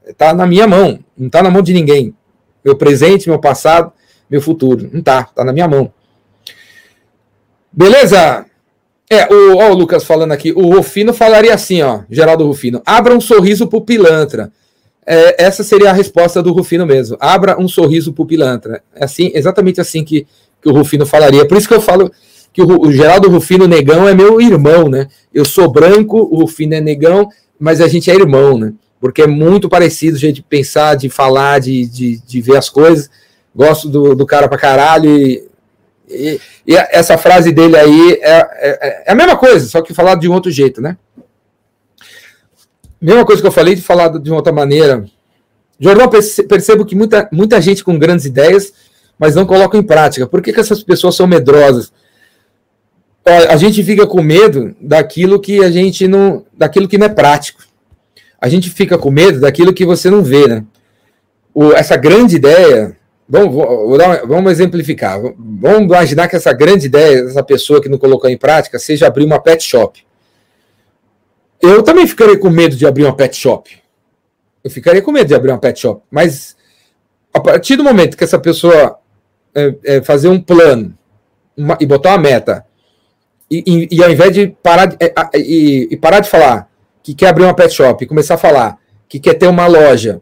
[0.06, 2.14] Está na minha mão, não está na mão de ninguém.
[2.64, 3.92] Meu presente, meu passado,
[4.30, 4.88] meu futuro.
[4.92, 5.92] Não está, está na minha mão.
[7.72, 8.46] Beleza?
[9.10, 13.14] É, o, ó, o Lucas falando aqui, o Rufino falaria assim, ó, Geraldo Rufino, abra
[13.14, 14.50] um sorriso pro pilantra.
[15.06, 17.16] É, essa seria a resposta do Rufino mesmo.
[17.20, 18.82] Abra um sorriso pro pilantra.
[18.94, 20.26] É assim, exatamente assim que,
[20.62, 21.46] que o Rufino falaria.
[21.46, 22.10] Por isso que eu falo
[22.52, 25.08] que o, o Geraldo Rufino Negão é meu irmão, né?
[25.32, 28.72] Eu sou branco, o Rufino é negão, mas a gente é irmão, né?
[29.00, 33.10] Porque é muito parecido, gente, de pensar, de falar, de, de, de ver as coisas.
[33.54, 35.48] Gosto do, do cara pra caralho e,
[36.08, 40.20] e, e essa frase dele aí é, é, é, a mesma coisa, só que falado
[40.20, 40.96] de um outro jeito, né?
[43.00, 45.04] Mesma coisa que eu falei de falar de outra maneira.
[45.78, 46.08] Jordão,
[46.48, 48.72] percebo que muita, muita gente com grandes ideias,
[49.18, 50.26] mas não coloca em prática.
[50.26, 51.92] Por que, que essas pessoas são medrosas?
[53.48, 56.44] A gente fica com medo daquilo que a gente não.
[56.52, 57.62] daquilo que não é prático.
[58.38, 60.64] A gente fica com medo daquilo que você não vê, né?
[61.54, 62.96] O, essa grande ideia.
[63.28, 65.20] Vamos, vamos, vamos exemplificar.
[65.20, 69.24] Vamos imaginar que essa grande ideia dessa pessoa que não colocou em prática seja abrir
[69.24, 70.04] uma pet shop.
[71.60, 73.82] Eu também ficaria com medo de abrir uma pet shop.
[74.62, 76.02] Eu ficaria com medo de abrir uma pet shop.
[76.10, 76.56] Mas
[77.32, 78.98] a partir do momento que essa pessoa
[79.54, 80.96] é, é, fazer um plano
[81.56, 82.66] uma, e botar uma meta,
[83.50, 86.68] e, e, e ao invés de parar de, é, e, e, parar de falar
[87.02, 88.78] que quer abrir uma pet shop e começar a falar
[89.08, 90.20] que quer ter uma loja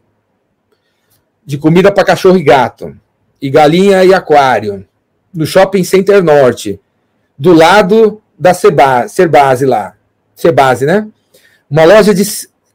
[1.45, 2.95] de comida para cachorro e gato,
[3.41, 4.85] e galinha e aquário,
[5.33, 6.79] no Shopping Center Norte,
[7.37, 9.95] do lado da Cerbase lá.
[10.35, 11.07] Cerbase, né?
[11.69, 12.23] Uma loja de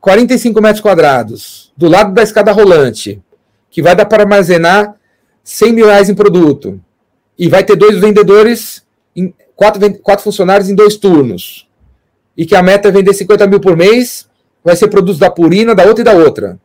[0.01, 3.23] 45 metros quadrados, do lado da escada rolante,
[3.71, 4.95] que vai dar para armazenar
[5.45, 6.81] 100 mil reais em produto.
[7.39, 8.85] E vai ter dois vendedores,
[9.15, 11.69] em, quatro, quatro funcionários em dois turnos.
[12.37, 14.29] E que a meta é vender 50 mil por mês,
[14.63, 16.59] vai ser produtos da Purina, da outra e da outra.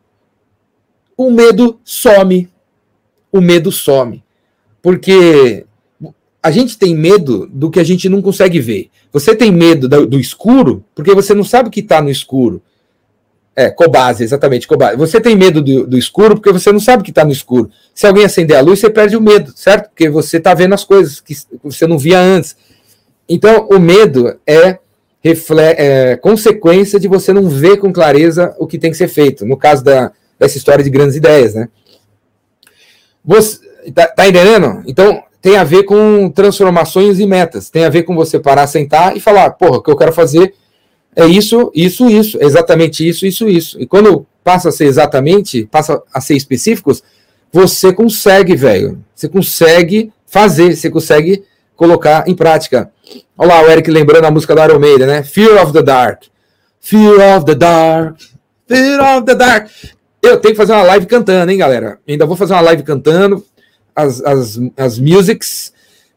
[1.16, 2.48] O medo some.
[3.30, 4.22] O medo some.
[4.82, 5.64] Porque
[6.42, 8.90] a gente tem medo do que a gente não consegue ver.
[9.10, 12.60] Você tem medo do, escuro porque você não sabe o que está no escuro.
[13.56, 14.96] É, cobase, exatamente, cobase.
[14.96, 17.70] Você tem medo do, do escuro porque você não sabe o que está no escuro.
[17.94, 19.88] Se alguém acender a luz, você perde o medo, certo?
[19.88, 22.56] Porque você está vendo as coisas que você não via antes.
[23.26, 24.78] Então, o medo é,
[25.22, 29.46] é, consequência de você não ver com clareza o que tem que ser feito.
[29.46, 31.68] No caso da, dessa história de grandes ideias, né?
[33.24, 33.58] Você,
[33.94, 34.82] tá, tá entendendo?
[34.86, 37.70] Então, tem a ver com transformações e metas.
[37.70, 40.54] Tem a ver com você parar, sentar e falar, porra, o que eu quero fazer
[41.16, 43.80] é isso, isso, isso, exatamente isso, isso, isso.
[43.80, 47.02] E quando passa a ser exatamente, passa a ser específicos,
[47.52, 49.04] você consegue, velho.
[49.14, 51.44] Você consegue fazer, você consegue
[51.76, 52.90] colocar em prática.
[53.36, 55.22] Olha lá o Eric lembrando a música da Iron né?
[55.22, 56.24] Fear of the Dark.
[56.80, 58.16] Fear of the Dark.
[58.66, 59.68] Fear of the Dark.
[60.24, 61.98] Eu tenho que fazer uma live cantando, hein, galera?
[62.08, 63.44] Ainda vou fazer uma live cantando
[63.94, 65.72] as, as, as musics.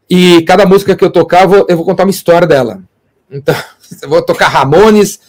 [0.08, 2.82] E cada música que eu tocar, eu vou, eu vou contar uma história dela.
[3.30, 3.54] Então,
[4.02, 5.20] eu vou tocar Ramones,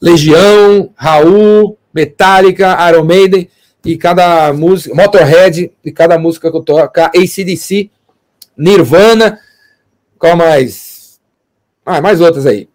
[0.00, 3.48] Legião, Raul, Metallica, Iron Maiden.
[3.84, 7.90] E cada música, Motorhead, e cada música que eu tocar, ACDC,
[8.56, 9.38] Nirvana.
[10.18, 11.20] Qual mais?
[11.84, 12.66] Ah, mais outras aí.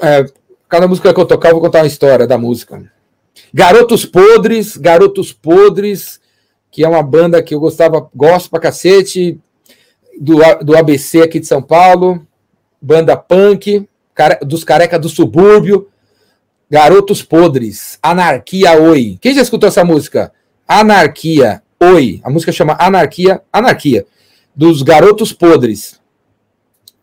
[0.00, 0.24] É,
[0.68, 2.80] cada música que eu tocar, eu vou contar uma história da música.
[3.52, 6.20] Garotos Podres, Garotos Podres,
[6.70, 9.38] que é uma banda que eu gostava, gosto pra cacete,
[10.18, 12.26] do, do ABC aqui de São Paulo,
[12.80, 13.86] banda punk,
[14.42, 15.88] dos careca do subúrbio,
[16.70, 19.18] Garotos Podres, Anarquia Oi.
[19.20, 20.32] Quem já escutou essa música?
[20.66, 22.20] Anarquia Oi.
[22.24, 24.06] A música chama Anarquia, Anarquia,
[24.54, 26.00] dos Garotos Podres.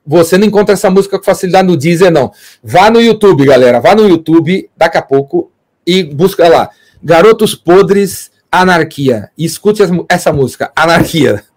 [0.06, 2.31] Você não encontra essa música com facilidade no Deezer, não.
[2.64, 3.80] Vá no YouTube, galera.
[3.80, 5.51] Vá no YouTube daqui a pouco
[5.90, 6.70] e busca lá.
[7.03, 9.32] Garotos Podres, Anarquia.
[9.36, 11.44] E escute essa música, Anarquia.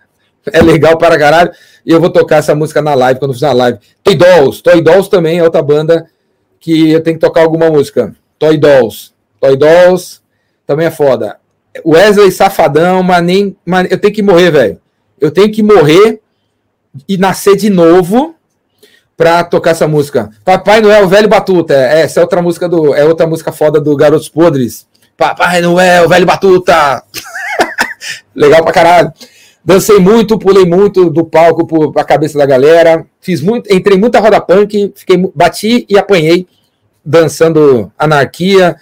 [0.53, 1.53] É legal para caralho.
[1.87, 3.79] E eu vou tocar essa música na live, quando fizer a live.
[4.03, 4.61] Toy Dolls.
[4.61, 6.11] Toy Dolls também é outra banda
[6.59, 8.13] que eu tenho que tocar alguma música.
[8.41, 9.13] Toy Dolls.
[9.41, 10.21] Toy Dolls
[10.67, 11.39] também é foda.
[11.87, 13.57] Wesley Safadão, mas nem.
[13.65, 14.81] Mas eu tenho que morrer, velho.
[15.21, 16.21] Eu tenho que morrer
[17.09, 18.35] e nascer de novo
[19.23, 20.31] pra tocar essa música.
[20.45, 21.75] Papai Noel, Velho Batuta.
[21.75, 22.93] É, essa é outra música do.
[22.93, 24.85] É outra música foda do Garotos Podres.
[25.17, 27.05] Papai Noel, Velho Batuta.
[28.35, 29.13] Legal pra caralho.
[29.65, 33.07] Dancei muito, pulei muito do palco pra cabeça da galera.
[33.21, 36.49] Fiz muito, entrei muita roda punk, fiquei, bati e apanhei
[37.05, 38.75] dançando anarquia,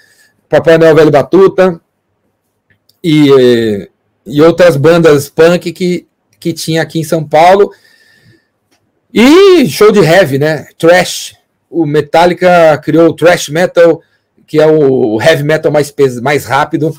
[0.49, 1.79] Papai Noel Velho Batuta
[3.05, 3.91] e,
[4.25, 6.07] e outras bandas punk que,
[6.39, 7.71] que tinha aqui em São Paulo.
[9.13, 10.67] E show de heavy, né?
[10.79, 11.35] Trash.
[11.69, 14.01] O Metallica criou o thrash metal,
[14.47, 16.93] que é o heavy metal mais, mais rápido,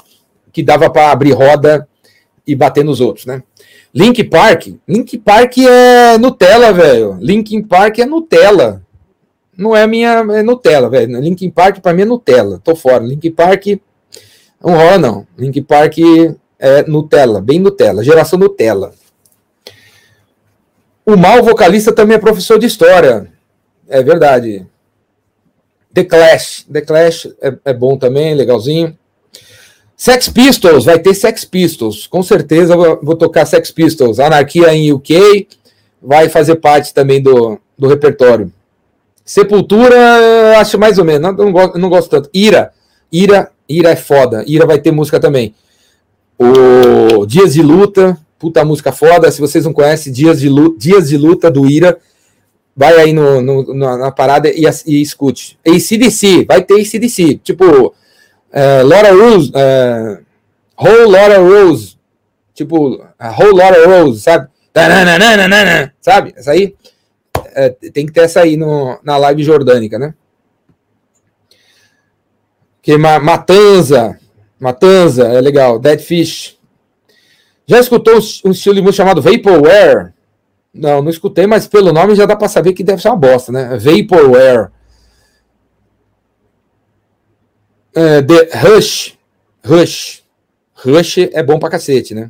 [0.51, 1.87] que dava para abrir roda
[2.47, 3.43] e bater nos outros, né?
[3.93, 7.17] Link Park, Link Park é Nutella, velho.
[7.19, 8.81] Linkin Park é Nutella.
[9.57, 11.19] Não é minha, é Nutella, velho.
[11.19, 12.61] Linkin Park para mim é Nutella.
[12.63, 13.03] Tô fora.
[13.03, 13.67] Link Park
[14.63, 15.27] não rola não.
[15.37, 15.97] Link Park
[16.57, 18.93] é Nutella, bem Nutella, geração Nutella.
[21.11, 23.27] O mal vocalista também é professor de história.
[23.89, 24.65] É verdade.
[25.93, 26.65] The Clash.
[26.71, 28.97] The Clash é, é bom também, legalzinho.
[29.97, 32.07] Sex Pistols, vai ter Sex Pistols.
[32.07, 34.21] Com certeza vou, vou, tocar Sex Pistols.
[34.21, 35.49] Anarquia em UK
[36.01, 38.49] vai fazer parte também do, do repertório.
[39.25, 41.21] Sepultura, acho mais ou menos.
[41.21, 42.29] Não, não, gosto, não gosto tanto.
[42.33, 42.71] Ira.
[43.11, 43.51] Ira.
[43.67, 44.45] Ira é foda.
[44.47, 45.53] Ira vai ter música também.
[46.39, 49.31] O Dias de Luta puta música foda.
[49.31, 51.99] Se vocês não conhecem, Dias de Luta, Dias de Luta do Ira,
[52.75, 55.59] vai aí no, no na parada e, e escute.
[55.65, 57.39] ACDC, vai ter ACDC.
[57.43, 57.93] Tipo,
[58.51, 60.19] é, Laura Rose, é,
[60.75, 61.95] Whole Laura Rose.
[62.55, 63.05] Tipo,
[63.37, 64.49] Whole Laura Rose, sabe?
[66.01, 66.33] Sabe?
[66.35, 66.75] Essa aí.
[67.53, 70.15] É, tem que ter essa aí no, na live jordânica, né?
[72.81, 74.17] Que Matanza,
[74.59, 75.77] Matanza, é legal.
[75.77, 76.59] Dead Fish.
[77.71, 80.11] Já escutou um estilo de música chamado Vaporware?
[80.73, 83.49] Não, não escutei, mas pelo nome já dá para saber que deve ser uma bosta,
[83.49, 83.77] né?
[83.77, 84.71] Vaporware.
[87.95, 89.17] É, The Rush.
[89.63, 90.21] Rush.
[90.73, 92.29] Rush é bom pra cacete, né?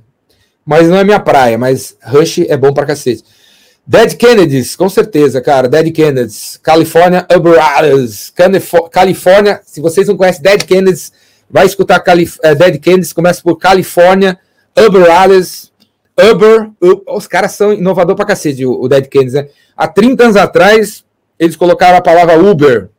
[0.63, 3.23] Mas não é minha praia, mas Rush é bom pra cacete.
[3.88, 5.68] Dead Kennedys, com certeza, cara.
[5.68, 6.59] Dead Kennedys.
[6.61, 8.31] California Uberales.
[8.91, 11.11] Califórnia, se vocês não conhecem Dead Kennedys,
[11.49, 13.11] vai escutar Calif é, Dead Kennedys.
[13.11, 14.38] Começa por California
[14.77, 15.72] Uber Alice,
[16.18, 19.48] Uber, Uber, os caras são inovador pra cacete, o, Dead Kennedys, né?
[19.76, 21.03] Há 30 anos atrás,
[21.39, 22.89] eles colocaram a palavra Uber,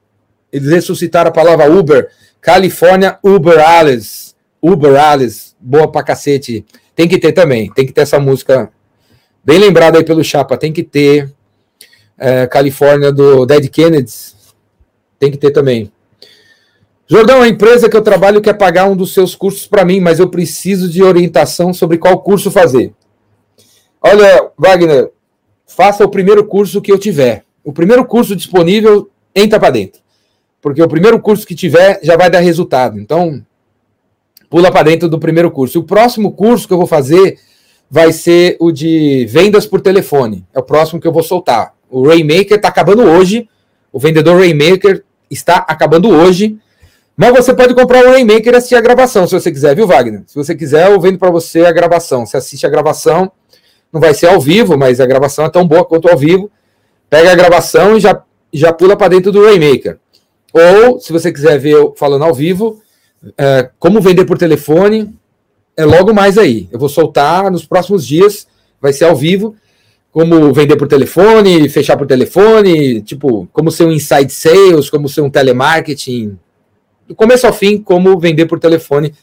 [0.52, 6.64] eles ressuscitaram a palavra Uber, Califórnia Uber Alice, Uber Alice, boa pra cacete.
[6.94, 8.70] Tem que ter também, tem que ter essa música
[9.44, 11.32] bem lembrada aí pelo Chapa, tem que ter
[12.18, 14.36] é, Califórnia do Dead Kennedys,
[15.18, 15.90] tem que ter também.
[17.06, 20.18] Jordão, a empresa que eu trabalho quer pagar um dos seus cursos para mim, mas
[20.18, 22.94] eu preciso de orientação sobre qual curso fazer.
[24.00, 25.10] Olha, Wagner,
[25.66, 27.44] faça o primeiro curso que eu tiver.
[27.64, 30.00] O primeiro curso disponível, entra para dentro.
[30.60, 32.98] Porque o primeiro curso que tiver já vai dar resultado.
[32.98, 33.44] Então,
[34.48, 35.80] pula para dentro do primeiro curso.
[35.80, 37.38] O próximo curso que eu vou fazer
[37.90, 40.46] vai ser o de vendas por telefone.
[40.54, 41.74] É o próximo que eu vou soltar.
[41.90, 43.48] O Rainmaker está acabando hoje.
[43.92, 46.58] O vendedor Rainmaker está acabando hoje.
[47.16, 50.22] Mas você pode comprar o Rainmaker e assistir a gravação, se você quiser, viu, Wagner?
[50.26, 52.24] Se você quiser, eu vendo para você a gravação.
[52.24, 53.30] Você assiste a gravação,
[53.92, 56.50] não vai ser ao vivo, mas a gravação é tão boa quanto ao vivo.
[57.10, 58.22] pega a gravação e já,
[58.52, 59.98] já pula para dentro do Rainmaker.
[60.52, 62.80] Ou, se você quiser ver eu falando ao vivo,
[63.36, 65.14] é, como vender por telefone,
[65.76, 66.68] é logo mais aí.
[66.72, 68.46] Eu vou soltar nos próximos dias,
[68.80, 69.54] vai ser ao vivo,
[70.10, 75.22] como vender por telefone, fechar por telefone, tipo, como ser um inside sales, como ser
[75.22, 76.38] um telemarketing,
[77.06, 79.14] do começo ao fim, como vender por telefone.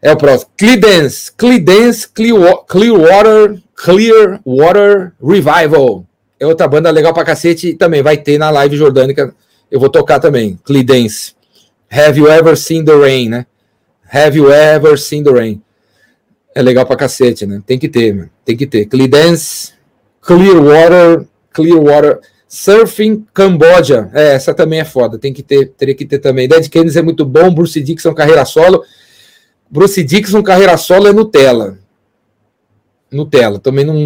[0.00, 0.50] É o próximo.
[0.56, 6.04] Cleadance, Cleadance Clearwater, Clearwater Revival.
[6.38, 9.34] É outra banda legal pra cacete e também vai ter na live jordânica.
[9.70, 10.58] Eu vou tocar também.
[10.64, 11.34] Cleadance.
[11.90, 13.46] Have you ever seen the rain, né?
[14.12, 15.62] Have you ever seen the rain?
[16.54, 17.62] É legal pra cacete, né?
[17.66, 18.86] Tem que ter, tem que ter.
[18.86, 19.72] Cleadance,
[20.20, 24.10] Clearwater, Clearwater, Surfing Cambodia.
[24.12, 26.48] É, essa também é foda, tem que ter, teria que ter também.
[26.48, 28.84] Dead Kennedys é muito bom, Bruce Dixon carreira solo.
[29.68, 31.78] Bruce Dixon carreira solo é Nutella.
[33.10, 33.96] Nutella, também não.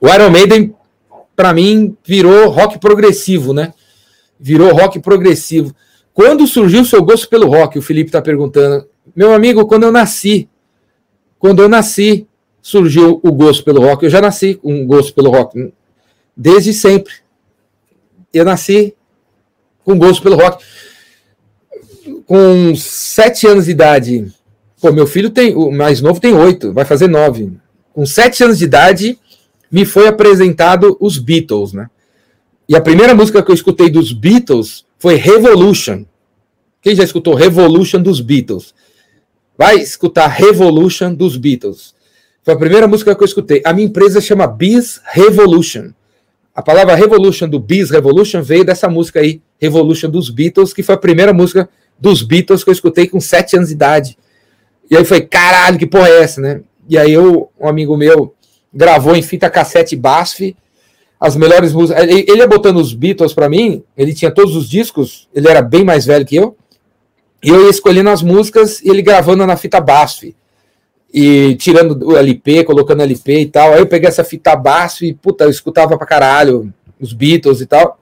[0.00, 0.74] O Iron Maiden,
[1.36, 3.72] para mim, virou rock progressivo, né?
[4.38, 5.74] Virou rock progressivo.
[6.12, 7.78] Quando surgiu o seu gosto pelo rock?
[7.78, 8.86] O Felipe está perguntando.
[9.14, 10.48] Meu amigo, quando eu nasci,
[11.38, 12.26] quando eu nasci,
[12.62, 14.04] surgiu o gosto pelo rock.
[14.04, 15.72] Eu já nasci com um gosto pelo rock,
[16.36, 17.14] desde sempre.
[18.32, 18.94] Eu nasci
[19.84, 20.64] com gosto pelo rock.
[22.26, 24.32] Com sete anos de idade,
[24.80, 27.52] pô, meu filho tem, o mais novo tem oito, vai fazer nove.
[27.92, 29.18] Com sete anos de idade,
[29.70, 31.88] me foi apresentado os Beatles, né?
[32.68, 36.04] E a primeira música que eu escutei dos Beatles foi Revolution.
[36.80, 38.74] Quem já escutou Revolution dos Beatles?
[39.56, 41.94] Vai escutar Revolution dos Beatles.
[42.42, 43.62] Foi a primeira música que eu escutei.
[43.64, 45.90] A minha empresa chama Biz Revolution.
[46.54, 50.94] A palavra Revolution do Biz Revolution veio dessa música aí, Revolution dos Beatles, que foi
[50.94, 51.68] a primeira música
[51.98, 54.16] dos Beatles que eu escutei com sete anos de idade.
[54.88, 56.60] E aí foi, caralho, que porra é essa, né?
[56.88, 58.34] E aí eu, um amigo meu
[58.72, 60.56] gravou em fita cassete BASF
[61.18, 62.04] as melhores músicas.
[62.04, 65.84] Ele ia botando os Beatles para mim, ele tinha todos os discos, ele era bem
[65.84, 66.56] mais velho que eu.
[67.42, 70.36] E eu ia escolhendo as músicas e ele gravando na fita BASF.
[71.16, 73.72] E tirando o LP, colocando LP e tal.
[73.72, 77.66] Aí eu peguei essa fita BASF e, puta, eu escutava pra caralho os Beatles e
[77.66, 78.00] tal.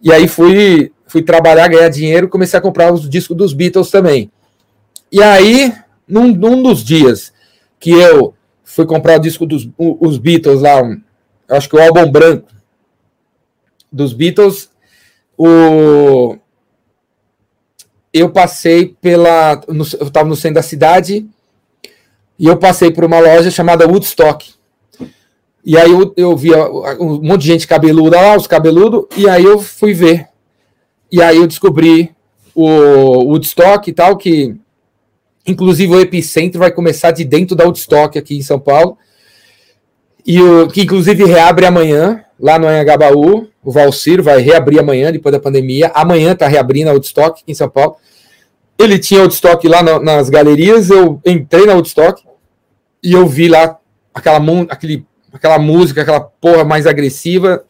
[0.00, 4.30] E aí fui, fui trabalhar, ganhar dinheiro, comecei a comprar os discos dos Beatles também.
[5.10, 5.72] E aí,
[6.06, 7.32] num, num dos dias
[7.80, 8.32] que eu
[8.62, 10.82] fui comprar o disco dos os Beatles lá,
[11.48, 12.46] acho que o álbum branco
[13.90, 14.70] dos Beatles,
[15.36, 16.36] o
[18.12, 19.60] eu passei pela.
[19.68, 21.28] No, eu estava no centro da cidade
[22.38, 24.54] e eu passei por uma loja chamada Woodstock.
[25.64, 29.44] E aí eu, eu via um monte de gente cabeluda lá, os cabeludos, e aí
[29.44, 30.28] eu fui ver.
[31.10, 32.14] E aí eu descobri
[32.54, 32.66] o
[33.24, 34.54] Woodstock e tal, que
[35.46, 38.96] inclusive o Epicentro vai começar de dentro da Woodstock aqui em São Paulo.
[40.24, 43.48] E o, que inclusive reabre amanhã, lá no Anhangabaú.
[43.62, 45.90] O Valcir vai reabrir amanhã, depois da pandemia.
[45.94, 47.96] Amanhã está reabrindo a Woodstock aqui em São Paulo.
[48.78, 52.22] Ele tinha Woodstock lá na, nas galerias, eu entrei na Woodstock
[53.02, 53.78] e eu vi lá
[54.14, 54.38] aquela,
[54.68, 57.64] aquele, aquela música, aquela porra mais agressiva.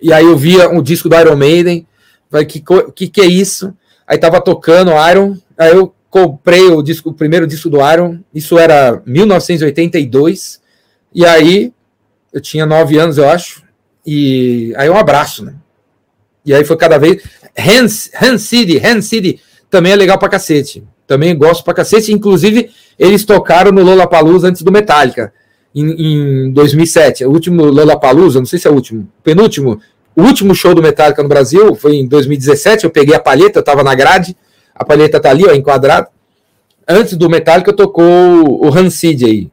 [0.00, 1.86] E aí eu via um disco do Iron Maiden.
[2.30, 2.62] Falei, que,
[2.94, 3.74] que que é isso?
[4.06, 5.36] Aí tava tocando Iron.
[5.56, 8.20] Aí eu comprei o disco, o primeiro disco do Iron.
[8.34, 10.60] Isso era 1982.
[11.14, 11.72] E aí
[12.32, 13.62] eu tinha nove anos, eu acho.
[14.06, 15.54] E aí um abraço, né?
[16.44, 17.22] E aí foi cada vez.
[17.56, 19.40] Hans, Hans City, Hans City
[19.74, 20.84] também é legal pra cacete.
[21.04, 22.12] Também gosto pra cacete.
[22.12, 25.32] Inclusive, eles tocaram no Lollapalooza antes do Metallica,
[25.74, 27.24] em, em 2007.
[27.24, 29.80] O último Lollapalooza, não sei se é o último, penúltimo,
[30.14, 32.84] o último show do Metallica no Brasil foi em 2017.
[32.84, 34.36] Eu peguei a palheta, tava na grade,
[34.72, 36.06] a palheta tá ali, ó, enquadrada.
[36.86, 39.50] Antes do Metallica tocou o Hansid aí.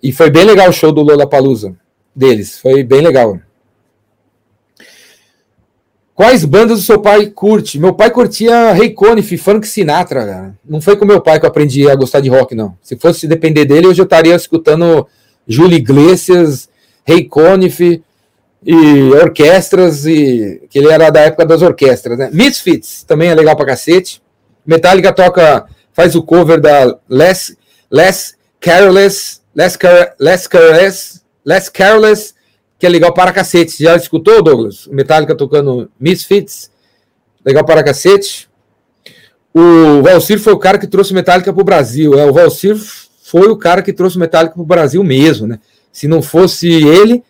[0.00, 1.74] E foi bem legal o show do Lollapalooza
[2.14, 2.60] deles.
[2.60, 3.40] Foi bem legal.
[6.18, 7.78] Quais bandas o seu pai curte?
[7.78, 10.26] Meu pai curtia Ray Conniff, Frank Sinatra.
[10.26, 10.54] Cara.
[10.68, 12.76] Não foi com meu pai que eu aprendi a gostar de rock, não.
[12.82, 15.06] Se fosse depender dele, eu já estaria escutando
[15.46, 16.68] Júlio Iglesias,
[17.06, 18.02] Ray Conniff
[18.66, 22.30] e orquestras, e que ele era da época das orquestras, né?
[22.32, 24.20] Misfits também é legal pra cacete.
[24.66, 27.56] Metallica toca, faz o cover da Less,
[27.88, 29.78] Less Careless, Less,
[30.18, 32.34] Less Careless, Less Careless
[32.78, 33.82] que é legal para cacete.
[33.82, 34.86] Já escutou, Douglas?
[34.86, 36.70] Metallica tocando Misfits.
[37.44, 38.48] Legal para cacete.
[39.52, 42.18] O Valcir foi o cara que trouxe Metallica para o Brasil.
[42.18, 42.76] É, o Valcir
[43.22, 45.58] foi o cara que trouxe Metallica para o Brasil mesmo, né?
[45.90, 47.24] Se não fosse ele,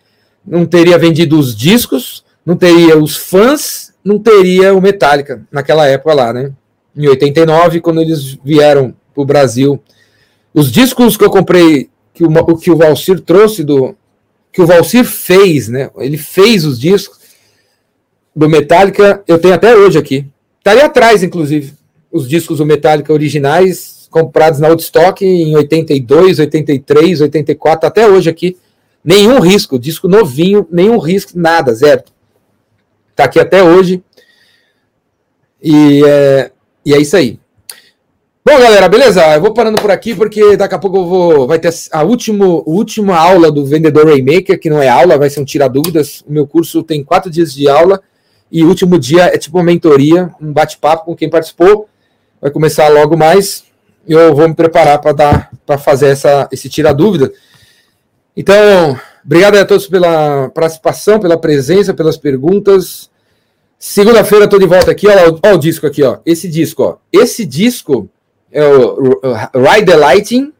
[0.45, 6.13] não teria vendido os discos, não teria os fãs, não teria o Metallica naquela época
[6.13, 6.51] lá, né?
[6.95, 9.81] Em 89, quando eles vieram para o Brasil.
[10.53, 13.95] Os discos que eu comprei, que o, que o Valcir trouxe do,
[14.59, 15.89] que o Valsir fez, né?
[15.99, 17.17] Ele fez os discos
[18.35, 20.27] do Metallica, eu tenho até hoje aqui.
[20.61, 21.73] Tá ali atrás, inclusive,
[22.11, 28.57] os discos do Metallica originais, comprados na Woodstock em 82, 83, 84, até hoje aqui.
[29.01, 32.03] Nenhum risco, disco novinho, nenhum risco, nada, zero.
[33.15, 34.03] Tá aqui até hoje.
[35.63, 36.51] E é,
[36.85, 37.39] e é isso aí.
[38.51, 39.35] Bom, galera, beleza?
[39.35, 41.47] Eu vou parando por aqui porque daqui a pouco eu vou.
[41.47, 45.39] Vai ter a último, última aula do Vendedor Raymaker, que não é aula, vai ser
[45.39, 46.23] um tira dúvidas.
[46.27, 48.01] O meu curso tem quatro dias de aula
[48.51, 51.87] e o último dia é tipo uma mentoria, um bate-papo com quem participou.
[52.41, 53.65] Vai começar logo mais.
[54.07, 57.31] Eu vou me preparar para dar para fazer essa, esse tira dúvida.
[58.35, 63.11] Então, obrigado a todos pela participação, pela presença, pelas perguntas.
[63.77, 66.17] Segunda-feira estou de volta aqui, olha, olha o disco aqui, ó.
[66.25, 66.97] Esse disco, ó.
[67.13, 68.09] Esse disco
[68.51, 69.19] é o
[69.53, 70.53] Ride the Lighting,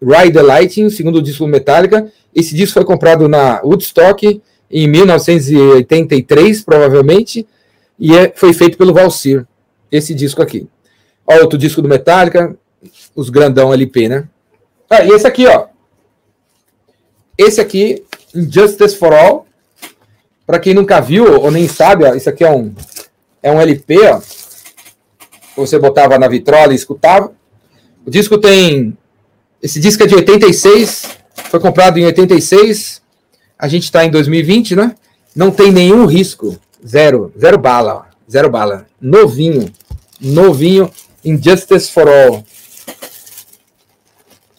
[0.00, 2.10] Ride the Lighting, segundo disco Metallica.
[2.34, 7.46] Esse disco foi comprado na Woodstock em 1983, provavelmente,
[7.98, 9.46] e é, foi feito pelo Valsir,
[9.90, 10.68] esse disco aqui.
[11.26, 12.56] Ó, outro disco do Metallica,
[13.14, 14.28] os grandão LP, né?
[14.88, 15.66] Ah, e esse aqui, ó.
[17.38, 18.04] Esse aqui,
[18.34, 19.46] Injustice for All.
[20.46, 22.72] Para quem nunca viu ou nem sabe, ó, isso aqui é um,
[23.42, 24.20] é um LP, ó
[25.56, 27.32] você botava na vitrola e escutava.
[28.04, 28.96] O disco tem.
[29.62, 31.08] Esse disco é de 86,
[31.50, 33.02] foi comprado em 86.
[33.58, 34.94] A gente está em 2020, né?
[35.34, 36.58] Não tem nenhum risco.
[36.86, 37.32] Zero.
[37.38, 38.06] Zero bala.
[38.30, 38.86] Zero bala.
[39.00, 39.72] Novinho.
[40.20, 40.90] Novinho.
[41.24, 42.44] Injustice for All.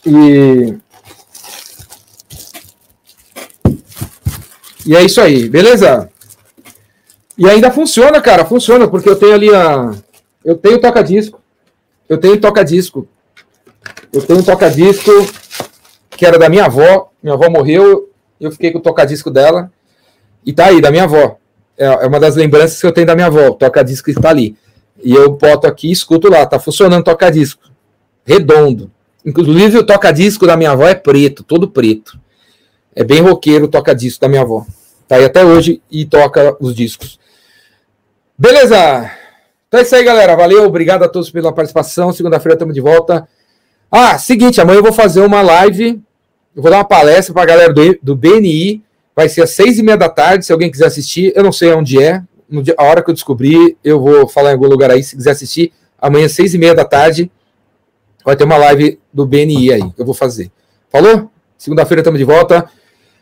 [0.05, 0.75] E.
[4.85, 6.09] E é isso aí, beleza?
[7.37, 8.45] E ainda funciona, cara.
[8.45, 9.91] Funciona, porque eu tenho ali a
[10.47, 11.41] eu tenho toca-disco.
[12.07, 13.05] Eu tenho toca-disco.
[14.13, 15.11] Eu tenho toca-disco
[16.09, 17.09] que era da minha avó.
[17.21, 18.09] Minha avó morreu,
[18.39, 19.69] eu fiquei com o toca-disco dela.
[20.45, 21.35] E tá aí, da minha avó.
[21.77, 23.51] É, é uma das lembranças que eu tenho da minha avó.
[23.51, 24.55] Toca-disco está ali.
[25.03, 26.45] E eu boto aqui e escuto lá.
[26.45, 27.63] Tá funcionando o toca-disco.
[28.25, 28.89] Redondo.
[29.25, 32.17] Inclusive o toca-disco da minha avó é preto, todo preto.
[32.95, 34.65] É bem roqueiro o toca-disco da minha avó.
[35.09, 37.19] Tá aí até hoje e toca os discos.
[38.37, 39.11] Beleza!
[39.67, 40.35] Então é isso aí, galera.
[40.35, 42.13] Valeu, obrigado a todos pela participação.
[42.13, 43.27] Segunda-feira estamos de volta.
[43.91, 46.01] Ah, seguinte, amanhã eu vou fazer uma live.
[46.55, 48.81] Eu vou dar uma palestra para a galera do, do BNI.
[49.13, 50.45] Vai ser às seis e meia da tarde.
[50.45, 52.23] Se alguém quiser assistir, eu não sei onde é.
[52.49, 55.03] Dia, a hora que eu descobrir, eu vou falar em algum lugar aí.
[55.03, 57.29] Se quiser assistir, amanhã às seis e meia da tarde
[58.23, 59.93] vai ter uma live do BNI aí.
[59.97, 60.49] Eu vou fazer.
[60.89, 61.29] Falou?
[61.57, 62.69] Segunda-feira estamos de volta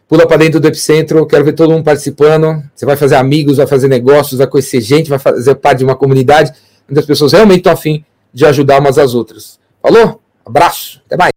[0.07, 2.64] pula para dentro do epicentro, quero ver todo mundo participando.
[2.73, 5.95] Você vai fazer amigos, vai fazer negócios, vai conhecer gente, vai fazer parte de uma
[5.95, 6.52] comunidade
[6.90, 9.60] onde as pessoas realmente estão afim de ajudar umas às outras.
[9.82, 10.22] Falou?
[10.45, 11.32] Abraço, até mais.